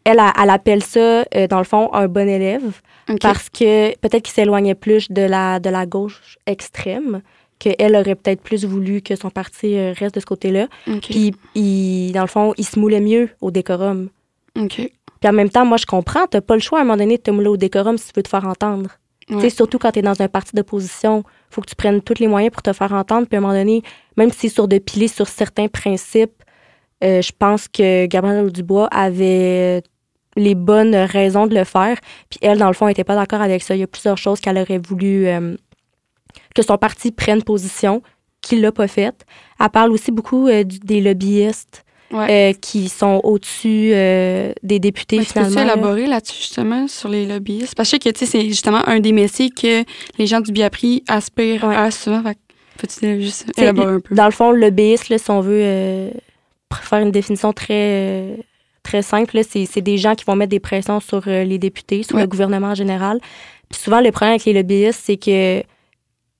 elle, 0.05 0.21
elle, 0.41 0.49
appelle 0.49 0.83
ça, 0.83 1.25
dans 1.49 1.57
le 1.57 1.65
fond, 1.65 1.91
un 1.93 2.07
bon 2.07 2.29
élève. 2.29 2.81
Parce 3.21 3.49
que 3.49 3.95
peut-être 3.97 4.23
qu'il 4.23 4.33
s'éloignait 4.33 4.75
plus 4.75 5.11
de 5.11 5.21
la, 5.21 5.59
de 5.59 5.69
la 5.69 5.85
gauche 5.85 6.37
extrême, 6.45 7.21
qu'elle 7.59 7.95
aurait 7.95 8.15
peut-être 8.15 8.41
plus 8.41 8.65
voulu 8.65 9.01
que 9.01 9.15
son 9.15 9.29
parti 9.29 9.77
euh, 9.77 9.93
reste 9.97 10.15
de 10.15 10.19
ce 10.19 10.25
côté-là. 10.25 10.67
Puis, 11.01 11.33
il, 11.55 12.11
dans 12.11 12.21
le 12.21 12.27
fond, 12.27 12.53
il 12.57 12.65
se 12.65 12.79
moulait 12.79 13.01
mieux 13.01 13.29
au 13.41 13.51
décorum. 13.51 14.09
Puis 15.19 15.29
en 15.29 15.33
même 15.33 15.49
temps, 15.49 15.65
moi, 15.65 15.77
je 15.77 15.85
comprends, 15.85 16.27
t'as 16.27 16.41
pas 16.41 16.55
le 16.55 16.61
choix 16.61 16.79
à 16.79 16.81
un 16.81 16.85
moment 16.85 16.97
donné 16.97 17.17
de 17.17 17.21
te 17.21 17.31
mouler 17.31 17.47
au 17.47 17.57
décorum 17.57 17.97
si 17.97 18.07
tu 18.07 18.13
veux 18.15 18.23
te 18.23 18.29
faire 18.29 18.45
entendre. 18.45 18.91
sais 19.39 19.49
Surtout 19.49 19.79
quand 19.79 19.91
tu 19.91 19.99
es 19.99 20.01
dans 20.01 20.21
un 20.21 20.27
parti 20.27 20.55
d'opposition, 20.55 21.23
faut 21.49 21.61
que 21.61 21.69
tu 21.69 21.75
prennes 21.75 22.01
tous 22.01 22.19
les 22.19 22.27
moyens 22.27 22.51
pour 22.51 22.61
te 22.61 22.73
faire 22.73 22.93
entendre. 22.93 23.27
Puis 23.27 23.35
à 23.35 23.39
un 23.39 23.41
moment 23.41 23.53
donné, 23.53 23.81
même 24.17 24.31
si 24.31 24.41
c'est 24.41 24.49
sur 24.49 24.67
de 24.67 24.77
piler 24.77 25.07
sur 25.07 25.27
certains 25.27 25.67
principes, 25.67 26.43
euh, 27.03 27.21
je 27.21 27.31
pense 27.37 27.67
que 27.67 28.05
Gabriel 28.05 28.51
Dubois 28.51 28.87
avait 28.87 29.81
les 30.35 30.55
bonnes 30.55 30.95
raisons 30.95 31.47
de 31.47 31.55
le 31.55 31.63
faire. 31.63 31.97
Puis 32.29 32.39
elle, 32.41 32.57
dans 32.57 32.67
le 32.67 32.73
fond, 32.73 32.87
n'était 32.87 33.03
pas 33.03 33.15
d'accord 33.15 33.41
avec 33.41 33.63
ça. 33.63 33.75
Il 33.75 33.79
y 33.79 33.83
a 33.83 33.87
plusieurs 33.87 34.17
choses 34.17 34.39
qu'elle 34.39 34.57
aurait 34.57 34.79
voulu 34.79 35.27
euh, 35.27 35.55
que 36.53 36.61
son 36.61 36.77
parti 36.77 37.11
prenne 37.11 37.43
position, 37.43 38.01
qu'il 38.41 38.61
l'a 38.61 38.71
pas 38.71 38.87
fait. 38.87 39.25
Elle 39.59 39.69
parle 39.69 39.91
aussi 39.91 40.11
beaucoup 40.11 40.47
euh, 40.47 40.63
des 40.63 41.01
lobbyistes. 41.01 41.83
Euh, 42.13 42.53
qui 42.53 42.87
sont 42.87 43.19
au-dessus 43.25 43.89
des 43.89 44.79
députés, 44.79 45.17
ouais, 45.17 45.25
finalement. 45.25 45.49
Tu 45.49 45.55
peux 45.55 45.61
élaborer 45.63 46.07
là-dessus, 46.07 46.37
justement, 46.37 46.87
sur 46.87 47.09
les 47.09 47.25
lobbyistes? 47.25 47.75
Parce 47.75 47.91
que, 47.91 47.97
tu 47.97 48.19
sais, 48.19 48.25
c'est 48.25 48.47
justement 48.47 48.87
un 48.87 49.01
des 49.01 49.11
métiers 49.11 49.49
que 49.49 49.83
les 50.17 50.25
gens 50.25 50.39
du 50.39 50.53
Biapri 50.53 51.03
aspirent 51.09 51.65
à 51.65 51.91
souvent. 51.91 52.23
Peux-tu 52.77 53.21
juste 53.21 53.51
élaborer 53.57 53.95
un 53.95 53.99
peu? 53.99 54.15
Dans 54.15 54.25
le 54.25 54.31
fond, 54.31 54.51
le 54.51 54.59
lobbyiste, 54.61 55.09
là, 55.09 55.17
si 55.17 55.29
on 55.29 55.41
veut 55.41 56.11
faire 56.71 56.99
une 56.99 57.11
définition 57.11 57.51
très 57.51 58.37
très 58.85 59.01
simple. 59.01 59.39
C'est 59.43 59.81
des 59.81 59.97
gens 59.97 60.15
qui 60.15 60.23
vont 60.23 60.35
mettre 60.35 60.51
des 60.51 60.59
pressions 60.59 60.99
sur 61.01 61.27
euh, 61.27 61.43
les 61.43 61.57
députés, 61.57 62.03
sur 62.03 62.17
le 62.17 62.27
gouvernement 62.27 62.67
en 62.67 62.75
général. 62.75 63.19
Puis 63.69 63.81
souvent, 63.81 63.99
le 63.99 64.11
problème 64.11 64.35
avec 64.35 64.45
les 64.45 64.53
lobbyistes, 64.53 65.01
c'est 65.03 65.17
que 65.17 65.63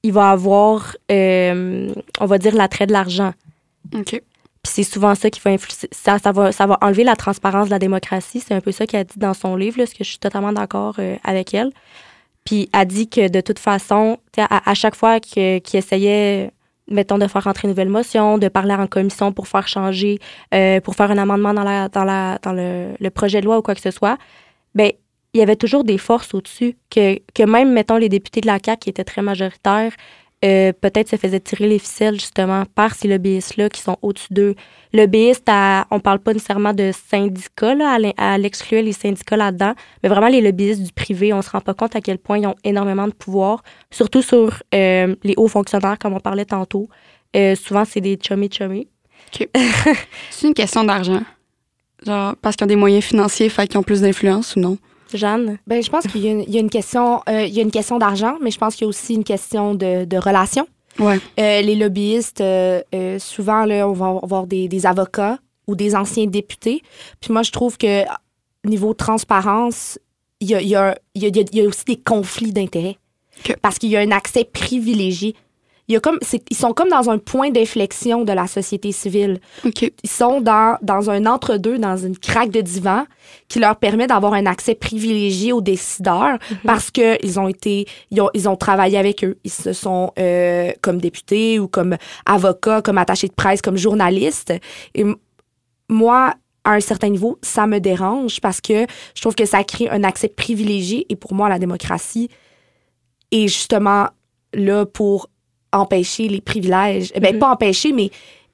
il 0.03 0.13
va 0.13 0.29
avoir, 0.29 0.95
euh, 1.11 1.91
on 2.19 2.25
va 2.27 2.37
dire, 2.37 2.53
l'attrait 2.53 2.85
de 2.85 2.93
l'argent. 2.93 3.33
OK. 3.93 4.11
Puis 4.11 4.21
c'est 4.63 4.83
souvent 4.83 5.15
ça 5.15 5.29
qui 5.29 5.41
va 5.41 5.51
influencer. 5.51 5.89
Ça, 5.91 6.19
ça, 6.19 6.31
va, 6.31 6.51
ça 6.51 6.67
va 6.67 6.77
enlever 6.81 7.03
la 7.03 7.15
transparence 7.15 7.65
de 7.65 7.71
la 7.71 7.79
démocratie. 7.79 8.39
C'est 8.39 8.53
un 8.53 8.61
peu 8.61 8.71
ça 8.71 8.85
qu'elle 8.85 9.01
a 9.01 9.03
dit 9.03 9.17
dans 9.17 9.33
son 9.33 9.55
livre, 9.55 9.79
là, 9.79 9.85
ce 9.85 9.95
que 9.95 10.03
je 10.03 10.09
suis 10.09 10.19
totalement 10.19 10.53
d'accord 10.53 10.95
euh, 10.99 11.15
avec 11.23 11.53
elle. 11.53 11.71
Puis 12.45 12.69
elle 12.71 12.87
dit 12.87 13.09
que 13.09 13.27
de 13.27 13.41
toute 13.41 13.57
façon, 13.57 14.19
à, 14.37 14.69
à, 14.69 14.73
chaque 14.75 14.95
fois 14.95 15.19
qu'il 15.19 15.61
essayait 15.73 16.51
mettons, 16.89 17.17
de 17.17 17.27
faire 17.27 17.43
rentrer 17.43 17.67
une 17.67 17.71
nouvelle 17.71 17.89
motion, 17.89 18.37
de 18.37 18.47
parler 18.47 18.73
en 18.73 18.87
commission 18.87 19.31
pour 19.31 19.47
faire 19.47 19.67
changer, 19.67 20.19
euh, 20.53 20.79
pour 20.81 20.95
faire 20.95 21.11
un 21.11 21.17
amendement 21.17 21.53
dans, 21.53 21.63
la, 21.63 21.89
dans, 21.89 22.03
la, 22.03 22.39
le, 22.45 23.09
projet 23.09 23.41
de 23.41 23.45
loi 23.45 23.57
ou 23.57 23.61
quoi 23.61 23.75
que 23.75 23.81
ce 23.81 23.91
soit, 23.91 24.17
ben 24.73 24.91
il 25.33 25.39
y 25.39 25.41
avait 25.41 25.57
toujours 25.57 25.83
des 25.83 25.97
forces 25.97 26.33
au-dessus 26.33 26.77
que, 26.89 27.19
que 27.33 27.43
même, 27.43 27.73
mettons, 27.73 27.97
les 27.97 28.07
députés 28.07 28.39
de 28.39 28.47
la 28.47 28.57
CAQ 28.63 28.79
qui 28.79 28.89
étaient 28.89 29.03
très 29.03 29.21
majoritaires, 29.21 29.91
euh, 30.43 30.73
peut-être 30.73 31.09
se 31.09 31.15
faisaient 31.15 31.39
tirer 31.39 31.67
les 31.67 31.79
ficelles 31.79 32.15
justement 32.15 32.65
par 32.75 32.93
ces 32.93 33.07
lobbyistes-là 33.07 33.69
qui 33.69 33.81
sont 33.81 33.97
au-dessus 34.01 34.31
d'eux. 34.31 34.55
Lobbyistes, 34.93 35.47
à, 35.47 35.87
on 35.91 35.99
parle 35.99 36.19
pas 36.19 36.33
nécessairement 36.33 36.73
de 36.73 36.91
syndicats, 36.91 37.73
là, 37.73 37.97
à 38.17 38.37
l'exclure 38.37 38.83
les 38.83 38.91
syndicats 38.91 39.37
là-dedans, 39.37 39.73
mais 40.03 40.09
vraiment 40.09 40.27
les 40.27 40.41
lobbyistes 40.41 40.83
du 40.83 40.91
privé, 40.91 41.33
on 41.33 41.41
se 41.41 41.49
rend 41.49 41.61
pas 41.61 41.73
compte 41.73 41.95
à 41.95 42.01
quel 42.01 42.17
point 42.17 42.37
ils 42.37 42.47
ont 42.47 42.55
énormément 42.63 43.07
de 43.07 43.13
pouvoir, 43.13 43.63
surtout 43.91 44.21
sur 44.21 44.61
euh, 44.73 45.15
les 45.23 45.33
hauts 45.37 45.47
fonctionnaires, 45.47 45.97
comme 45.97 46.13
on 46.13 46.19
parlait 46.19 46.45
tantôt. 46.45 46.89
Euh, 47.35 47.55
souvent, 47.55 47.85
c'est 47.85 48.01
des 48.01 48.17
chummy-chummy. 48.17 48.87
c'est 50.29 50.47
une 50.47 50.53
question 50.53 50.83
d'argent. 50.83 51.21
Genre, 52.05 52.35
parce 52.41 52.55
qu'ils 52.55 52.65
ont 52.65 52.67
des 52.67 52.75
moyens 52.75 53.03
financiers, 53.03 53.49
fait 53.49 53.67
qu'ils 53.67 53.79
ont 53.79 53.83
plus 53.83 54.01
d'influence 54.01 54.55
ou 54.55 54.59
non? 54.59 54.77
Jeanne? 55.13 55.57
Ben, 55.67 55.81
je 55.83 55.89
pense 55.89 56.07
qu'il 56.07 56.21
y, 56.25 56.57
a 56.57 56.59
une 56.59 56.69
question, 56.69 57.21
euh, 57.29 57.45
il 57.45 57.53
y 57.53 57.59
a 57.59 57.61
une 57.61 57.71
question 57.71 57.99
d'argent, 57.99 58.37
mais 58.41 58.51
je 58.51 58.57
pense 58.57 58.75
qu'il 58.75 58.85
y 58.85 58.87
a 58.87 58.89
aussi 58.89 59.15
une 59.15 59.23
question 59.23 59.75
de, 59.75 60.05
de 60.05 60.17
relation. 60.17 60.67
Ouais. 60.99 61.19
Euh, 61.39 61.61
les 61.61 61.75
lobbyistes, 61.75 62.41
euh, 62.41 62.81
souvent, 63.19 63.65
là, 63.65 63.87
on 63.87 63.93
va 63.93 64.19
avoir 64.23 64.47
des, 64.47 64.67
des, 64.67 64.85
avocats 64.85 65.39
ou 65.67 65.75
des 65.75 65.95
anciens 65.95 66.25
députés. 66.25 66.81
Puis 67.19 67.33
moi, 67.33 67.43
je 67.43 67.51
trouve 67.51 67.77
que 67.77 68.03
niveau 68.63 68.93
transparence, 68.93 69.99
il 70.39 70.49
y 70.49 70.55
a, 70.55 70.61
y, 70.61 70.75
a, 70.75 70.97
y, 71.15 71.25
a, 71.25 71.43
y 71.51 71.61
a, 71.61 71.67
aussi 71.67 71.85
des 71.85 71.97
conflits 71.97 72.53
d'intérêts. 72.53 72.97
Parce 73.61 73.77
qu'il 73.77 73.89
y 73.89 73.97
a 73.97 73.99
un 73.99 74.11
accès 74.11 74.45
privilégié. 74.45 75.35
Il 75.87 75.93
y 75.93 75.95
a 75.95 75.99
comme, 75.99 76.17
c'est- 76.21 76.43
ils 76.49 76.55
sont 76.57 76.73
comme 76.73 76.89
dans 76.89 77.09
un 77.11 77.17
point 77.19 77.51
d'inflexion 77.51 78.23
de 78.23 78.31
la 78.33 78.47
société 78.47 78.91
civile. 78.91 79.39
Ils 80.03 80.09
sont 80.09 80.41
dans, 80.41 80.77
dans 80.81 81.09
un 81.11 81.25
entre-deux, 81.27 81.77
dans 81.77 81.95
une 81.97 82.17
craque 82.17 82.49
de 82.49 82.61
divan 82.61 83.05
qui 83.49 83.59
leur 83.59 83.75
permet 83.75 84.07
d'avoir 84.07 84.33
un 84.33 84.45
accès 84.47 84.73
privilégié 84.75 85.53
aux 85.53 85.61
décideurs 85.61 86.39
parce 86.65 86.89
que 86.89 87.23
ils 87.23 87.39
ont 87.39 87.47
été, 87.47 87.85
ils 88.09 88.19
ont, 88.21 88.29
ils 88.33 88.49
ont 88.49 88.55
travaillé 88.55 88.97
avec 88.97 89.23
eux. 89.23 89.37
Ils 89.43 89.51
se 89.51 89.73
sont 89.73 90.11
euh, 90.17 90.71
comme 90.81 90.99
députés 90.99 91.59
ou 91.59 91.67
comme 91.67 91.97
avocats, 92.25 92.81
comme 92.81 92.97
attachés 92.97 93.27
de 93.27 93.33
presse, 93.33 93.61
comme 93.61 93.77
journalistes. 93.77 94.53
Et 94.95 95.03
moi, 95.87 96.33
à 96.63 96.71
un 96.71 96.79
certain 96.79 97.09
niveau, 97.09 97.37
ça 97.43 97.67
me 97.67 97.79
dérange 97.79 98.41
parce 98.41 98.59
que 98.59 98.87
je 99.13 99.21
trouve 99.21 99.35
que 99.35 99.45
ça 99.45 99.63
crée 99.63 99.87
un 99.89 100.03
accès 100.03 100.29
privilégié 100.29 101.05
et 101.09 101.15
pour 101.15 101.35
moi, 101.35 101.47
la 101.47 101.59
démocratie 101.59 102.29
est 103.31 103.47
justement 103.47 104.07
là 104.53 104.85
pour 104.87 105.29
empêcher 105.79 106.27
les 106.27 106.41
privilèges. 106.41 107.11
Eh 107.15 107.19
Ben, 107.19 107.33
Mhm. 107.33 107.39
pas 107.39 107.51
empêcher, 107.51 107.91
mais 107.91 108.09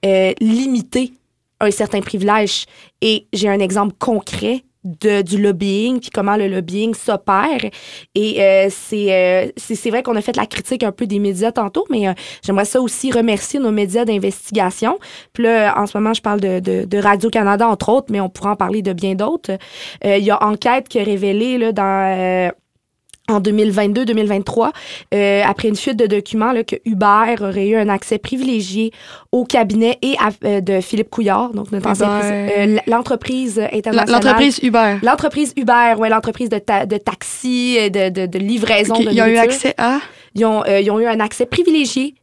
euh, 0.06 0.34
limiter 0.40 1.14
un 1.60 1.72
certain 1.72 2.02
privilège. 2.02 2.66
Et 3.02 3.28
j'ai 3.34 3.48
un 3.50 3.60
exemple 3.60 3.94
concret 4.00 4.64
de, 4.84 5.22
du 5.22 5.40
lobbying, 5.40 6.00
puis 6.00 6.10
comment 6.10 6.36
le 6.38 6.48
lobbying 6.48 6.96
s'opère. 6.96 7.64
Et 8.16 8.42
euh, 8.42 8.68
c'est 8.72 9.14
euh, 9.14 9.52
c'est 9.56 9.90
vrai 9.92 10.02
qu'on 10.02 10.16
a 10.16 10.22
fait 10.22 10.36
la 10.36 10.48
critique 10.48 10.82
un 10.82 10.92
peu 10.92 11.06
des 11.06 11.20
médias 11.20 11.52
tantôt, 11.52 11.86
mais 11.92 12.08
euh, 12.08 12.14
j'aimerais 12.44 12.66
ça 12.66 12.82
aussi 12.82 13.12
remercier 13.12 13.60
nos 13.60 13.70
médias 13.72 14.06
d'investigation. 14.06 14.98
Puis 15.34 15.44
là, 15.44 15.80
en 15.80 15.86
ce 15.86 15.96
moment, 15.96 16.16
je 16.16 16.22
parle 16.24 16.40
de, 16.40 16.60
de, 16.60 16.86
de 16.86 16.98
Radio-Canada, 16.98 17.68
entre 17.68 17.90
autres, 17.90 18.08
mais 18.10 18.22
on 18.22 18.30
pourra 18.30 18.54
en 18.54 18.56
parler 18.56 18.82
de 18.82 18.94
bien 18.94 19.14
d'autres. 19.14 19.52
Il 20.04 20.24
y 20.24 20.32
a 20.32 20.44
Enquête 20.44 20.90
qui 20.90 21.00
a 21.00 21.04
révélé 21.04 21.60
là, 21.60 21.72
dans... 21.72 22.52
en 23.32 23.40
2022-2023, 23.40 24.72
euh, 25.14 25.42
après 25.46 25.68
une 25.68 25.76
fuite 25.76 25.98
de 25.98 26.06
documents, 26.08 26.52
là, 26.52 26.64
que 26.64 26.76
Uber 26.86 27.36
aurait 27.42 27.68
eu 27.68 27.76
un 27.76 27.90
accès 27.90 28.18
privilégié 28.18 28.92
au 29.32 29.46
cabinet 29.46 29.98
et 30.02 30.16
à- 30.20 30.30
euh, 30.48 30.62
de 30.62 30.82
Philippe 30.82 31.10
Couillard, 31.10 31.52
donc 31.54 31.72
notre 31.72 31.88
euh, 32.58 32.78
l'entreprise 32.88 33.60
internationale. 33.60 34.10
L'entreprise 34.24 34.60
Uber. 34.64 34.96
L'entreprise 35.04 35.54
Uber, 35.58 35.94
ouais, 35.98 36.10
l'entreprise 36.10 36.50
de, 36.50 36.60
ta- 36.60 36.86
de 36.86 36.98
taxi, 36.98 37.78
euh, 37.80 37.90
de, 37.90 38.10
de, 38.10 38.26
de 38.26 38.40
livraison 38.40 38.96
OK, 38.96 39.06
de 39.06 39.12
Ils 39.12 39.22
ont 39.22 39.26
eu 39.26 39.38
accès 39.38 39.74
à? 39.78 40.00
Ils 40.36 40.46
ont, 40.46 40.64
ils 40.66 40.90
ont 40.92 41.00
eu 41.00 41.06
un 41.08 41.20
accès 41.20 41.46
privilégié 41.46 42.16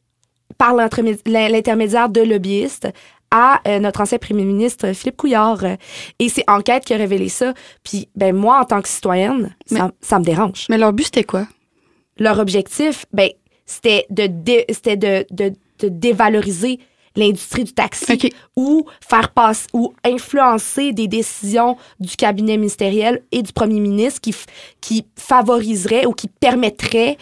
par 0.56 0.74
l'intermédiaire 0.74 2.08
de 2.08 2.20
lobbyistes 2.22 2.88
à 3.30 3.60
euh, 3.66 3.78
notre 3.78 4.00
ancien 4.00 4.18
premier 4.18 4.44
ministre 4.44 4.92
Philippe 4.92 5.16
Couillard. 5.16 5.64
Euh, 5.64 5.76
Et 6.18 6.28
c'est 6.28 6.44
Enquête 6.48 6.84
qui 6.84 6.94
a 6.94 6.96
révélé 6.96 7.28
ça. 7.28 7.52
Puis, 7.82 8.08
ben 8.14 8.34
moi, 8.34 8.60
en 8.60 8.64
tant 8.64 8.80
que 8.82 8.88
citoyenne, 8.88 9.54
ça, 9.66 9.90
ça 10.00 10.18
me 10.18 10.24
dérange. 10.24 10.66
Mais 10.68 10.78
leur 10.78 10.92
but, 10.92 11.04
c'était 11.04 11.24
quoi? 11.24 11.46
Leur 12.18 12.38
objectif, 12.38 13.04
ben, 13.12 13.28
c'était 13.66 14.06
de, 14.10 14.26
dé- 14.26 14.66
de, 14.68 15.26
de, 15.30 15.52
de 15.80 15.88
dévaloriser 15.88 16.80
l'industrie 17.16 17.64
du 17.64 17.72
taxi 17.72 18.30
ou 18.56 18.86
faire 19.06 19.30
passer 19.32 19.66
ou 19.72 19.92
influencer 20.04 20.92
des 20.92 21.08
décisions 21.08 21.76
du 21.98 22.16
cabinet 22.16 22.56
ministériel 22.56 23.22
et 23.32 23.42
du 23.42 23.52
premier 23.52 23.80
ministre 23.80 24.20
qui, 24.20 24.34
qui 24.80 25.04
favoriseraient 25.16 26.06
ou 26.06 26.12
qui 26.12 26.28
permettraient 26.28 27.16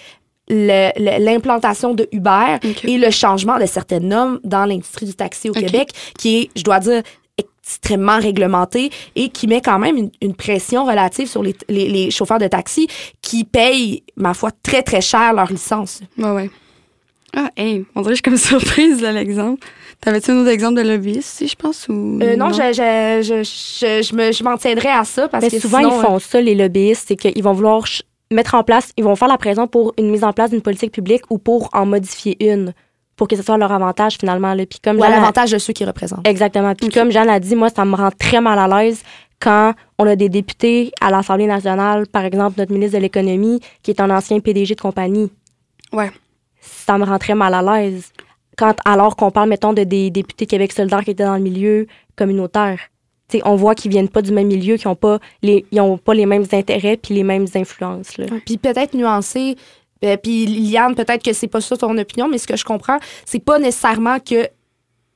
l'implantation 0.49 1.95
de 1.95 2.09
Uber 2.13 2.57
et 2.85 2.99
le 2.99 3.11
changement 3.11 3.59
de 3.59 3.67
certaines 3.67 4.09
normes 4.09 4.41
dans 4.45 4.65
l'industrie 4.65 5.07
du 5.07 5.15
taxi 5.15 5.51
au. 5.51 5.53
Québec, 5.53 5.91
qui 6.19 6.39
est, 6.39 6.51
je 6.57 6.63
dois 6.63 6.79
dire, 6.81 7.03
extrêmement 7.39 8.19
réglementé 8.19 8.91
et 9.17 9.29
qui 9.31 9.47
met 9.47 9.61
quand 9.61 9.79
même 9.79 9.97
une, 9.97 10.11
une 10.23 10.35
pression 10.35 10.85
relative 10.85 11.29
sur 11.29 11.43
les, 11.43 11.55
les- 11.69 11.89
les 11.89 12.11
chauffeurs 12.11 12.39
de 12.39 12.47
taxi 12.47 12.87
qui 13.23 13.45
payent, 13.45 14.03
ma 14.17 14.35
foi, 14.35 14.51
très, 14.63 14.83
très 14.83 15.01
cher 15.01 15.33
leur 15.35 15.51
licence. 15.51 16.01
Ouais, 16.19 16.31
ouais. 16.31 16.51
Ah, 17.35 17.51
hey, 17.57 17.85
on 17.95 18.03
dirait 18.03 18.15
que 18.15 18.31
je 18.31 18.37
suis 18.37 18.49
comme 18.49 18.61
surprise 18.61 19.01
de 19.01 19.09
l'exemple. 19.09 19.67
T'avais-tu 20.01 20.31
un 20.31 20.41
autre 20.41 20.51
exemple 20.51 20.75
de 20.83 20.89
lobbyiste, 20.89 21.29
si 21.39 21.49
je 21.49 21.57
pense, 21.57 21.89
ou... 21.89 22.19
Euh, 22.23 22.37
non, 22.37 22.51
je, 22.51 22.63
je, 22.73 23.23
je, 23.23 23.43
je, 23.43 24.03
je 24.03 24.15
me- 24.15 24.33
je 24.33 24.45
m'en 24.45 24.57
tiendrai 24.57 24.89
à 24.91 25.05
ça 25.05 25.27
parce 25.29 25.43
Mais 25.45 25.51
que 25.51 25.59
souvent, 25.59 25.79
sinon, 25.79 25.99
ils 26.01 26.05
font 26.05 26.19
ça, 26.19 26.41
les 26.41 26.55
lobbyistes, 26.55 27.07
c'est 27.09 27.17
qu'ils 27.17 27.43
vont 27.43 27.53
vouloir 27.55 27.85
mettre 28.33 28.55
en 28.55 28.63
place, 28.65 28.93
ils 28.97 29.05
vont 29.05 29.17
faire 29.17 29.29
la 29.29 29.39
pression 29.39 29.67
pour 29.67 29.93
une 29.99 30.11
mise 30.11 30.25
en 30.25 30.33
place 30.33 30.51
d'une 30.51 30.63
politique 30.63 30.93
publique 30.93 31.23
ou 31.31 31.39
pour 31.39 31.69
en 31.73 31.87
modifier 31.87 32.37
une, 32.53 32.73
pour 33.17 33.29
que 33.29 33.37
ce 33.37 33.43
soit 33.43 33.55
à 33.55 33.59
leur 33.59 33.73
avantage 33.73 34.17
finalement. 34.19 34.53
Là. 34.55 34.67
Puis 34.67 34.79
comme 34.83 34.99
ou 34.99 35.03
à 35.05 35.07
Jeanne 35.07 35.15
a- 35.15 35.21
l'avantage 35.21 35.51
de 35.53 35.59
ceux 35.59 35.73
qui 35.73 35.85
représentent. 35.85 36.27
Exactement. 36.27 36.75
Puis 36.75 36.89
comme 36.89 37.11
Jeanne 37.11 37.31
a 37.31 37.39
dit, 37.41 37.55
moi, 37.57 37.69
ça 37.71 37.85
me 37.85 37.95
rend 37.97 38.11
très 38.11 38.41
mal 38.41 38.59
à 38.59 38.67
l'aise 38.83 39.03
quand 39.41 39.75
on 39.99 40.07
a 40.07 40.17
des 40.17 40.29
députés 40.29 40.93
à 41.01 41.11
l'Assemblée 41.11 41.47
nationale, 41.47 42.07
par 42.07 42.25
exemple 42.25 42.55
notre 42.59 42.73
ministre 42.73 42.97
de 42.97 43.03
l'Économie, 43.03 43.61
qui 43.83 43.91
est 43.91 44.01
un 44.01 44.11
ancien 44.11 44.41
PDG 44.41 44.75
de 44.75 44.81
compagnie. 44.81 45.31
Ouais. 45.93 46.11
Ça 46.61 46.97
me 46.99 47.05
rend 47.05 47.19
très 47.19 47.35
mal 47.35 47.53
à 47.55 47.63
l'aise. 47.63 48.11
Quand, 48.57 48.75
alors 48.87 49.15
qu'on 49.17 49.31
parle, 49.31 49.51
mettons, 49.51 49.75
de 49.75 49.85
des 49.85 50.11
députés 50.11 50.47
Québec 50.47 50.73
solidaire 50.73 51.05
qui 51.05 51.11
étaient 51.11 51.25
dans 51.25 51.35
le 51.37 51.43
milieu 51.43 51.87
communautaire. 52.17 52.79
On 53.45 53.57
voit 53.57 53.75
qu'ils 53.75 53.91
viennent 53.91 54.09
pas 54.09 54.23
du 54.23 54.33
même 54.33 54.47
milieu, 54.47 54.77
qu'ils 54.77 54.89
ont 54.89 54.97
pas 54.97 55.19
les, 55.43 55.65
mêmes 56.27 56.47
intérêts 56.53 56.97
puis 56.97 57.15
les 57.15 57.25
mêmes 57.25 57.47
influences. 57.55 58.17
Puis 58.45 58.57
peut-être 58.57 58.95
nuancer. 58.95 59.57
euh, 60.05 60.17
puis 60.17 60.47
Liliane, 60.47 60.95
peut-être 60.95 61.23
que 61.23 61.33
c'est 61.33 61.49
pas 61.49 61.61
ça 61.61 61.77
ton 61.77 61.97
opinion, 61.99 62.29
mais 62.29 62.39
ce 62.39 62.47
que 62.47 62.57
je 62.57 62.65
comprends, 62.65 62.99
c'est 63.25 63.43
pas 63.43 63.59
nécessairement 63.59 64.19
que 64.21 64.49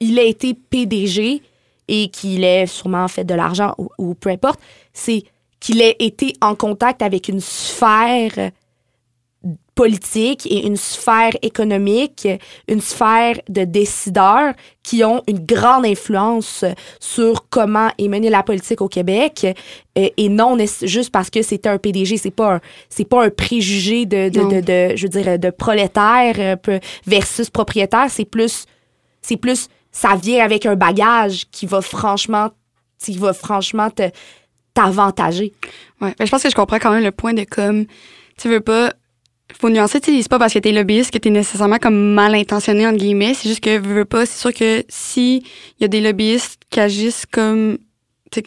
il 0.00 0.18
a 0.18 0.22
été 0.22 0.54
PDG 0.54 1.42
et 1.88 2.08
qu'il 2.08 2.44
ait 2.44 2.66
sûrement 2.66 3.06
fait 3.08 3.24
de 3.24 3.34
l'argent 3.34 3.74
ou, 3.78 3.90
ou 3.98 4.14
peu 4.14 4.30
importe. 4.30 4.60
C'est 4.92 5.24
qu'il 5.60 5.82
ait 5.82 5.96
été 5.98 6.32
en 6.40 6.54
contact 6.54 7.02
avec 7.02 7.28
une 7.28 7.40
sphère 7.40 8.50
politique 9.74 10.46
et 10.46 10.66
une 10.66 10.76
sphère 10.76 11.32
économique, 11.40 12.28
une 12.68 12.82
sphère 12.82 13.36
de 13.48 13.64
décideurs 13.64 14.52
qui 14.82 15.02
ont 15.04 15.22
une 15.26 15.38
grande 15.38 15.86
influence 15.86 16.64
sur 16.98 17.48
comment 17.48 17.88
est 17.96 18.08
menée 18.08 18.28
la 18.28 18.42
politique 18.42 18.82
au 18.82 18.88
Québec 18.88 19.46
euh, 19.96 20.08
et 20.16 20.28
non 20.28 20.58
juste 20.82 21.10
parce 21.10 21.30
que 21.30 21.40
c'était 21.40 21.70
un 21.70 21.78
PDG, 21.78 22.18
c'est 22.18 22.30
pas 22.30 22.60
c'est 22.90 23.08
pas 23.08 23.24
un 23.24 23.30
préjugé 23.30 24.04
de, 24.04 24.28
de, 24.28 24.40
de, 24.40 24.60
de- 24.60 24.96
je 24.96 25.06
veux 25.06 25.08
dire 25.22 25.38
de 25.38 25.50
prolétaire 25.50 26.34
euh, 26.68 26.78
versus 27.06 27.48
propriétaire, 27.48 28.06
c'est 28.10 28.26
plus 28.26 28.66
c'est 29.22 29.38
plus 29.38 29.68
ça 29.92 30.14
vient 30.16 30.44
avec 30.44 30.66
un 30.66 30.76
bagage 30.76 31.46
qui 31.50 31.64
va 31.64 31.80
franchement 31.80 32.50
qui 33.02 33.16
va 33.16 33.32
franchement 33.32 33.88
t'avantager. 34.74 35.52
Ouais. 36.02 36.14
Ben, 36.18 36.26
je 36.26 36.30
pense 36.30 36.42
que 36.42 36.50
je 36.50 36.54
comprends 36.54 36.78
quand 36.78 36.92
même 36.92 37.02
le 37.04 37.12
point 37.12 37.32
de 37.32 37.44
comme, 37.44 37.86
tu 38.38 38.48
veux 38.48 38.60
pas, 38.60 38.92
faut 39.58 39.70
nuancer, 39.70 40.00
tu 40.00 40.20
c'est 40.20 40.28
pas 40.28 40.38
parce 40.38 40.52
que 40.52 40.58
t'es 40.58 40.72
lobbyiste 40.72 41.10
que 41.10 41.18
t'es 41.18 41.30
nécessairement 41.30 41.78
comme 41.78 42.12
mal 42.14 42.34
intentionné, 42.34 42.86
entre 42.86 42.98
guillemets. 42.98 43.34
C'est 43.34 43.48
juste 43.48 43.60
que, 43.60 43.78
veux, 43.78 44.04
pas, 44.04 44.26
c'est 44.26 44.38
sûr 44.38 44.52
que 44.52 44.84
si 44.88 45.44
il 45.78 45.82
y 45.82 45.84
a 45.84 45.88
des 45.88 46.00
lobbyistes 46.00 46.60
qui 46.70 46.80
agissent 46.80 47.26
comme, 47.26 47.78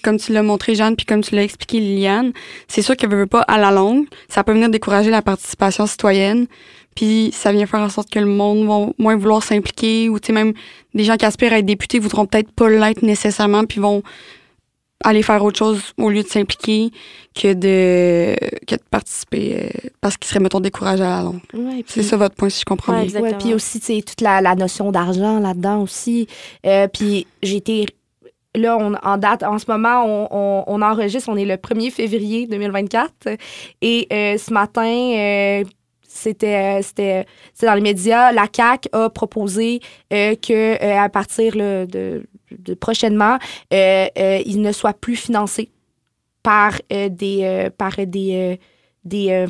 comme 0.03 0.17
tu 0.17 0.31
l'as 0.33 0.43
montré, 0.43 0.75
Jeanne, 0.75 0.95
puis 0.95 1.05
comme 1.05 1.21
tu 1.21 1.35
l'as 1.35 1.43
expliqué, 1.43 1.79
Liliane, 1.79 2.31
c'est 2.67 2.81
sûr 2.81 2.95
que, 2.95 3.07
veux, 3.07 3.17
veux 3.17 3.27
pas, 3.27 3.41
à 3.41 3.57
la 3.57 3.71
longue, 3.71 4.05
ça 4.29 4.43
peut 4.43 4.53
venir 4.53 4.69
décourager 4.69 5.11
la 5.11 5.21
participation 5.21 5.85
citoyenne. 5.87 6.47
Puis 6.95 7.31
ça 7.33 7.51
vient 7.51 7.65
faire 7.65 7.79
en 7.79 7.89
sorte 7.89 8.09
que 8.09 8.19
le 8.19 8.27
monde 8.27 8.67
va 8.67 8.93
moins 8.99 9.15
vouloir 9.15 9.41
s'impliquer 9.41 10.09
ou 10.09 10.19
tu 10.19 10.27
sais 10.27 10.33
même 10.33 10.53
des 10.93 11.03
gens 11.03 11.17
qui 11.17 11.25
aspirent 11.25 11.53
à 11.53 11.57
être 11.57 11.65
députés 11.65 11.97
voudront 11.97 12.27
peut-être 12.27 12.51
pas 12.51 12.69
l'être 12.69 13.01
nécessairement 13.01 13.65
puis 13.65 13.79
vont 13.79 14.03
aller 15.03 15.21
faire 15.23 15.43
autre 15.43 15.57
chose 15.57 15.81
au 15.97 16.09
lieu 16.09 16.23
de 16.23 16.27
s'impliquer 16.27 16.91
que 17.35 17.53
de 17.53 18.35
que 18.65 18.75
de 18.75 18.81
participer 18.89 19.55
euh, 19.65 19.89
parce 20.01 20.17
qu'ils 20.17 20.27
seraient 20.29 20.39
mettons 20.39 20.59
découragés 20.59 21.03
à 21.03 21.17
la 21.17 21.21
longue. 21.23 21.41
Ouais, 21.53 21.83
C'est 21.87 22.03
ça 22.03 22.17
votre 22.17 22.35
point 22.35 22.49
si 22.49 22.61
je 22.61 22.65
comprends 22.65 22.93
Ouais, 22.93 22.99
bien. 22.99 23.05
exactement. 23.05 23.31
Ouais, 23.31 23.37
puis 23.39 23.53
aussi, 23.53 23.79
tu 23.79 23.85
sais, 23.87 24.01
toute 24.01 24.21
la, 24.21 24.41
la 24.41 24.55
notion 24.55 24.91
d'argent 24.91 25.39
là-dedans 25.39 25.81
aussi. 25.81 26.27
Euh, 26.65 26.87
puis 26.87 27.27
j'ai 27.41 27.57
été. 27.57 27.85
Là, 28.55 28.77
on, 28.79 28.93
en 29.01 29.17
date, 29.17 29.41
en 29.41 29.57
ce 29.57 29.65
moment, 29.67 30.03
on, 30.05 30.27
on, 30.29 30.63
on 30.67 30.81
enregistre, 30.83 31.27
on 31.27 31.35
est 31.37 31.45
le 31.45 31.55
1er 31.55 31.89
février 31.89 32.45
2024. 32.45 33.11
Et 33.81 34.07
euh, 34.13 34.37
ce 34.37 34.53
matin, 34.53 34.85
euh, 34.85 35.63
c'était, 36.07 36.79
c'était, 36.83 37.25
c'était 37.55 37.65
dans 37.65 37.73
les 37.73 37.81
médias, 37.81 38.31
la 38.31 38.47
CAC 38.47 38.89
a 38.91 39.09
proposé 39.09 39.79
euh, 40.13 40.35
que 40.35 40.53
euh, 40.83 40.99
à 40.99 41.09
partir 41.09 41.55
là, 41.55 41.87
de, 41.87 42.23
de 42.59 42.73
prochainement, 42.73 43.37
euh, 43.73 44.07
euh, 44.17 44.41
il 44.45 44.61
ne 44.61 44.71
soit 44.71 44.93
plus 44.93 45.15
financé 45.15 45.69
par 46.43 46.73
euh, 46.91 47.09
des, 47.09 47.69
par 47.77 47.95
des, 47.97 48.59
des, 49.05 49.45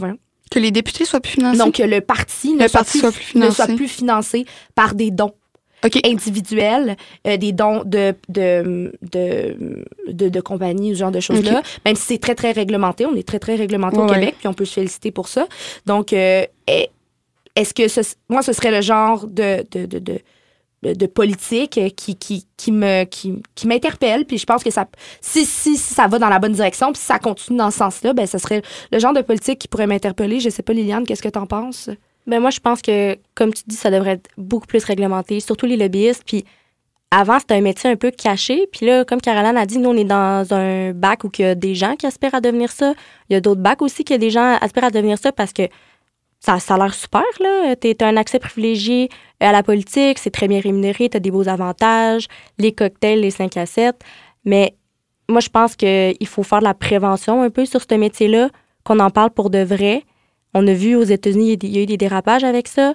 Que 0.52 0.60
les 0.60 0.72
députés 0.72 1.06
soient 1.06 1.20
plus 1.22 1.34
financés? 1.34 1.58
donc, 1.58 1.76
que 1.76 1.84
le 1.84 2.02
parti, 2.02 2.54
ne, 2.54 2.64
Le 2.64 2.68
soit 2.68 2.80
parti 2.82 2.92
plus, 2.92 3.00
soit 3.00 3.12
plus 3.12 3.36
ne 3.40 3.50
soit 3.50 3.66
financé. 3.66 3.76
plus 3.76 3.88
financé 3.88 4.46
par 4.76 4.94
des 4.96 5.10
dons 5.12 5.34
individuels, 6.06 6.96
euh, 7.28 7.36
des 7.38 7.52
dons 7.52 7.82
de, 7.84 8.14
de, 8.30 8.94
de, 9.02 9.84
de, 10.08 10.30
de 10.30 10.42
compagnies, 10.42 10.94
ce 10.94 11.00
genre 11.00 11.12
de 11.12 11.20
choses-là. 11.20 11.62
Même 11.86 11.96
si 11.96 12.04
c'est 12.04 12.18
très, 12.20 12.36
très 12.36 12.52
réglementé. 12.52 13.06
On 13.06 13.16
est 13.16 13.28
très, 13.28 13.40
très 13.40 13.56
réglementé 13.56 13.98
au 13.98 14.06
Québec, 14.08 14.36
puis 14.40 14.48
on 14.48 14.54
peut 14.54 14.66
se 14.66 14.74
féliciter 14.76 15.12
pour 15.12 15.28
ça. 15.28 15.48
Donc, 15.86 16.14
euh, 16.14 16.46
est- 16.68 16.90
est-ce 17.56 17.74
que 17.74 17.88
ce, 17.88 18.00
moi, 18.30 18.42
ce 18.42 18.54
serait 18.54 18.72
le 18.72 18.82
genre 18.82 19.28
de, 19.28 19.66
de, 19.72 19.86
de, 19.86 20.00
de, 20.00 20.20
de- 20.84 20.94
de 20.94 21.06
politique 21.06 21.78
euh, 21.78 21.90
qui, 21.90 22.16
qui, 22.16 22.46
qui 22.58 22.72
me 22.72 23.04
qui, 23.06 23.42
qui 23.56 23.68
m'interpelle 23.68 24.26
puis 24.26 24.38
je 24.38 24.46
pense 24.46 24.64
que 24.64 24.70
ça 24.72 24.86
si, 25.22 25.46
si, 25.46 25.78
si 25.78 25.94
ça 25.94 26.08
va 26.08 26.20
dans 26.20 26.30
la 26.30 26.40
bonne 26.40 26.54
direction 26.54 26.92
puis 26.92 27.00
si 27.00 27.06
ça 27.08 27.20
continue 27.20 27.58
dans 27.58 27.72
ce 27.72 27.78
sens-là 27.80 28.14
ben 28.14 28.28
ce 28.28 28.38
serait 28.38 28.62
le 28.92 29.00
genre 29.00 29.14
de 29.14 29.22
politique 29.22 29.60
qui 29.60 29.68
pourrait 29.68 29.88
m'interpeller 29.88 30.40
je 30.40 30.50
sais 30.50 30.64
pas 30.64 30.74
Liliane 30.74 31.06
qu'est-ce 31.06 31.24
que 31.24 31.30
t'en 31.30 31.46
penses? 31.48 31.90
Ben 32.26 32.40
moi, 32.40 32.52
je 32.52 32.60
pense 32.62 32.82
que, 32.82 33.18
comme 33.36 33.54
tu 33.54 33.64
dis, 33.68 33.76
ça 33.76 33.92
devrait 33.92 34.12
être 34.12 34.30
beaucoup 34.38 34.66
plus 34.66 34.82
réglementé, 34.86 35.42
surtout 35.42 35.66
les 35.66 35.76
lobbyistes. 35.76 36.24
Puis 36.26 36.46
avant, 37.12 37.38
c'était 37.38 37.56
un 37.56 37.60
métier 37.62 37.90
un 37.90 37.98
peu 37.98 38.12
caché. 38.12 38.66
Puis 38.72 38.86
là, 38.86 39.04
comme 39.04 39.20
Caroline 39.20 39.58
a 39.58 39.66
dit, 39.66 39.78
nous, 39.78 39.90
on 39.90 39.98
est 39.98 40.06
dans 40.06 40.48
un 40.54 40.94
bac 40.94 41.26
où 41.26 41.30
il 41.38 41.42
y 41.42 41.46
a 41.46 41.54
des 41.54 41.76
gens 41.76 41.98
qui 41.98 42.08
aspirent 42.08 42.34
à 42.34 42.40
devenir 42.40 42.72
ça. 42.72 42.94
Il 43.30 43.34
y 43.34 43.36
a 43.36 43.42
d'autres 43.42 43.60
bacs 43.60 43.82
aussi 43.82 44.06
qui 44.06 44.14
a 44.14 44.18
des 44.18 44.30
gens 44.30 44.58
aspirent 44.62 44.86
à 44.86 44.90
devenir 44.90 45.18
ça 45.18 45.34
parce 45.34 45.52
que 45.52 45.64
ça, 46.44 46.60
ça 46.60 46.76
a 46.76 46.78
l'air 46.78 46.94
super, 46.94 47.24
là. 47.40 47.76
Tu 47.76 47.96
as 48.00 48.06
un 48.06 48.18
accès 48.18 48.38
privilégié 48.38 49.10
à 49.40 49.52
la 49.54 49.64
politique, 49.64 50.20
c'est 50.20 50.30
très 50.30 50.48
bien 50.48 50.60
rémunéré, 50.60 51.10
tu 51.10 51.18
as 51.18 51.20
des 51.20 51.32
beaux 51.32 51.48
avantages, 51.48 52.28
les 52.58 52.74
cocktails, 52.74 53.22
les 53.22 53.32
5 53.32 53.56
à 53.56 53.66
7. 53.66 53.96
Mais 54.44 54.76
moi, 55.30 55.40
je 55.40 55.48
pense 55.48 55.78
qu'il 55.78 56.28
faut 56.28 56.44
faire 56.44 56.60
de 56.60 56.66
la 56.66 56.74
prévention 56.74 57.42
un 57.42 57.50
peu 57.50 57.66
sur 57.66 57.82
ce 57.82 57.96
métier-là, 57.96 58.50
qu'on 58.84 59.00
en 59.00 59.10
parle 59.10 59.30
pour 59.30 59.50
de 59.50 59.60
vrai. 59.60 60.04
On 60.54 60.68
a 60.68 60.74
vu 60.74 60.96
aux 60.96 61.04
États-Unis, 61.04 61.58
il 61.62 61.70
y 61.76 61.80
a 61.80 61.84
eu 61.84 61.86
des 61.86 61.98
dérapages 61.98 62.44
avec 62.44 62.68
ça. 62.68 62.94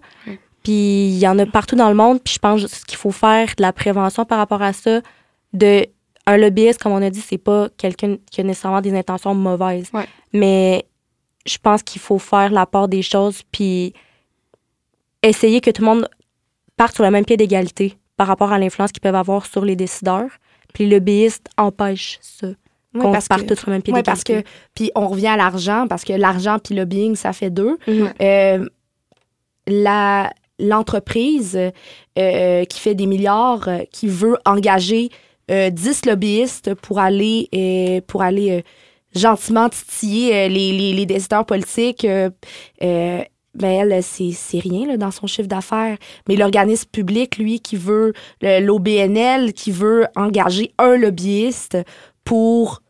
Puis 0.62 1.08
il 1.08 1.18
y 1.18 1.26
en 1.26 1.38
a 1.38 1.46
partout 1.46 1.74
dans 1.74 1.88
le 1.88 1.94
monde. 1.94 2.20
Puis 2.22 2.34
je 2.34 2.38
pense 2.38 2.84
qu'il 2.84 2.98
faut 2.98 3.10
faire 3.10 3.46
de 3.56 3.62
la 3.62 3.72
prévention 3.72 4.26
par 4.26 4.38
rapport 4.38 4.60
à 4.60 4.74
ça. 4.74 5.00
De 5.54 5.86
un 6.26 6.36
lobbyiste, 6.36 6.82
comme 6.82 6.92
on 6.92 7.00
a 7.00 7.08
dit, 7.08 7.22
c'est 7.22 7.38
pas 7.38 7.70
quelqu'un 7.78 8.16
qui 8.30 8.42
a 8.42 8.44
nécessairement 8.44 8.82
des 8.82 8.94
intentions 8.94 9.34
mauvaises. 9.34 9.90
Mais 10.34 10.84
je 11.48 11.58
pense 11.58 11.82
qu'il 11.82 12.00
faut 12.00 12.18
faire 12.18 12.50
la 12.52 12.66
part 12.66 12.88
des 12.88 13.02
choses 13.02 13.42
puis 13.50 13.92
essayer 15.22 15.60
que 15.60 15.70
tout 15.70 15.82
le 15.82 15.86
monde 15.88 16.08
parte 16.76 16.94
sur 16.94 17.04
le 17.04 17.10
même 17.10 17.24
pied 17.24 17.36
d'égalité 17.36 17.96
par 18.16 18.26
rapport 18.26 18.52
à 18.52 18.58
l'influence 18.58 18.92
qu'ils 18.92 19.00
peuvent 19.00 19.14
avoir 19.14 19.46
sur 19.46 19.64
les 19.64 19.76
décideurs. 19.76 20.30
Puis 20.74 20.84
les 20.86 20.96
lobbyistes 20.96 21.48
empêchent 21.56 22.18
ça. 22.20 22.48
Oui, 22.94 23.00
qu'on 23.02 23.12
parce 23.12 23.28
parte 23.28 23.46
que- 23.46 23.54
sur 23.54 23.68
le 23.68 23.74
même 23.74 23.82
pied 23.82 23.92
Oui, 23.92 24.02
parce 24.02 24.24
que, 24.24 24.42
puis 24.74 24.90
on 24.94 25.08
revient 25.08 25.28
à 25.28 25.36
l'argent, 25.36 25.86
parce 25.88 26.04
que 26.04 26.12
l'argent 26.12 26.58
puis 26.58 26.74
le 26.74 26.82
lobbying, 26.82 27.16
ça 27.16 27.32
fait 27.32 27.50
deux. 27.50 27.78
Mhm. 27.86 28.12
Euh, 28.20 28.68
la 29.66 30.30
l'entreprise 30.60 31.56
euh, 32.18 32.64
qui 32.64 32.80
fait 32.80 32.94
des 32.96 33.06
milliards, 33.06 33.68
euh, 33.68 33.78
qui 33.92 34.08
veut 34.08 34.36
engager 34.44 35.08
euh, 35.52 35.70
10 35.70 36.04
lobbyistes 36.06 36.74
pour 36.74 36.98
aller 36.98 38.02
pour 38.08 38.22
aller 38.22 38.64
gentiment 39.14 39.68
titiller 39.68 40.34
euh, 40.34 40.48
les, 40.48 41.06
décideurs 41.06 41.46
politiques, 41.46 42.04
euh, 42.04 42.30
euh, 42.82 43.22
ben 43.54 43.90
elle, 43.90 44.02
c'est 44.02 44.58
rien 44.58 44.96
dans 44.96 45.10
son 45.10 45.26
chiffre 45.26 45.48
d'affaires. 45.48 45.96
Mais 46.28 46.36
l'organisme 46.36 46.88
public, 46.90 47.38
lui, 47.38 47.60
qui 47.60 47.76
veut, 47.76 48.12
l'OBNL, 48.42 49.52
qui 49.52 49.72
veut 49.72 50.06
engager 50.14 50.72
un 50.78 50.96
lobbyiste 50.96 51.76
pour 52.24 52.82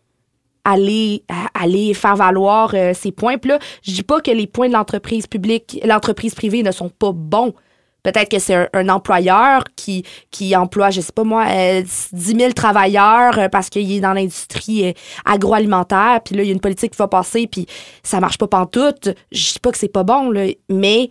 aller 0.65 1.25
aller 1.55 1.95
faire 1.95 2.17
valoir 2.17 2.73
euh, 2.75 2.93
ses 2.95 3.13
points. 3.13 3.39
Puis 3.39 3.51
là, 3.51 3.59
je 3.83 3.93
dis 3.93 4.03
pas 4.03 4.21
que 4.21 4.31
les 4.31 4.47
points 4.47 4.69
de 4.69 4.75
l'entreprise 4.75 5.27
publique, 5.27 5.81
l'entreprise 5.85 6.35
privée 6.35 6.63
ne 6.63 6.73
sont 6.73 6.91
pas 6.91 7.13
bons. 7.13 7.55
Peut-être 8.03 8.31
que 8.31 8.39
c'est 8.39 8.69
un, 8.73 8.89
employeur 8.89 9.65
qui, 9.77 10.05
qui 10.31 10.55
emploie, 10.55 10.91
je 10.91 11.01
sais 11.01 11.13
pas 11.13 11.25
moi, 11.25 11.47
euh, 11.49 11.83
10 11.83 12.37
000 12.39 12.53
travailleurs 12.53 13.39
euh, 13.39 13.49
parce 13.49 13.69
qu'il 13.69 13.91
est 13.93 14.01
dans 14.01 14.13
l'industrie 14.13 14.89
euh, 14.89 14.93
agroalimentaire. 15.25 16.21
Puis 16.25 16.37
là, 16.37 16.43
il 16.43 16.47
y 16.47 16.51
a 16.51 16.55
une 16.55 16.61
politique 16.61 16.93
qui 16.93 16.99
va 16.99 17.09
passer, 17.09 17.47
puis 17.47 17.67
ça 18.03 18.21
marche 18.21 18.39
pas 18.39 18.47
pantoute. 18.47 19.11
Je 19.33 19.53
dis 19.53 19.59
pas 19.61 19.73
que 19.73 19.79
c'est 19.79 19.89
pas 19.89 20.05
bon, 20.05 20.31
là, 20.31 20.47
mais 20.69 21.11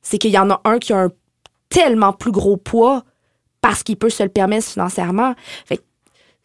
c'est 0.00 0.18
qu'il 0.18 0.30
y 0.30 0.38
en 0.38 0.50
a 0.50 0.60
un 0.64 0.78
qui 0.78 0.92
a 0.92 1.00
un 1.00 1.10
tellement 1.68 2.12
plus 2.12 2.32
gros 2.32 2.56
poids 2.56 3.02
parce 3.60 3.82
qu'il 3.82 3.96
peut 3.96 4.10
se 4.10 4.22
le 4.22 4.28
permettre 4.28 4.66
financièrement. 4.66 5.34
Fait 5.66 5.78
que 5.78 5.82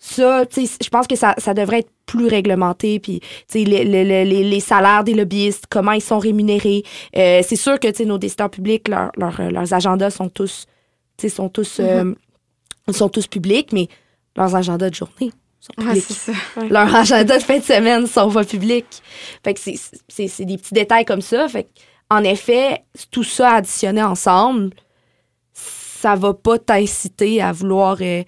ça, 0.06 0.45
tu 0.45 0.68
sais, 0.68 0.78
je 0.84 0.89
pense 0.89 1.08
que 1.08 1.16
ça, 1.16 1.34
ça 1.38 1.54
devrait 1.54 1.80
être 1.80 1.91
plus 2.06 2.28
réglementé. 2.28 2.99
Puis, 2.99 3.22
tu 3.22 3.28
sais, 3.47 3.60
les, 3.64 3.86
les, 3.86 4.04
les, 4.04 4.43
les 4.43 4.60
salaires 4.60 5.06
des 5.06 5.14
lobbyistes, 5.14 5.66
comment 5.70 5.93
ils 5.93 6.01
sont 6.01 6.20
rémunérés. 6.20 6.84
Euh, 7.16 7.41
c'est 7.41 7.56
sûr 7.56 7.80
que, 7.80 7.88
tu 7.88 7.95
sais, 7.99 8.06
nos 8.06 8.18
décideurs 8.18 8.49
publics, 8.49 8.89
leur, 8.89 9.12
leur- 9.16 9.49
leurs 9.49 9.74
agendas 9.74 10.10
sont 10.10 10.28
tous, 10.28 10.66
tu 11.18 11.30
sais, 11.30 11.34
sont 11.34 11.47
tous, 11.47 11.78
euh, 11.80 12.14
sont 12.91 13.08
tous 13.08 13.28
publics, 13.28 13.72
mais 13.72 13.88
leurs 14.36 14.54
agendas 14.58 14.89
de 14.89 14.95
journée 14.95 15.32
sont 15.62 15.74
publics. 15.78 16.04
ça. 16.04 16.34
Leurs 16.70 16.93
agendas 16.93 17.38
de 17.38 17.43
fin 17.43 17.60
de 17.60 17.64
semaine 17.64 18.06
sont 18.06 18.30
pas 18.30 18.43
publics. 18.43 19.01
Fait 19.41 19.54
que 19.54 19.60
c'est 19.62 20.45
des 20.45 20.58
petits 20.58 20.74
détails 20.74 21.06
comme 21.06 21.22
ça. 21.22 21.47
Fait 21.47 21.64
que, 21.64 21.70
en 22.10 22.26
effet, 22.26 22.84
tout 23.10 23.24
ça 23.24 23.51
additionné 23.54 24.04
ensemble, 24.04 24.72
ça 25.54 26.16
va 26.16 26.34
pas 26.34 26.60
t'inciter 26.60 27.41
à 27.41 27.54
vouloir, 27.54 27.95
euh, 28.01 28.24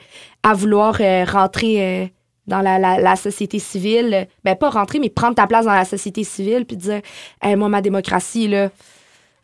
à 0.45 0.53
vouloir 0.53 0.97
euh, 1.01 1.25
rentrer 1.25 1.81
euh, 1.81 2.05
dans 2.45 2.61
la, 2.61 2.77
la, 2.77 2.99
la 2.99 3.15
société 3.15 3.57
civile. 3.57 4.27
Ben, 4.43 4.55
pas 4.55 4.69
rentrer, 4.69 4.99
mais 4.99 5.09
prendre 5.09 5.33
ta 5.33 5.47
place 5.47 5.65
dans 5.65 5.73
la 5.73 5.85
société 5.85 6.23
civile 6.23 6.65
puis 6.65 6.77
dire, 6.77 7.01
Hey, 7.41 7.55
moi, 7.55 7.67
ma 7.67 7.81
démocratie, 7.81 8.47
là, 8.47 8.69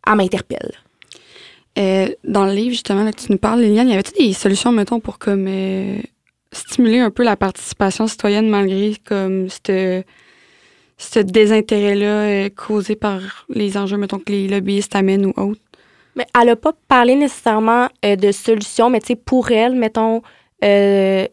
elle 0.05 0.15
m'interpelle. 0.15 0.71
Euh, 1.79 2.09
dans 2.23 2.45
le 2.45 2.53
livre, 2.53 2.69
justement, 2.69 3.03
là, 3.03 3.13
tu 3.13 3.31
nous 3.31 3.39
parles, 3.39 3.61
Liliane, 3.61 3.89
y 3.89 3.93
avait-tu 3.93 4.11
des 4.11 4.33
solutions, 4.33 4.71
mettons, 4.71 4.99
pour 4.99 5.17
comme 5.17 5.47
euh, 5.47 5.97
stimuler 6.51 6.99
un 6.99 7.09
peu 7.09 7.23
la 7.23 7.35
participation 7.35 8.05
citoyenne 8.05 8.47
malgré 8.47 8.93
comme 9.03 9.47
ce 9.49 10.03
ce 10.97 11.17
désintérêt-là 11.17 12.05
euh, 12.05 12.49
causé 12.49 12.95
par 12.95 13.47
les 13.49 13.75
enjeux, 13.75 13.97
mettons, 13.97 14.19
que 14.19 14.31
les 14.31 14.47
lobbyistes 14.47 14.95
amènent 14.95 15.25
ou 15.25 15.33
autres? 15.35 15.61
Mais 16.15 16.27
elle 16.39 16.45
n'a 16.45 16.55
pas 16.55 16.73
parlé 16.87 17.15
nécessairement 17.15 17.87
de 18.03 18.31
solutions, 18.31 18.91
mais 18.91 18.99
tu 18.99 19.07
sais, 19.07 19.15
pour 19.15 19.49
elle, 19.49 19.73
mettons, 19.73 20.21
euh, 20.63 21.25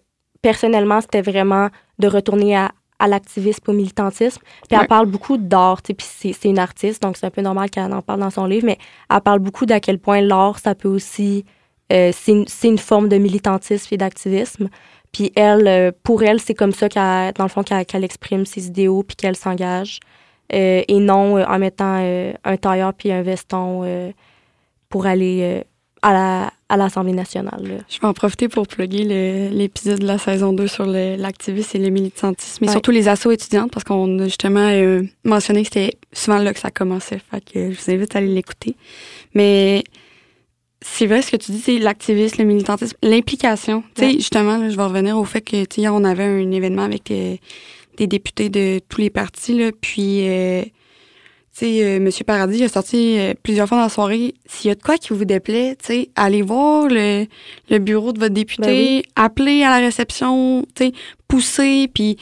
personnellement, 0.43 1.01
c'était 1.01 1.23
vraiment 1.23 1.69
de 1.99 2.09
retourner 2.09 2.57
à, 2.57 2.71
à 2.99 3.09
l'activisme, 3.09 3.63
au 3.69 3.73
militantisme. 3.73 4.41
Puis 4.69 4.77
Ouais. 4.77 4.83
elle 4.83 4.89
parle 4.89 5.07
beaucoup 5.07 5.37
d'art, 5.37 5.83
tu 5.83 5.89
sais, 5.89 5.95
puis 5.95 6.07
c'est, 6.09 6.33
c'est 6.33 6.49
une 6.49 6.59
artiste, 6.59 7.03
donc 7.03 7.17
c'est 7.17 7.27
un 7.27 7.31
peu 7.31 7.43
normal 7.43 7.71
qu'elle 7.71 7.93
en 7.93 8.03
parle 8.03 8.21
dans 8.21 8.31
son 8.31 8.47
livre, 8.47 8.67
mais 8.67 8.79
elle 9.11 9.21
parle 9.21 9.39
beaucoup 9.41 9.67
d'à 9.67 9.81
quel 9.81 9.99
point 9.99 10.21
l'art, 10.21 10.59
ça 10.59 10.75
peut 10.75 10.89
aussi... 10.89 11.45
euh, 11.93 12.11
c'est, 12.13 12.33
une, 12.33 12.47
c'est 12.47 12.69
une 12.69 12.79
forme 12.79 13.09
de 13.09 13.17
militantisme 13.19 13.95
et 13.95 13.97
d'activisme. 13.97 14.69
Puis 15.13 15.33
elle, 15.37 15.67
euh, 15.69 15.91
pour 16.03 16.23
elle, 16.23 16.39
c'est 16.41 16.55
comme 16.55 16.73
ça 16.73 16.89
qu'elle, 16.89 17.33
dans 17.35 17.45
le 17.45 17.49
fond, 17.49 17.63
qu'elle, 17.63 17.87
qu'elle 17.87 18.05
exprime 18.05 18.45
ses 18.45 18.67
idéaux 18.67 19.03
puis 19.03 19.17
qu'elle 19.17 19.37
s'engage. 19.37 20.01
Euh, 20.53 20.83
et 20.89 20.99
non 20.99 21.37
euh, 21.37 21.45
en 21.47 21.59
mettant 21.59 21.99
euh, 22.01 22.33
un 22.45 22.57
tailleur 22.57 22.95
puis 22.95 23.13
un 23.13 23.23
veston 23.23 24.13
pour 24.89 25.07
aller 25.07 25.63
à, 26.03 26.13
la, 26.13 26.53
à 26.69 26.77
l'Assemblée 26.77 27.13
nationale. 27.13 27.61
là. 27.67 27.75
Je 27.89 27.99
vais 28.01 28.07
en 28.07 28.13
profiter 28.15 28.49
pour 28.49 28.67
plugger 28.67 29.05
l'épisode 29.51 30.01
de 30.01 30.07
la 30.07 30.19
saison 30.19 30.53
2 30.53 30.67
sur 30.67 30.87
l'activisme 30.87 31.77
et 31.77 31.81
le 31.81 31.91
militantisme, 31.91 32.65
et 32.65 32.67
Ouais. 32.69 32.73
surtout 32.73 32.91
les 32.91 33.09
assos 33.09 33.31
étudiantes, 33.31 33.71
parce 33.73 33.85
qu'on 33.85 34.19
a 34.21 34.25
justement 34.25 34.69
euh, 34.71 35.03
mentionné 35.25 35.63
que 35.63 35.69
c'était 35.73 35.97
souvent 36.13 36.39
là 36.39 36.53
que 36.55 36.61
ça 36.61 36.71
commençait. 36.71 37.21
Fait 37.31 37.41
que 37.45 37.71
je 37.73 37.79
vous 37.81 37.91
invite 37.91 38.15
à 38.15 38.19
aller 38.19 38.29
l'écouter. 38.35 38.77
Mais 39.35 39.83
c'est 40.81 41.07
vrai 41.07 41.23
ce 41.23 41.31
que 41.33 41.37
tu 41.37 41.51
dis, 41.53 41.59
c'est 41.61 41.79
l'activisme, 41.79 42.37
le 42.43 42.45
militantisme, 42.49 42.97
l'implication. 43.03 43.83
Tu 43.95 44.03
sais, 44.03 44.07
Ouais. 44.09 44.13
justement, 44.15 44.57
là, 44.59 44.71
je 44.71 44.77
vais 44.77 44.85
revenir 44.85 45.17
au 45.19 45.25
fait 45.25 45.41
que 45.41 45.65
hier, 45.77 45.93
on 45.95 46.05
avait 46.05 46.25
un 46.25 46.51
événement 46.53 46.83
avec 46.83 47.05
des 47.09 48.07
députés 48.07 48.49
de 48.49 48.81
tous 48.89 49.01
les 49.01 49.11
partis, 49.11 49.59
là, 49.59 49.71
puis... 49.81 50.29
euh, 50.29 50.63
sais, 51.67 51.85
euh, 51.85 51.97
M. 51.97 52.09
Paradis 52.27 52.63
a 52.65 52.69
sorti 52.69 53.19
euh, 53.19 53.35
plusieurs 53.43 53.69
fois 53.69 53.79
dans 53.79 53.85
la 53.85 53.89
soirée. 53.89 54.35
S'il 54.47 54.69
y 54.69 54.71
a 54.71 54.75
de 54.75 54.83
quoi 54.83 54.97
qui 54.99 55.13
vous 55.13 55.25
déplaît, 55.25 55.77
tu 55.77 55.87
sais, 55.87 56.11
allez 56.17 56.43
voir 56.43 56.89
le, 56.89 57.27
le 57.71 57.79
bureau 57.79 58.13
de 58.13 58.19
votre 58.21 58.35
député, 58.35 58.63
Ben 58.63 58.75
oui. 58.77 59.03
appelez 59.17 59.63
à 59.63 59.71
la 59.71 59.79
réception, 59.79 60.65
tu 60.75 60.87
sais, 60.87 60.93
poussez, 61.29 61.89
puis 61.93 62.17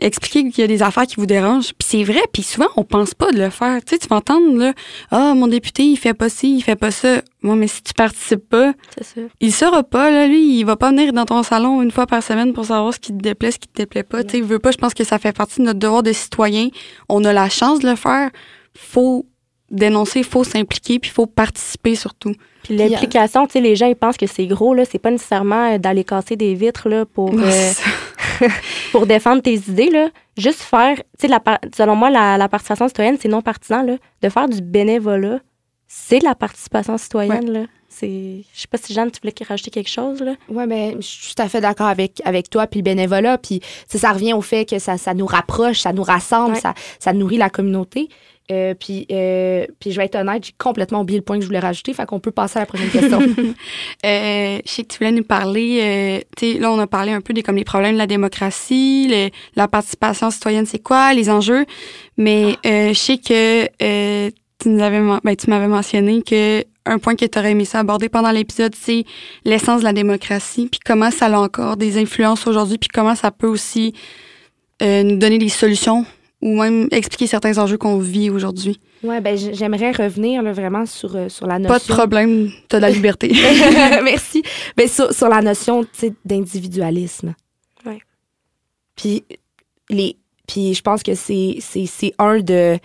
expliquer 0.00 0.42
qu'il 0.50 0.60
y 0.60 0.64
a 0.64 0.66
des 0.66 0.82
affaires 0.82 1.06
qui 1.06 1.14
vous 1.16 1.24
dérangent. 1.26 1.72
Puis 1.78 1.86
c'est 1.88 2.02
vrai, 2.02 2.20
puis 2.32 2.42
souvent, 2.42 2.66
on 2.76 2.82
pense 2.82 3.14
pas 3.14 3.30
de 3.30 3.38
le 3.38 3.48
faire. 3.48 3.78
Tu 3.84 3.94
sais, 3.94 3.98
tu 3.98 4.08
vas 4.08 4.16
entendre, 4.16 4.58
là, 4.58 4.72
«Ah, 5.12 5.34
mon 5.36 5.46
député, 5.46 5.84
il 5.84 5.96
fait 5.96 6.14
pas 6.14 6.28
ci, 6.28 6.56
il 6.56 6.62
fait 6.62 6.74
pas 6.76 6.90
ça.» 6.90 7.22
Moi, 7.42 7.54
mais 7.54 7.68
si 7.68 7.80
tu 7.80 7.94
participes 7.94 8.48
pas, 8.48 8.72
C'est 8.98 9.04
ça. 9.04 9.20
il 9.40 9.52
saura 9.52 9.84
pas, 9.84 10.10
là, 10.10 10.26
lui, 10.26 10.58
il 10.58 10.64
va 10.64 10.74
pas 10.76 10.90
venir 10.90 11.12
dans 11.12 11.24
ton 11.26 11.42
salon 11.44 11.80
une 11.80 11.92
fois 11.92 12.06
par 12.06 12.22
semaine 12.24 12.52
pour 12.52 12.64
savoir 12.64 12.92
ce 12.92 12.98
qui 12.98 13.12
te 13.12 13.22
déplaît, 13.22 13.52
ce 13.52 13.58
qui 13.60 13.68
te 13.68 13.76
déplaît 13.82 14.02
pas. 14.02 14.24
Tu 14.24 14.32
sais, 14.32 14.38
il 14.38 14.44
veut 14.44 14.58
pas, 14.58 14.72
je 14.72 14.78
pense 14.78 14.94
que 14.94 15.04
ça 15.04 15.18
fait 15.18 15.32
partie 15.34 15.60
de 15.60 15.66
notre 15.66 15.78
devoir 15.78 16.02
de 16.02 16.12
citoyen. 16.12 16.68
On 17.08 17.24
a 17.24 17.32
la 17.32 17.48
chance 17.48 17.78
de 17.78 17.88
le 17.88 17.96
faire. 17.96 18.30
Faut 18.76 19.26
dénoncer, 19.70 20.22
faut 20.22 20.44
s'impliquer, 20.44 20.98
puis 20.98 21.10
faut 21.10 21.26
participer 21.26 21.94
surtout. 21.96 22.34
Puis 22.62 22.76
l'implication, 22.76 23.46
tu 23.46 23.54
sais, 23.54 23.60
les 23.60 23.76
gens, 23.76 23.86
ils 23.86 23.96
pensent 23.96 24.16
que 24.16 24.26
c'est 24.26 24.46
gros, 24.46 24.74
là. 24.74 24.84
C'est 24.84 24.98
pas 24.98 25.10
nécessairement 25.10 25.72
euh, 25.74 25.78
d'aller 25.78 26.04
casser 26.04 26.36
des 26.36 26.54
vitres, 26.54 26.88
là, 26.88 27.04
pour, 27.06 27.32
Ouais, 27.34 27.72
euh, 28.42 28.48
pour 28.92 29.06
défendre 29.06 29.42
tes 29.42 29.54
idées, 29.54 29.90
là. 29.90 30.08
Juste 30.36 30.60
faire, 30.60 30.96
tu 31.18 31.28
sais, 31.28 31.34
selon 31.76 31.96
moi, 31.96 32.10
la, 32.10 32.36
la 32.36 32.48
participation 32.48 32.88
citoyenne, 32.88 33.16
c'est 33.20 33.28
non 33.28 33.42
partisan, 33.42 33.82
là. 33.82 33.96
De 34.22 34.28
faire 34.28 34.48
du 34.48 34.60
bénévolat, 34.60 35.40
c'est 35.86 36.18
de 36.20 36.24
la 36.24 36.34
participation 36.34 36.96
citoyenne, 36.98 37.50
là. 37.50 37.60
C'est, 37.88 38.42
je 38.52 38.60
sais 38.60 38.66
pas 38.68 38.78
si 38.78 38.92
Jeanne, 38.92 39.10
tu 39.12 39.20
voulais 39.20 39.32
rajouter 39.46 39.70
quelque 39.70 39.90
chose, 39.90 40.20
là. 40.20 40.34
Ouais, 40.48 40.66
ben, 40.66 40.96
je 40.96 41.06
suis 41.06 41.34
tout 41.34 41.42
à 41.42 41.48
fait 41.48 41.60
d'accord 41.60 41.86
avec, 41.86 42.20
avec 42.24 42.50
toi, 42.50 42.66
puis 42.66 42.80
le 42.80 42.84
bénévolat. 42.84 43.38
Puis, 43.38 43.60
ça 43.88 44.12
revient 44.12 44.32
au 44.32 44.40
fait 44.40 44.64
que 44.68 44.80
ça, 44.80 44.98
ça 44.98 45.14
nous 45.14 45.26
rapproche, 45.26 45.80
ça 45.80 45.92
nous 45.92 46.02
rassemble, 46.02 46.54
Ouais. 46.54 46.60
ça, 46.60 46.74
ça 46.98 47.12
nourrit 47.12 47.36
la 47.36 47.50
communauté. 47.50 48.08
Euh, 48.50 48.74
puis, 48.74 49.06
euh, 49.10 49.66
puis, 49.80 49.90
je 49.90 49.96
vais 49.96 50.04
être 50.04 50.16
honnête, 50.16 50.44
j'ai 50.44 50.52
complètement 50.58 51.00
oublié 51.00 51.18
le 51.18 51.24
point 51.24 51.36
que 51.36 51.42
je 51.42 51.46
voulais 51.46 51.60
rajouter, 51.60 51.94
fait 51.94 52.04
qu'on 52.04 52.20
peut 52.20 52.30
passer 52.30 52.58
à 52.58 52.60
la 52.60 52.66
prochaine 52.66 52.90
question. 52.90 53.20
Euh, 54.04 54.58
je 54.66 54.70
sais 54.70 54.82
que 54.82 54.88
tu 54.88 54.98
voulais 54.98 55.12
nous 55.12 55.24
parler, 55.24 55.78
euh, 55.82 56.20
tu 56.36 56.52
sais, 56.52 56.58
là, 56.58 56.70
on 56.70 56.78
a 56.78 56.86
parlé 56.86 57.12
un 57.12 57.22
peu 57.22 57.32
des, 57.32 57.42
comme 57.42 57.56
les 57.56 57.64
problèmes 57.64 57.94
de 57.94 57.98
la 57.98 58.06
démocratie, 58.06 59.08
le- 59.08 59.30
la 59.56 59.66
participation 59.66 60.30
citoyenne, 60.30 60.66
c'est 60.66 60.78
quoi, 60.82 61.14
les 61.14 61.30
enjeux. 61.30 61.64
Mais 62.18 62.56
euh, 62.66 62.88
je 62.88 62.98
sais 62.98 63.16
que 63.16 63.64
euh, 63.82 64.30
tu 64.60 64.68
nous 64.68 64.82
avais, 64.82 65.00
ben, 65.00 65.36
tu 65.36 65.48
m'avais 65.48 65.68
mentionné 65.68 66.20
que 66.22 66.62
un 66.84 66.98
point 66.98 67.16
que 67.16 67.24
tu 67.24 67.38
aurais 67.38 67.52
aimé 67.52 67.64
ça 67.64 67.78
aborder 67.78 68.10
pendant 68.10 68.30
l'épisode, 68.30 68.74
c'est 68.74 69.04
l'essence 69.46 69.80
de 69.80 69.84
la 69.84 69.94
démocratie, 69.94 70.68
puis 70.70 70.80
comment 70.84 71.10
ça 71.10 71.26
a 71.26 71.38
encore 71.38 71.78
des 71.78 71.96
influences 71.96 72.46
aujourd'hui, 72.46 72.76
puis 72.76 72.90
comment 72.92 73.14
ça 73.14 73.30
peut 73.30 73.46
aussi 73.48 73.94
euh, 74.82 75.02
nous 75.02 75.16
donner 75.16 75.38
des 75.38 75.48
solutions 75.48 76.04
ou 76.44 76.60
même 76.60 76.88
expliquer 76.90 77.26
certains 77.26 77.56
enjeux 77.56 77.78
qu'on 77.78 77.98
vit 77.98 78.28
aujourd'hui. 78.28 78.78
Ouais, 79.02 79.22
ben 79.22 79.34
j'aimerais 79.34 79.92
revenir 79.92 80.42
là, 80.42 80.52
vraiment 80.52 80.84
sur, 80.84 81.16
euh, 81.16 81.30
sur 81.30 81.46
la 81.46 81.58
notion. 81.58 81.74
Pas 81.74 81.78
de 81.78 82.00
problème, 82.00 82.50
t'as 82.68 82.76
de 82.76 82.82
la 82.82 82.90
liberté. 82.90 83.28
Merci. 84.04 84.42
Ben, 84.76 84.86
sur, 84.86 85.10
sur 85.12 85.30
la 85.30 85.40
notion 85.40 85.84
tu 85.84 86.12
d'individualisme. 86.26 87.34
Ouais. 87.86 87.98
Puis, 88.94 89.24
les, 89.88 90.18
puis 90.46 90.74
je 90.74 90.82
pense 90.82 91.02
que 91.02 91.14
c'est, 91.14 91.56
c'est, 91.60 91.86
c'est 91.86 92.12
un 92.18 92.40
de 92.40 92.78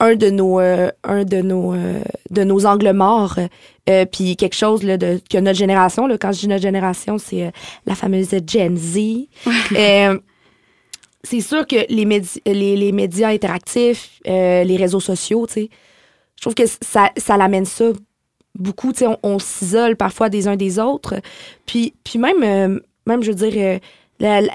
un 0.00 0.16
de 0.16 0.30
nos 0.30 0.58
euh, 0.58 0.90
un 1.04 1.24
de 1.24 1.42
nos 1.42 1.74
euh, 1.74 2.00
de 2.30 2.42
nos 2.42 2.66
angles 2.66 2.92
morts 2.92 3.38
euh, 3.88 4.04
puis 4.04 4.36
quelque 4.36 4.56
chose 4.56 4.82
là, 4.82 4.96
de 4.96 5.20
que 5.30 5.38
notre 5.38 5.58
génération 5.58 6.06
là, 6.06 6.18
quand 6.18 6.32
je 6.32 6.40
dis 6.40 6.48
notre 6.48 6.62
génération 6.62 7.18
c'est 7.18 7.44
euh, 7.44 7.50
la 7.86 7.94
fameuse 7.94 8.34
Gen 8.46 8.76
Z 8.76 8.98
Euh, 9.76 10.18
c'est 11.24 11.40
sûr 11.40 11.66
que 11.66 11.76
les, 11.88 12.76
les, 12.76 12.92
médias 12.92 13.28
interactifs 13.28 14.20
euh, 14.26 14.64
les 14.64 14.76
réseaux 14.76 15.00
sociaux 15.00 15.46
tu 15.46 15.52
sais 15.52 15.68
je 16.36 16.42
trouve 16.42 16.54
que 16.54 16.66
ça 16.66 17.10
ça 17.16 17.36
l'amène 17.36 17.64
ça 17.64 17.92
beaucoup 18.54 18.92
tu 18.92 19.00
sais 19.00 19.18
on, 19.22 19.38
s'isole 19.38 19.96
parfois 19.96 20.28
des 20.28 20.48
uns 20.48 20.56
des 20.56 20.78
autres. 20.78 21.14
Puis 21.66 21.94
même 22.16 22.42
euh, 22.42 22.80
même 23.06 23.22
je 23.22 23.32
veux 23.32 23.50
dire 23.50 23.80
euh, 24.20 24.48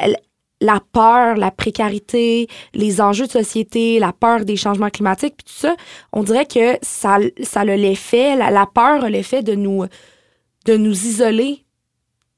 la 0.60 0.80
peur, 0.92 1.36
la 1.36 1.52
précarité, 1.52 2.48
les 2.74 3.02
enjeux 3.02 3.28
de 3.28 3.32
société, 3.32 4.00
la 4.00 4.14
peur 4.14 4.46
des 4.46 4.56
changements 4.56 4.90
climatiques, 4.90 5.36
puis 5.38 5.46
tout 5.46 5.60
ça, 5.60 5.76
on 6.14 6.24
dirait 6.24 6.46
que 6.48 6.78
ça, 6.82 7.20
ça 7.44 7.62
a 7.62 7.66
l'effet, 7.66 8.36
la, 8.36 8.50
la 8.50 8.66
peur 8.66 9.04
a 9.04 9.10
l'effet 9.10 9.44
de 9.44 9.54
nous, 9.54 9.86
de 10.66 10.78
nous 10.78 11.06
isoler, 11.06 11.64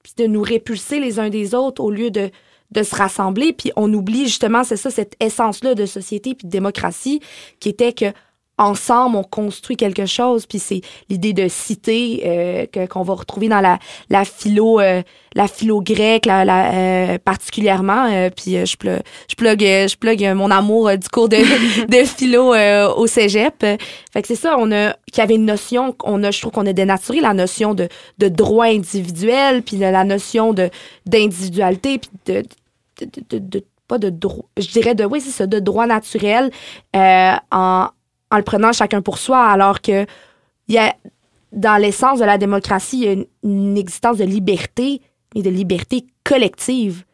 puis 0.03 0.13
de 0.17 0.25
nous 0.25 0.41
répulser 0.41 0.99
les 0.99 1.19
uns 1.19 1.29
des 1.29 1.55
autres 1.55 1.81
au 1.81 1.91
lieu 1.91 2.11
de, 2.11 2.29
de 2.71 2.83
se 2.83 2.95
rassembler. 2.95 3.53
Puis 3.53 3.71
on 3.75 3.91
oublie 3.93 4.25
justement, 4.25 4.63
c'est 4.63 4.77
ça, 4.77 4.89
cette 4.89 5.15
essence-là 5.19 5.75
de 5.75 5.85
société 5.85 6.35
puis 6.35 6.47
de 6.47 6.51
démocratie 6.51 7.21
qui 7.59 7.69
était 7.69 7.93
que 7.93 8.13
ensemble, 8.59 9.15
on 9.15 9.23
construit 9.23 9.75
quelque 9.77 10.05
chose. 10.05 10.45
Puis 10.45 10.59
c'est 10.59 10.81
l'idée 11.09 11.33
de 11.33 11.47
cité 11.47 12.21
euh, 12.25 12.65
que- 12.71 12.85
qu'on 12.85 13.01
va 13.01 13.15
retrouver 13.15 13.47
dans 13.49 13.61
la, 13.61 13.79
la 14.09 14.23
philo 14.25 14.79
euh, 14.79 15.01
la 15.35 15.47
philo 15.47 15.79
grecque 15.81 16.25
la, 16.25 16.43
la, 16.43 16.73
euh, 16.73 17.17
particulièrement. 17.23 18.05
Euh, 18.11 18.29
puis 18.35 18.57
euh, 18.57 18.65
je 18.65 18.75
plug, 18.77 18.99
je 19.29 19.35
plug, 19.35 19.63
euh, 19.63 19.87
je 19.87 19.95
plug 19.95 20.23
mon 20.35 20.49
amour 20.51 20.89
du 20.97 21.07
cours 21.09 21.29
de, 21.29 21.37
de 21.87 22.05
philo 22.05 22.53
euh, 22.53 22.91
au 22.95 23.07
cégep. 23.07 23.59
Fait 23.59 24.21
que 24.21 24.27
c'est 24.27 24.35
ça, 24.35 24.55
on 24.59 24.71
a 24.71 24.93
qu'il 25.11 25.19
y 25.19 25.21
avait 25.21 25.35
une 25.35 25.45
notion, 25.45 25.95
on 26.03 26.23
a, 26.23 26.31
je 26.31 26.39
trouve 26.41 26.51
qu'on 26.51 26.65
a 26.65 26.73
dénaturé 26.73 27.19
la 27.21 27.33
notion 27.33 27.73
de, 27.73 27.87
de 28.17 28.27
droit 28.27 28.65
individuel, 28.65 29.61
puis 29.63 29.77
la 29.77 30.03
notion 30.03 30.51
de 30.53 30.69
d'individualité, 31.05 31.99
puis 31.99 32.09
de, 32.25 32.41
de, 33.01 33.05
de, 33.05 33.37
de- 33.37 33.59
de- 33.59 33.65
pas 33.87 33.97
de 33.97 34.09
droit, 34.11 34.45
je 34.57 34.67
dirais 34.67 34.93
de 34.93 35.03
oui 35.03 35.19
c'est 35.19 35.31
ça, 35.31 35.47
de 35.47 35.59
droit 35.59 35.87
naturel 35.87 36.51
euh, 36.95 37.31
en 37.51 37.87
en 38.31 38.37
le 38.37 38.43
prenant 38.43 38.71
chacun 38.73 39.01
pour 39.01 39.17
soi, 39.17 39.43
alors 39.45 39.81
que 39.81 40.05
il 40.67 40.75
y 40.75 40.77
a 40.77 40.95
dans 41.51 41.77
l'essence 41.81 42.19
de 42.19 42.25
la 42.25 42.37
démocratie, 42.37 42.97
il 42.99 43.03
y 43.03 43.07
a 43.07 43.11
une, 43.13 43.25
une 43.43 43.77
existence 43.77 44.17
de 44.17 44.23
liberté, 44.23 45.01
mais 45.33 45.41
de 45.41 45.49
liberté 45.49 46.05
collective. 46.23 47.05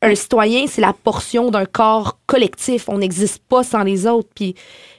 Un 0.00 0.14
citoyen, 0.14 0.66
c'est 0.68 0.80
la 0.80 0.92
portion 0.92 1.50
d'un 1.50 1.64
corps 1.66 2.20
collectif. 2.26 2.88
On 2.88 2.98
n'existe 2.98 3.42
pas 3.48 3.64
sans 3.64 3.82
les 3.82 4.06
autres. 4.06 4.28
Puis 4.32 4.54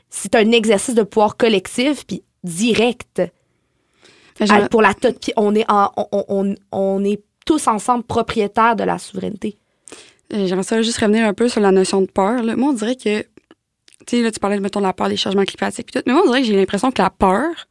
c'est 0.10 0.36
un 0.36 0.52
exercice 0.52 0.94
de 0.96 1.04
pouvoir 1.04 1.38
collectif, 1.38 2.06
puis 2.06 2.22
direct. 2.44 3.22
À- 4.50 4.68
pour 4.70 4.82
la 4.82 4.94
toute, 4.94 5.20
puis 5.22 5.34
on 5.38 5.56
est 5.56 5.66
en- 5.70 5.92
on, 5.96 6.08
on- 6.12 6.26
on- 6.28 6.56
on 6.74 7.04
est 7.06 7.22
tous 7.46 7.68
ensemble 7.68 8.04
propriétaires 8.04 8.76
de 8.76 8.84
la 8.84 8.98
souveraineté. 8.98 9.58
J'aimerais 10.32 10.64
ça 10.64 10.82
juste 10.82 10.98
revenir 10.98 11.26
un 11.26 11.34
peu 11.34 11.48
sur 11.50 11.62
la 11.62 11.72
notion 11.72 12.02
de 12.02 12.08
peur. 12.08 12.44
là. 12.44 12.56
Moi, 12.58 12.70
on 12.70 12.74
dirait 12.74 12.96
que, 12.96 13.26
tu 14.10 14.24
là, 14.24 14.32
tu 14.32 14.40
parlais, 14.40 14.60
mettons, 14.60 14.80
de 14.80 14.86
la 14.86 14.94
peur 14.94 15.10
des 15.10 15.18
changements 15.18 15.44
climatiques 15.44 15.92
tout, 15.92 16.02
mais 16.06 16.14
moi, 16.14 16.24
on 16.26 16.28
dirait 16.28 16.42
que 16.42 16.48
j'ai 16.48 16.56
l'impression 16.56 16.92
que 16.92 17.02
la 17.02 17.10
peur 17.10 17.68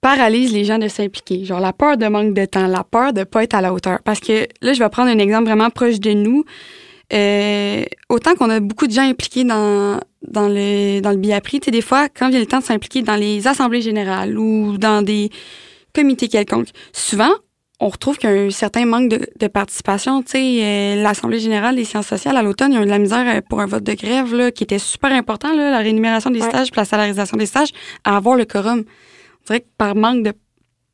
paralyse 0.00 0.52
les 0.52 0.64
gens 0.64 0.78
de 0.78 0.88
s'impliquer. 0.88 1.44
Genre, 1.44 1.60
la 1.60 1.72
peur 1.72 1.96
de 1.96 2.06
manque 2.06 2.34
de 2.34 2.44
temps, 2.44 2.66
la 2.66 2.84
peur 2.84 3.14
de 3.14 3.24
pas 3.24 3.42
être 3.42 3.54
à 3.54 3.62
la 3.62 3.72
hauteur. 3.72 4.00
Parce 4.04 4.20
que, 4.20 4.46
là, 4.60 4.74
je 4.74 4.78
vais 4.78 4.88
prendre 4.90 5.10
un 5.10 5.18
exemple 5.18 5.44
vraiment 5.44 5.70
proche 5.70 5.98
de 5.98 6.12
nous. 6.12 6.44
Euh, 7.12 7.84
autant 8.10 8.34
qu'on 8.34 8.50
a 8.50 8.60
beaucoup 8.60 8.86
de 8.86 8.92
gens 8.92 9.08
impliqués 9.08 9.44
dans, 9.44 10.00
dans 10.28 10.48
le, 10.48 11.00
dans 11.00 11.10
le 11.10 11.20
tu 11.20 11.58
sais, 11.64 11.70
des 11.70 11.80
fois, 11.80 12.08
quand 12.08 12.28
vient 12.28 12.40
le 12.40 12.46
temps 12.46 12.58
de 12.58 12.64
s'impliquer 12.64 13.02
dans 13.02 13.16
les 13.16 13.46
assemblées 13.46 13.80
générales 13.80 14.38
ou 14.38 14.76
dans 14.78 15.02
des 15.02 15.30
comités 15.94 16.28
quelconques, 16.28 16.68
souvent, 16.92 17.32
on 17.80 17.88
retrouve 17.88 18.16
qu'il 18.18 18.30
y 18.30 18.32
a 18.32 18.36
un 18.36 18.50
certain 18.50 18.86
manque 18.86 19.08
de, 19.10 19.26
de 19.38 19.46
participation. 19.48 20.22
Tu 20.22 20.30
sais, 20.32 20.58
euh, 20.62 21.02
l'Assemblée 21.02 21.40
générale 21.40 21.74
des 21.76 21.84
sciences 21.84 22.06
sociales, 22.06 22.36
à 22.36 22.42
l'automne, 22.42 22.72
il 22.72 22.76
y 22.76 22.78
a 22.78 22.82
eu 22.82 22.84
de 22.86 22.90
la 22.90 22.98
misère 22.98 23.24
euh, 23.36 23.40
pour 23.48 23.60
un 23.60 23.66
vote 23.66 23.82
de 23.82 23.94
grève 23.94 24.32
là, 24.34 24.50
qui 24.52 24.62
était 24.62 24.78
super 24.78 25.12
important, 25.12 25.54
là, 25.54 25.70
la 25.70 25.78
rémunération 25.78 26.30
des 26.30 26.40
Ouais. 26.40 26.48
stages 26.48 26.70
puis 26.70 26.78
la 26.78 26.84
salarisation 26.84 27.36
des 27.36 27.46
stages, 27.46 27.70
à 28.04 28.16
avoir 28.16 28.36
le 28.36 28.44
quorum. 28.44 28.80
On 28.86 29.46
dirait 29.46 29.60
que 29.60 29.66
par 29.76 29.96
manque 29.96 30.22
de 30.24 30.32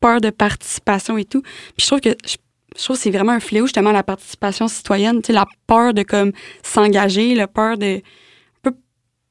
peur 0.01 0.20
de 0.22 0.31
participation 0.31 1.18
et 1.18 1.24
tout. 1.26 1.43
Puis 1.43 1.83
je 1.83 1.87
trouve 1.87 2.01
que 2.01 2.11
je, 2.26 2.37
je 2.76 2.83
trouve 2.85 2.97
que 2.97 3.03
c'est 3.03 3.11
vraiment 3.11 3.33
un 3.33 3.41
fléau, 3.41 3.66
justement, 3.66 3.93
la 3.93 4.03
participation 4.03 4.66
citoyenne. 4.66 5.20
Tu 5.20 5.26
sais, 5.28 5.33
la 5.35 5.45
peur 5.66 5.93
de 5.93 6.03
comme 6.03 6.33
s'engager, 6.62 7.35
la 7.35 7.47
peur 7.47 7.76
de 7.76 7.97
un 8.64 8.70
peu 8.70 8.72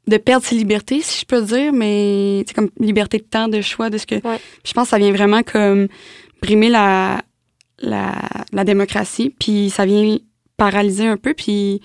de 0.07 0.17
perdre 0.17 0.45
ses 0.45 0.53
libertés, 0.55 1.01
si 1.01 1.21
je 1.21 1.25
peux 1.25 1.41
dire, 1.41 1.73
mais 1.73 2.43
c'est 2.47 2.53
comme 2.53 2.69
liberté 2.79 3.17
de 3.17 3.23
temps, 3.23 3.47
de 3.47 3.61
choix, 3.61 3.89
de 3.89 3.97
ce 3.97 4.05
que. 4.05 4.15
Ouais. 4.15 4.39
Je 4.63 4.71
pense 4.73 4.83
que 4.85 4.89
ça 4.91 4.97
vient 4.99 5.11
vraiment 5.11 5.41
comme 5.41 5.87
brimer 6.41 6.69
la, 6.69 7.21
la, 7.81 8.13
la 8.51 8.63
démocratie, 8.63 9.33
puis 9.39 9.69
ça 9.69 9.85
vient 9.85 10.17
paralyser 10.57 11.07
un 11.07 11.17
peu, 11.17 11.33
puis 11.33 11.81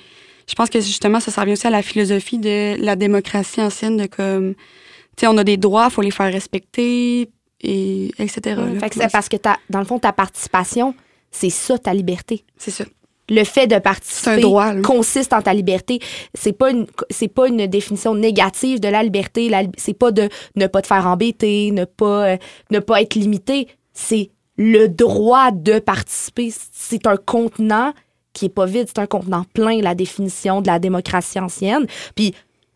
je 0.49 0.55
pense 0.55 0.69
que 0.69 0.81
justement, 0.81 1.21
ça, 1.21 1.31
ça 1.31 1.41
revient 1.43 1.53
aussi 1.53 1.67
à 1.67 1.71
la 1.71 1.83
philosophie 1.83 2.39
de 2.39 2.75
la 2.83 2.97
démocratie 2.97 3.61
ancienne, 3.61 3.97
de 3.97 4.07
comme, 4.07 4.55
tu 4.55 5.21
sais, 5.21 5.27
on 5.27 5.37
a 5.39 5.45
des 5.45 5.57
droits, 5.57 5.91
faut 5.91 6.03
les 6.03 6.11
faire 6.11 6.33
respecter, 6.33 7.31
et 7.63 8.11
etc. 8.19 8.41
là. 8.57 8.79
Fait 8.81 8.91
que 8.91 8.97
c'est 8.97 9.11
parce 9.11 9.29
que 9.29 9.37
ta- 9.37 9.59
dans 9.71 9.79
le 9.79 9.85
fond, 9.87 9.99
ta 9.99 10.13
participation, 10.13 10.95
c'est 11.31 11.51
ça 11.51 11.79
ta 11.79 11.95
liberté. 11.95 12.45
C'est 12.59 12.71
ça. 12.71 12.85
Le 13.31 13.43
fait 13.45 13.67
de 13.67 13.77
un 13.77 13.81
participer 13.81 14.41
droit, 14.41 14.75
consiste 14.83 15.33
en 15.33 15.41
ta 15.41 15.55
liberté. 15.55 15.99
C'est 16.35 16.53
pas 16.53 16.71
une 16.71 16.87
c'est 17.09 17.29
pas 17.29 17.49
une 17.49 17.67
définition 17.67 18.15
négative 18.15 18.81
de 18.81 18.89
la 18.89 19.03
liberté. 19.03 19.51
C'est 19.79 19.95
pas 19.95 20.11
de 20.11 20.29
ne 20.57 20.67
pas 20.67 20.83
te 20.83 20.87
faire 20.87 21.07
embêter, 21.07 21.71
ne 21.71 21.87
pas 21.87 22.33
euh, 22.33 22.37
ne 22.71 22.81
pas 22.81 23.01
être 23.01 23.15
limité. 23.15 23.69
C'est 23.95 24.31
le 24.57 24.87
droit 24.89 25.51
de 25.51 25.79
participer. 25.79 26.53
C'est 26.73 27.07
un 27.07 27.17
contenant 27.17 27.93
qui 28.33 28.47
est 28.47 28.51
pas 28.51 28.67
vide, 28.67 28.87
c'est 28.89 28.99
un 29.01 29.07
contenant 29.07 29.45
plein 29.55 29.81
la 29.81 29.95
définition 29.95 30.61
de 30.61 30.67
la 30.67 30.79
démocratie 30.79 31.39
ancienne. 31.39 31.87
Puis 32.17 32.35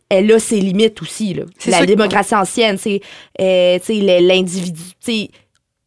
elle 0.08 0.30
a 0.32 0.38
ses 0.38 0.60
limites 0.60 1.02
aussi 1.02 1.34
là. 1.34 1.44
La 1.66 1.80
que- 1.80 1.84
démocratie 1.86 2.34
ancienne, 2.34 2.78
c'est 2.78 3.00
euh, 3.40 3.78
l'individu, 3.88 5.28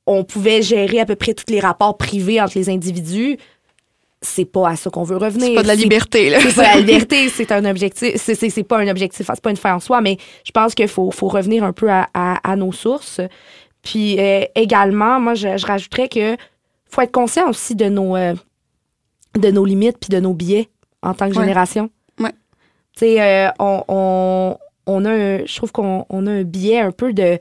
on 0.08 0.24
pouvait 0.24 0.62
gérer 0.62 1.00
à 1.00 1.06
peu 1.06 1.16
près 1.16 1.34
tous 1.34 1.46
les 1.52 1.60
rapports 1.60 1.98
privés 1.98 2.42
entre 2.42 2.58
les 2.58 2.70
individus. 2.70 3.38
C'est 4.24 4.46
pas 4.46 4.70
à 4.70 4.76
ça 4.76 4.92
qu'on 4.92 5.04
veut 5.04 5.18
revenir. 5.18 5.48
C'est 5.48 5.56
pas 5.56 5.64
de 5.64 5.68
la 5.68 5.74
liberté, 5.76 6.30
là. 6.30 6.40
c'est 6.42 6.54
pas 6.56 6.76
la 6.76 6.80
liberté, 6.82 7.30
c'est 7.30 7.52
un 7.52 7.66
objectif. 7.66 8.14
C'est, 8.18 8.64
pas 8.64 8.78
un 8.78 8.88
objectif, 8.88 9.26
c'est 9.26 9.42
pas 9.42 9.50
une 9.50 9.58
fin 9.58 9.74
en 9.76 9.80
soi, 9.80 10.00
mais 10.02 10.18
je 10.44 10.52
pense 10.52 10.76
qu'il 10.76 10.88
faut, 10.88 11.10
faut 11.10 11.28
revenir 11.28 11.64
un 11.64 11.74
peu 11.74 11.90
à, 11.90 12.08
à- 12.14 12.52
à 12.52 12.56
nos 12.56 12.72
sources. 12.72 13.20
Puis 13.84 14.20
euh, 14.20 14.46
également, 14.56 15.20
moi, 15.20 15.34
je, 15.34 15.58
je 15.58 15.66
rajouterais 15.66 16.08
que 16.10 16.38
faut 16.86 17.02
être 17.02 17.12
conscient 17.12 17.50
aussi 17.50 17.76
de 17.76 17.86
nos, 17.86 18.16
euh, 18.16 18.36
de 19.38 19.50
nos 19.52 19.66
limites 19.66 19.98
puis 20.00 20.10
de 20.10 20.20
nos 20.20 20.34
biais 20.34 20.70
en 21.02 21.14
tant 21.14 21.30
que 21.30 21.36
Ouais. 21.36 21.42
génération. 21.44 21.90
Ouais. 22.20 22.32
Tu 22.96 23.00
sais, 23.00 23.22
euh, 23.22 23.50
on, 23.60 23.84
on, 23.88 24.58
on 24.86 25.06
a 25.06 25.10
un, 25.12 25.46
je 25.46 25.56
trouve 25.56 25.72
qu'on 25.72 26.06
on 26.10 26.28
a 26.28 26.32
un 26.32 26.44
biais 26.44 26.80
un 26.82 26.92
peu 26.92 27.14
de, 27.14 27.40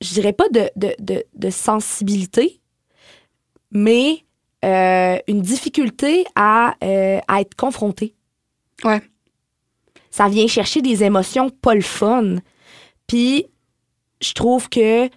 je 0.00 0.14
dirais 0.14 0.32
pas 0.32 0.48
de, 0.48 0.70
de, 0.76 0.94
de, 0.98 1.24
de 1.34 1.50
sensibilité, 1.50 2.60
mais 3.70 4.24
une 4.64 5.42
difficulté 5.42 6.24
à, 6.36 6.76
à 7.26 7.40
être 7.40 7.54
confronté. 7.56 8.14
Ouais. 8.84 9.02
Ça 10.10 10.28
vient 10.28 10.46
chercher 10.46 10.82
des 10.82 11.02
émotions 11.02 11.50
pas 11.50 11.74
le 11.74 11.80
fun. 11.80 12.36
Puis, 13.08 13.46
je 14.22 14.32
trouve 14.34 14.68
que 14.68 15.08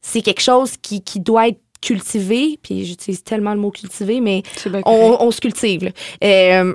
c'est 0.00 0.22
quelque 0.22 0.42
chose 0.42 0.76
qui, 0.76 1.02
qui 1.02 1.20
doit 1.20 1.48
être 1.48 1.60
cultivé. 1.82 2.58
Puis, 2.62 2.84
j'utilise 2.84 3.22
tellement 3.22 3.54
le 3.54 3.60
mot 3.60 3.70
cultiver, 3.70 4.20
mais 4.20 4.42
on, 4.84 5.16
on 5.20 5.30
se 5.30 5.40
cultive. 5.40 5.92
Euh, 6.24 6.74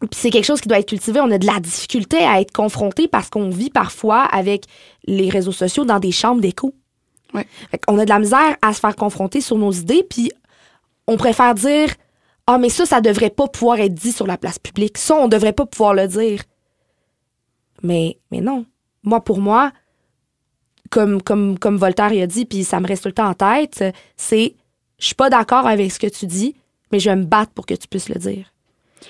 puis 0.00 0.10
c'est 0.12 0.30
quelque 0.30 0.44
chose 0.44 0.60
qui 0.60 0.68
doit 0.68 0.78
être 0.78 0.88
cultivé. 0.88 1.20
On 1.20 1.30
a 1.30 1.38
de 1.38 1.46
la 1.46 1.58
difficulté 1.58 2.18
à 2.18 2.40
être 2.40 2.52
confronté 2.52 3.08
parce 3.08 3.30
qu'on 3.30 3.48
vit 3.48 3.70
parfois 3.70 4.22
avec 4.24 4.64
les 5.06 5.30
réseaux 5.30 5.52
sociaux 5.52 5.84
dans 5.84 5.98
des 5.98 6.12
chambres 6.12 6.40
d'écho. 6.40 6.74
Ouais. 7.32 7.46
Qu'on 7.86 7.98
a 7.98 8.04
de 8.04 8.10
la 8.10 8.18
misère 8.18 8.56
à 8.62 8.72
se 8.72 8.80
faire 8.80 8.94
confronter 8.94 9.40
sur 9.40 9.56
nos 9.56 9.72
idées, 9.72 10.06
puis 10.08 10.30
on 11.06 11.16
préfère 11.16 11.54
dire 11.54 11.94
Ah, 12.46 12.58
mais 12.58 12.68
ça, 12.68 12.84
ça 12.84 13.00
devrait 13.00 13.30
pas 13.30 13.48
pouvoir 13.48 13.80
être 13.80 13.94
dit 13.94 14.12
sur 14.12 14.26
la 14.26 14.36
place 14.36 14.58
publique. 14.58 14.98
Ça, 14.98 15.16
on 15.16 15.28
devrait 15.28 15.52
pas 15.54 15.66
pouvoir 15.66 15.94
le 15.94 16.06
dire. 16.08 16.42
Mais, 17.82 18.18
mais 18.30 18.40
non. 18.40 18.66
moi, 19.02 19.22
pour 19.22 19.38
moi, 19.38 19.72
comme, 20.96 21.20
comme, 21.20 21.58
comme 21.58 21.76
Voltaire 21.76 22.10
y 22.14 22.22
a 22.22 22.26
dit, 22.26 22.46
puis 22.46 22.64
ça 22.64 22.80
me 22.80 22.86
reste 22.86 23.02
tout 23.02 23.08
le 23.10 23.12
temps 23.12 23.28
en 23.28 23.34
tête, 23.34 23.84
c'est 24.16 24.54
je 24.98 25.04
suis 25.04 25.14
pas 25.14 25.28
d'accord 25.28 25.66
avec 25.66 25.92
ce 25.92 25.98
que 25.98 26.06
tu 26.06 26.24
dis, 26.24 26.54
mais 26.90 27.00
je 27.00 27.10
vais 27.10 27.16
me 27.16 27.24
battre 27.24 27.52
pour 27.52 27.66
que 27.66 27.74
tu 27.74 27.86
puisses 27.86 28.08
le 28.08 28.14
dire. 28.14 28.50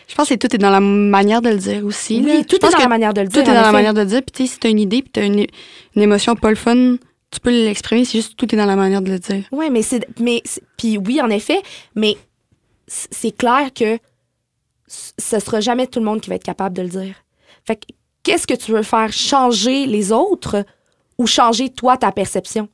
Je 0.09 0.16
pense 0.16 0.28
que 0.28 0.34
tout 0.34 0.53
est 0.53 0.59
dans 0.59 0.70
la 0.70 0.80
manière 0.80 1.41
de 1.43 1.51
le 1.51 1.59
dire 1.59 1.84
aussi. 1.84 2.16
Oui, 2.24 2.39
là. 2.39 2.45
tout 2.45 2.57
est 2.57 2.72
dans 2.72 2.78
la 2.78 2.89
manière 2.89 3.14
de 3.14 3.20
le 3.20 3.28
Tout 3.28 3.34
dire. 3.41 3.45
est 3.45 3.51
en 3.51 3.55
dans 3.55 3.62
la 3.62 3.72
manière 3.72 3.95
de 3.95 4.01
le 4.01 4.07
dire. 4.07 4.20
Puis, 4.20 4.47
tu 4.47 4.53
si 4.53 4.59
t'as 4.59 4.68
une 4.68 4.80
idée, 4.80 5.01
puis 5.01 5.12
t'as 5.12 5.24
une, 5.24 5.47
une 5.95 6.03
émotion 6.03 6.34
pas 6.34 6.51
le 6.51 6.57
fun, 6.57 6.97
tu 7.30 7.41
peux 7.41 7.51
l'exprimer. 7.51 8.05
C'est 8.05 8.18
juste 8.18 8.37
tout 8.37 8.53
est 8.53 8.59
dans 8.59 8.66
la 8.66 8.74
manière 8.74 9.01
de 9.01 9.12
le 9.12 9.20
dire. 9.20 9.45
Oui, 9.53 9.70
mais 9.70 9.82
c'est. 9.82 10.05
Mais, 10.18 10.43
puis 10.76 10.99
oui, 10.99 11.20
en 11.22 11.30
effet, 11.30 11.62
mais 11.95 12.16
c'est 12.89 13.30
clair 13.37 13.72
que 13.72 13.99
ce 14.89 15.39
sera 15.39 15.61
jamais 15.61 15.87
tout 15.87 16.01
le 16.01 16.05
monde 16.05 16.20
qui 16.20 16.30
va 16.30 16.34
être 16.34 16.45
capable 16.45 16.76
de 16.76 16.82
le 16.82 16.89
dire. 16.89 17.14
Fait 17.64 17.76
que, 17.76 17.87
qu'est-ce 18.24 18.49
que 18.49 18.55
tu 18.55 18.72
veux 18.72 18.82
faire? 18.82 19.12
Changer 19.12 19.87
les 19.87 20.11
autres? 20.11 20.64
Ou 21.18 21.26
changer 21.26 21.70
toi 21.70 21.96
ta 21.96 22.12
perception? 22.12 22.68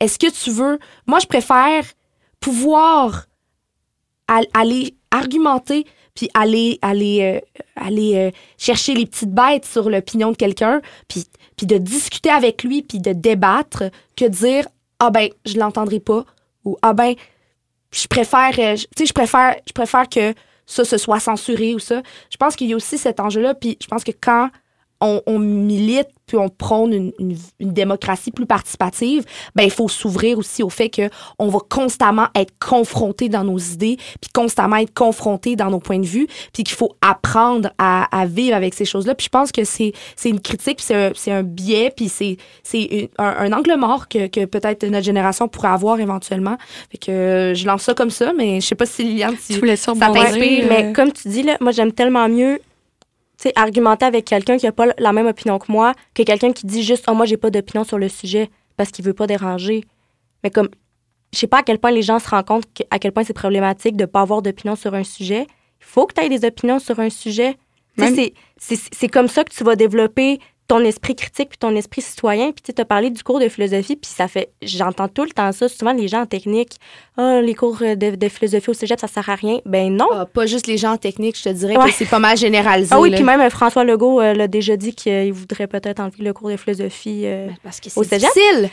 Est-ce 0.00 0.18
que 0.18 0.30
tu 0.30 0.50
veux. 0.50 0.78
Moi, 1.06 1.18
je 1.20 1.26
préfère 1.26 1.84
pouvoir 2.40 3.26
al- 4.28 4.46
aller 4.54 4.94
argumenter 5.10 5.86
puis 6.14 6.28
aller 6.34 6.78
aller 6.82 7.20
euh, 7.22 7.60
aller 7.76 8.16
euh, 8.16 8.30
chercher 8.58 8.94
les 8.94 9.06
petites 9.06 9.32
bêtes 9.32 9.64
sur 9.64 9.88
l'opinion 9.90 10.32
de 10.32 10.36
quelqu'un 10.36 10.80
puis 11.08 11.24
de 11.66 11.78
discuter 11.78 12.30
avec 12.30 12.62
lui 12.64 12.82
puis 12.82 12.98
de 12.98 13.12
débattre 13.12 13.84
que 14.16 14.24
de 14.24 14.30
dire 14.30 14.68
ah 14.98 15.10
ben 15.10 15.28
je 15.44 15.58
l'entendrai 15.58 16.00
pas 16.00 16.24
ou 16.64 16.76
ah 16.82 16.92
ben 16.92 17.14
je 17.92 18.06
préfère 18.06 18.54
euh, 18.58 18.76
tu 18.76 18.86
sais 18.98 19.06
je 19.06 19.12
préfère 19.12 19.56
je 19.66 19.72
préfère 19.72 20.08
que 20.08 20.34
ça 20.66 20.84
se 20.84 20.98
soit 20.98 21.20
censuré 21.20 21.74
ou 21.74 21.78
ça 21.78 22.02
je 22.30 22.36
pense 22.36 22.56
qu'il 22.56 22.68
y 22.68 22.72
a 22.72 22.76
aussi 22.76 22.98
cet 22.98 23.20
enjeu 23.20 23.42
là 23.42 23.54
puis 23.54 23.78
je 23.80 23.86
pense 23.86 24.04
que 24.04 24.12
quand 24.12 24.50
on 25.00 25.38
milite 25.38 26.08
puis 26.26 26.36
on 26.36 26.48
prône 26.48 26.92
une, 26.92 27.12
une- 27.18 27.36
une 27.60 27.72
démocratie 27.72 28.32
plus 28.32 28.46
participative, 28.46 29.24
ben 29.54 29.62
il 29.62 29.70
faut 29.70 29.88
s'ouvrir 29.88 30.38
aussi 30.38 30.62
au 30.62 30.70
fait 30.70 30.88
que 30.88 31.08
on 31.38 31.48
va 31.48 31.58
constamment 31.70 32.26
être 32.34 32.52
confronté 32.58 33.28
dans 33.28 33.44
nos 33.44 33.58
idées, 33.58 33.96
puis 34.20 34.30
constamment 34.34 34.76
être 34.76 34.92
confronté 34.92 35.54
dans 35.56 35.70
nos 35.70 35.78
points 35.78 35.98
de 36.00 36.06
vue, 36.06 36.26
puis 36.52 36.64
qu'il 36.64 36.74
faut 36.76 36.94
apprendre 37.00 37.70
à, 37.78 38.04
à 38.18 38.26
vivre 38.26 38.56
avec 38.56 38.74
ces 38.74 38.84
choses-là. 38.84 39.14
Puis 39.14 39.26
je 39.26 39.30
pense 39.30 39.52
que 39.52 39.64
c'est 39.64 39.92
c'est 40.16 40.28
une 40.30 40.40
critique, 40.40 40.80
c'est 40.80 40.94
un, 40.94 41.12
c'est 41.14 41.32
un 41.32 41.42
biais, 41.42 41.92
puis 41.96 42.08
c'est 42.08 42.36
c'est 42.62 43.10
un, 43.18 43.24
un 43.38 43.52
angle 43.52 43.76
mort 43.76 44.08
que, 44.08 44.26
que 44.26 44.44
peut-être 44.46 44.84
notre 44.86 45.04
génération 45.04 45.46
pourrait 45.48 45.68
avoir 45.68 46.00
éventuellement. 46.00 46.56
Fait 46.90 46.98
que 46.98 47.52
je 47.54 47.66
lance 47.66 47.82
ça 47.82 47.94
comme 47.94 48.10
ça, 48.10 48.32
mais 48.36 48.60
je 48.60 48.66
sais 48.66 48.74
pas 48.74 48.86
si 48.86 49.04
Liliane, 49.04 49.36
Tu 49.36 49.54
tu, 49.54 49.60
ça 49.76 50.08
t'inspire, 50.24 50.64
euh, 50.64 50.68
Mais 50.68 50.92
comme 50.92 51.12
tu 51.12 51.28
dis, 51.28 51.42
là, 51.42 51.56
moi, 51.60 51.70
j'aime 51.72 51.92
tellement 51.92 52.28
mieux 52.28 52.58
sais, 53.42 53.52
argumenter 53.56 54.04
avec 54.06 54.24
quelqu'un 54.24 54.56
qui 54.56 54.66
n'a 54.66 54.72
pas 54.72 54.86
la 54.98 55.12
même 55.12 55.26
opinion 55.26 55.58
que 55.58 55.70
moi 55.70 55.92
que 56.14 56.22
quelqu'un 56.22 56.52
qui 56.52 56.66
dit 56.66 56.82
juste 56.82 57.04
«Oh, 57.08 57.14
moi, 57.14 57.26
j'ai 57.26 57.36
pas 57.36 57.50
d'opinion 57.50 57.84
sur 57.84 57.98
le 57.98 58.08
sujet 58.08 58.50
parce 58.76 58.90
qu'il 58.90 59.04
veut 59.04 59.14
pas 59.14 59.26
déranger.» 59.26 59.84
Mais 60.44 60.50
comme, 60.50 60.68
je 61.32 61.38
sais 61.38 61.46
pas 61.46 61.58
à 61.58 61.62
quel 61.62 61.78
point 61.78 61.90
les 61.90 62.02
gens 62.02 62.18
se 62.18 62.28
rendent 62.28 62.46
compte 62.46 62.64
que- 62.72 62.84
à 62.90 62.98
quel 62.98 63.12
point 63.12 63.24
c'est 63.24 63.32
problématique 63.32 63.96
de 63.96 64.04
pas 64.04 64.20
avoir 64.22 64.42
d'opinion 64.42 64.76
sur 64.76 64.94
un 64.94 65.04
sujet. 65.04 65.46
Il 65.80 65.84
faut 65.84 66.06
que 66.06 66.14
tu 66.14 66.22
aies 66.22 66.28
des 66.28 66.46
opinions 66.46 66.78
sur 66.78 66.98
un 67.00 67.10
sujet. 67.10 67.56
Même- 67.96 68.14
c'est 68.58 69.08
comme 69.08 69.28
ça 69.28 69.44
que 69.44 69.52
tu 69.52 69.64
vas 69.64 69.76
développer 69.76 70.38
ton 70.68 70.80
esprit 70.84 71.14
critique 71.14 71.48
puis 71.50 71.58
ton 71.58 71.74
esprit 71.76 72.02
citoyen. 72.02 72.50
Puis 72.52 72.74
tu 72.74 72.80
as 72.80 72.84
parlé 72.84 73.10
du 73.10 73.22
cours 73.22 73.38
de 73.40 73.48
philosophie, 73.48 73.96
puis 73.96 74.10
ça 74.12 74.26
fait... 74.28 74.50
J'entends 74.62 75.08
tout 75.08 75.22
le 75.24 75.30
temps 75.30 75.52
ça. 75.52 75.68
Souvent, 75.68 75.92
les 75.92 76.08
gens 76.08 76.22
en 76.22 76.26
technique, 76.26 76.72
«Ah, 77.16 77.40
les 77.40 77.54
cours 77.54 77.78
de, 77.78 77.94
de 78.16 78.28
philosophie 78.28 78.70
au 78.70 78.74
cégep, 78.74 78.98
ça 78.98 79.06
sert 79.06 79.28
à 79.30 79.34
rien.» 79.36 79.58
Ben 79.64 79.94
non. 79.94 80.08
Ah, 80.12 80.26
pas 80.26 80.46
juste 80.46 80.66
les 80.66 80.76
gens 80.76 80.92
en 80.92 80.96
technique, 80.96 81.38
je 81.38 81.44
te 81.44 81.48
dirais 81.50 81.76
Ouais. 81.76 81.86
que 81.90 81.92
c'est 81.94 82.04
pas 82.10 82.18
mal 82.18 82.36
généralisé. 82.36 82.90
Ah 82.92 83.00
oui, 83.00 83.10
puis 83.12 83.22
même 83.22 83.40
euh, 83.40 83.50
François 83.50 83.84
Legault 83.84 84.20
euh, 84.20 84.34
l'a 84.34 84.48
déjà 84.48 84.76
dit 84.76 84.94
qu'il 84.94 85.32
voudrait 85.32 85.66
peut-être 85.68 86.00
enlever 86.00 86.24
le 86.24 86.32
cours 86.32 86.50
de 86.50 86.56
philosophie. 86.56 87.22
euh. 87.26 87.48
Parce 87.62 87.80
que 87.80 87.88
Au 87.96 88.02
c'est 88.02 88.18
cégep? 88.18 88.30
difficile. 88.34 88.70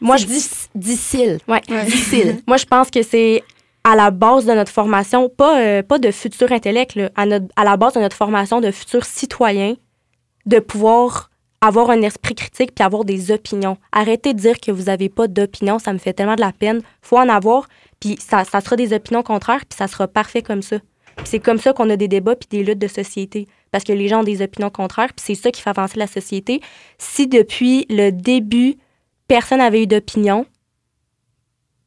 Moi, 0.00 0.16
je 0.16 0.26
dis- 0.26 0.50
difficile. 0.74 1.38
ouais. 1.48 1.60
Difficile. 1.84 2.38
Moi, 2.46 2.56
je 2.56 2.64
pense 2.64 2.90
que 2.90 3.02
c'est 3.02 3.42
à 3.84 3.94
la 3.94 4.10
base 4.10 4.46
de 4.46 4.52
notre 4.52 4.72
formation, 4.72 5.28
pas, 5.28 5.60
euh, 5.60 5.82
pas 5.82 5.98
de 5.98 6.10
futur 6.10 6.50
intellect, 6.50 6.94
là, 6.96 7.10
à, 7.14 7.24
notre- 7.26 7.46
à 7.54 7.62
la 7.64 7.76
base 7.76 7.92
de 7.94 8.00
notre 8.00 8.16
formation 8.16 8.60
de 8.60 8.70
futur 8.72 9.04
citoyen, 9.04 9.76
de 10.46 10.58
pouvoir 10.58 11.30
avoir 11.60 11.90
un 11.90 12.02
esprit 12.02 12.34
critique 12.34 12.74
puis 12.74 12.84
avoir 12.84 13.04
des 13.04 13.30
opinions. 13.30 13.76
Arrêtez 13.92 14.34
de 14.34 14.38
dire 14.38 14.60
que 14.60 14.70
vous 14.70 14.84
n'avez 14.84 15.08
pas 15.08 15.26
d'opinion, 15.26 15.78
ça 15.78 15.92
me 15.92 15.98
fait 15.98 16.12
tellement 16.12 16.36
de 16.36 16.40
la 16.40 16.52
peine. 16.52 16.82
faut 17.02 17.18
en 17.18 17.28
avoir, 17.28 17.66
puis 18.00 18.16
ça, 18.20 18.44
ça 18.44 18.60
sera 18.60 18.76
des 18.76 18.92
opinions 18.92 19.22
contraires, 19.22 19.64
puis 19.66 19.76
ça 19.76 19.88
sera 19.88 20.06
parfait 20.06 20.42
comme 20.42 20.62
ça. 20.62 20.78
Puis 21.16 21.26
c'est 21.26 21.40
comme 21.40 21.58
ça 21.58 21.72
qu'on 21.72 21.88
a 21.90 21.96
des 21.96 22.08
débats 22.08 22.36
puis 22.36 22.48
des 22.50 22.62
luttes 22.62 22.78
de 22.78 22.88
société. 22.88 23.48
Parce 23.70 23.84
que 23.84 23.92
les 23.92 24.06
gens 24.08 24.20
ont 24.20 24.24
des 24.24 24.42
opinions 24.42 24.70
contraires, 24.70 25.12
puis 25.14 25.24
c'est 25.26 25.34
ça 25.34 25.50
qui 25.50 25.62
fait 25.62 25.70
avancer 25.70 25.98
la 25.98 26.06
société. 26.06 26.60
Si 26.98 27.26
depuis 27.26 27.86
le 27.88 28.10
début, 28.10 28.76
personne 29.26 29.58
n'avait 29.58 29.82
eu 29.82 29.86
d'opinion, 29.86 30.46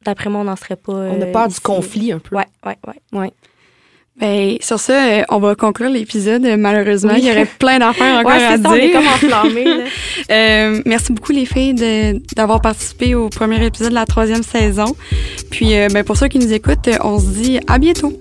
d'après 0.04 0.30
moi, 0.30 0.40
on 0.40 0.44
n'en 0.44 0.56
serait 0.56 0.76
pas. 0.76 0.92
On 0.92 1.20
a 1.20 1.26
peur 1.26 1.48
du 1.48 1.60
conflit 1.60 2.12
un 2.12 2.18
peu. 2.18 2.36
Ouais, 2.36 2.46
ouais, 2.66 2.76
ouais. 3.12 3.32
Ben, 4.20 4.56
sur 4.60 4.78
ça, 4.78 4.92
euh, 4.92 5.22
on 5.30 5.38
va 5.38 5.54
conclure 5.54 5.88
l'épisode. 5.90 6.42
Malheureusement, 6.58 7.12
Oui. 7.14 7.20
il 7.22 7.28
y 7.28 7.30
aurait 7.30 7.46
plein 7.58 7.78
d'affaires 7.78 8.18
encore 8.20 8.32
Ouais, 8.36 8.44
à 8.44 8.56
ça, 8.58 8.62
on 8.68 8.74
est 8.74 8.80
dire. 8.88 8.92
comme 8.92 9.06
enflammés, 9.06 9.64
là. 9.64 9.84
Euh, 10.30 10.80
merci 10.86 11.12
beaucoup 11.12 11.32
les 11.32 11.44
filles 11.46 11.74
de- 11.74 12.20
d'avoir 12.36 12.60
participé 12.60 13.14
au 13.16 13.28
premier 13.30 13.64
épisode 13.64 13.88
de 13.90 13.94
la 13.94 14.06
troisième 14.06 14.42
saison. 14.44 14.94
Puis, 15.50 15.74
euh, 15.74 15.88
ben, 15.92 16.04
pour 16.04 16.16
ceux 16.16 16.28
qui 16.28 16.38
nous 16.38 16.52
écoutent, 16.52 16.88
on 17.02 17.18
se 17.18 17.26
dit 17.26 17.58
à 17.66 17.78
bientôt. 17.78 18.12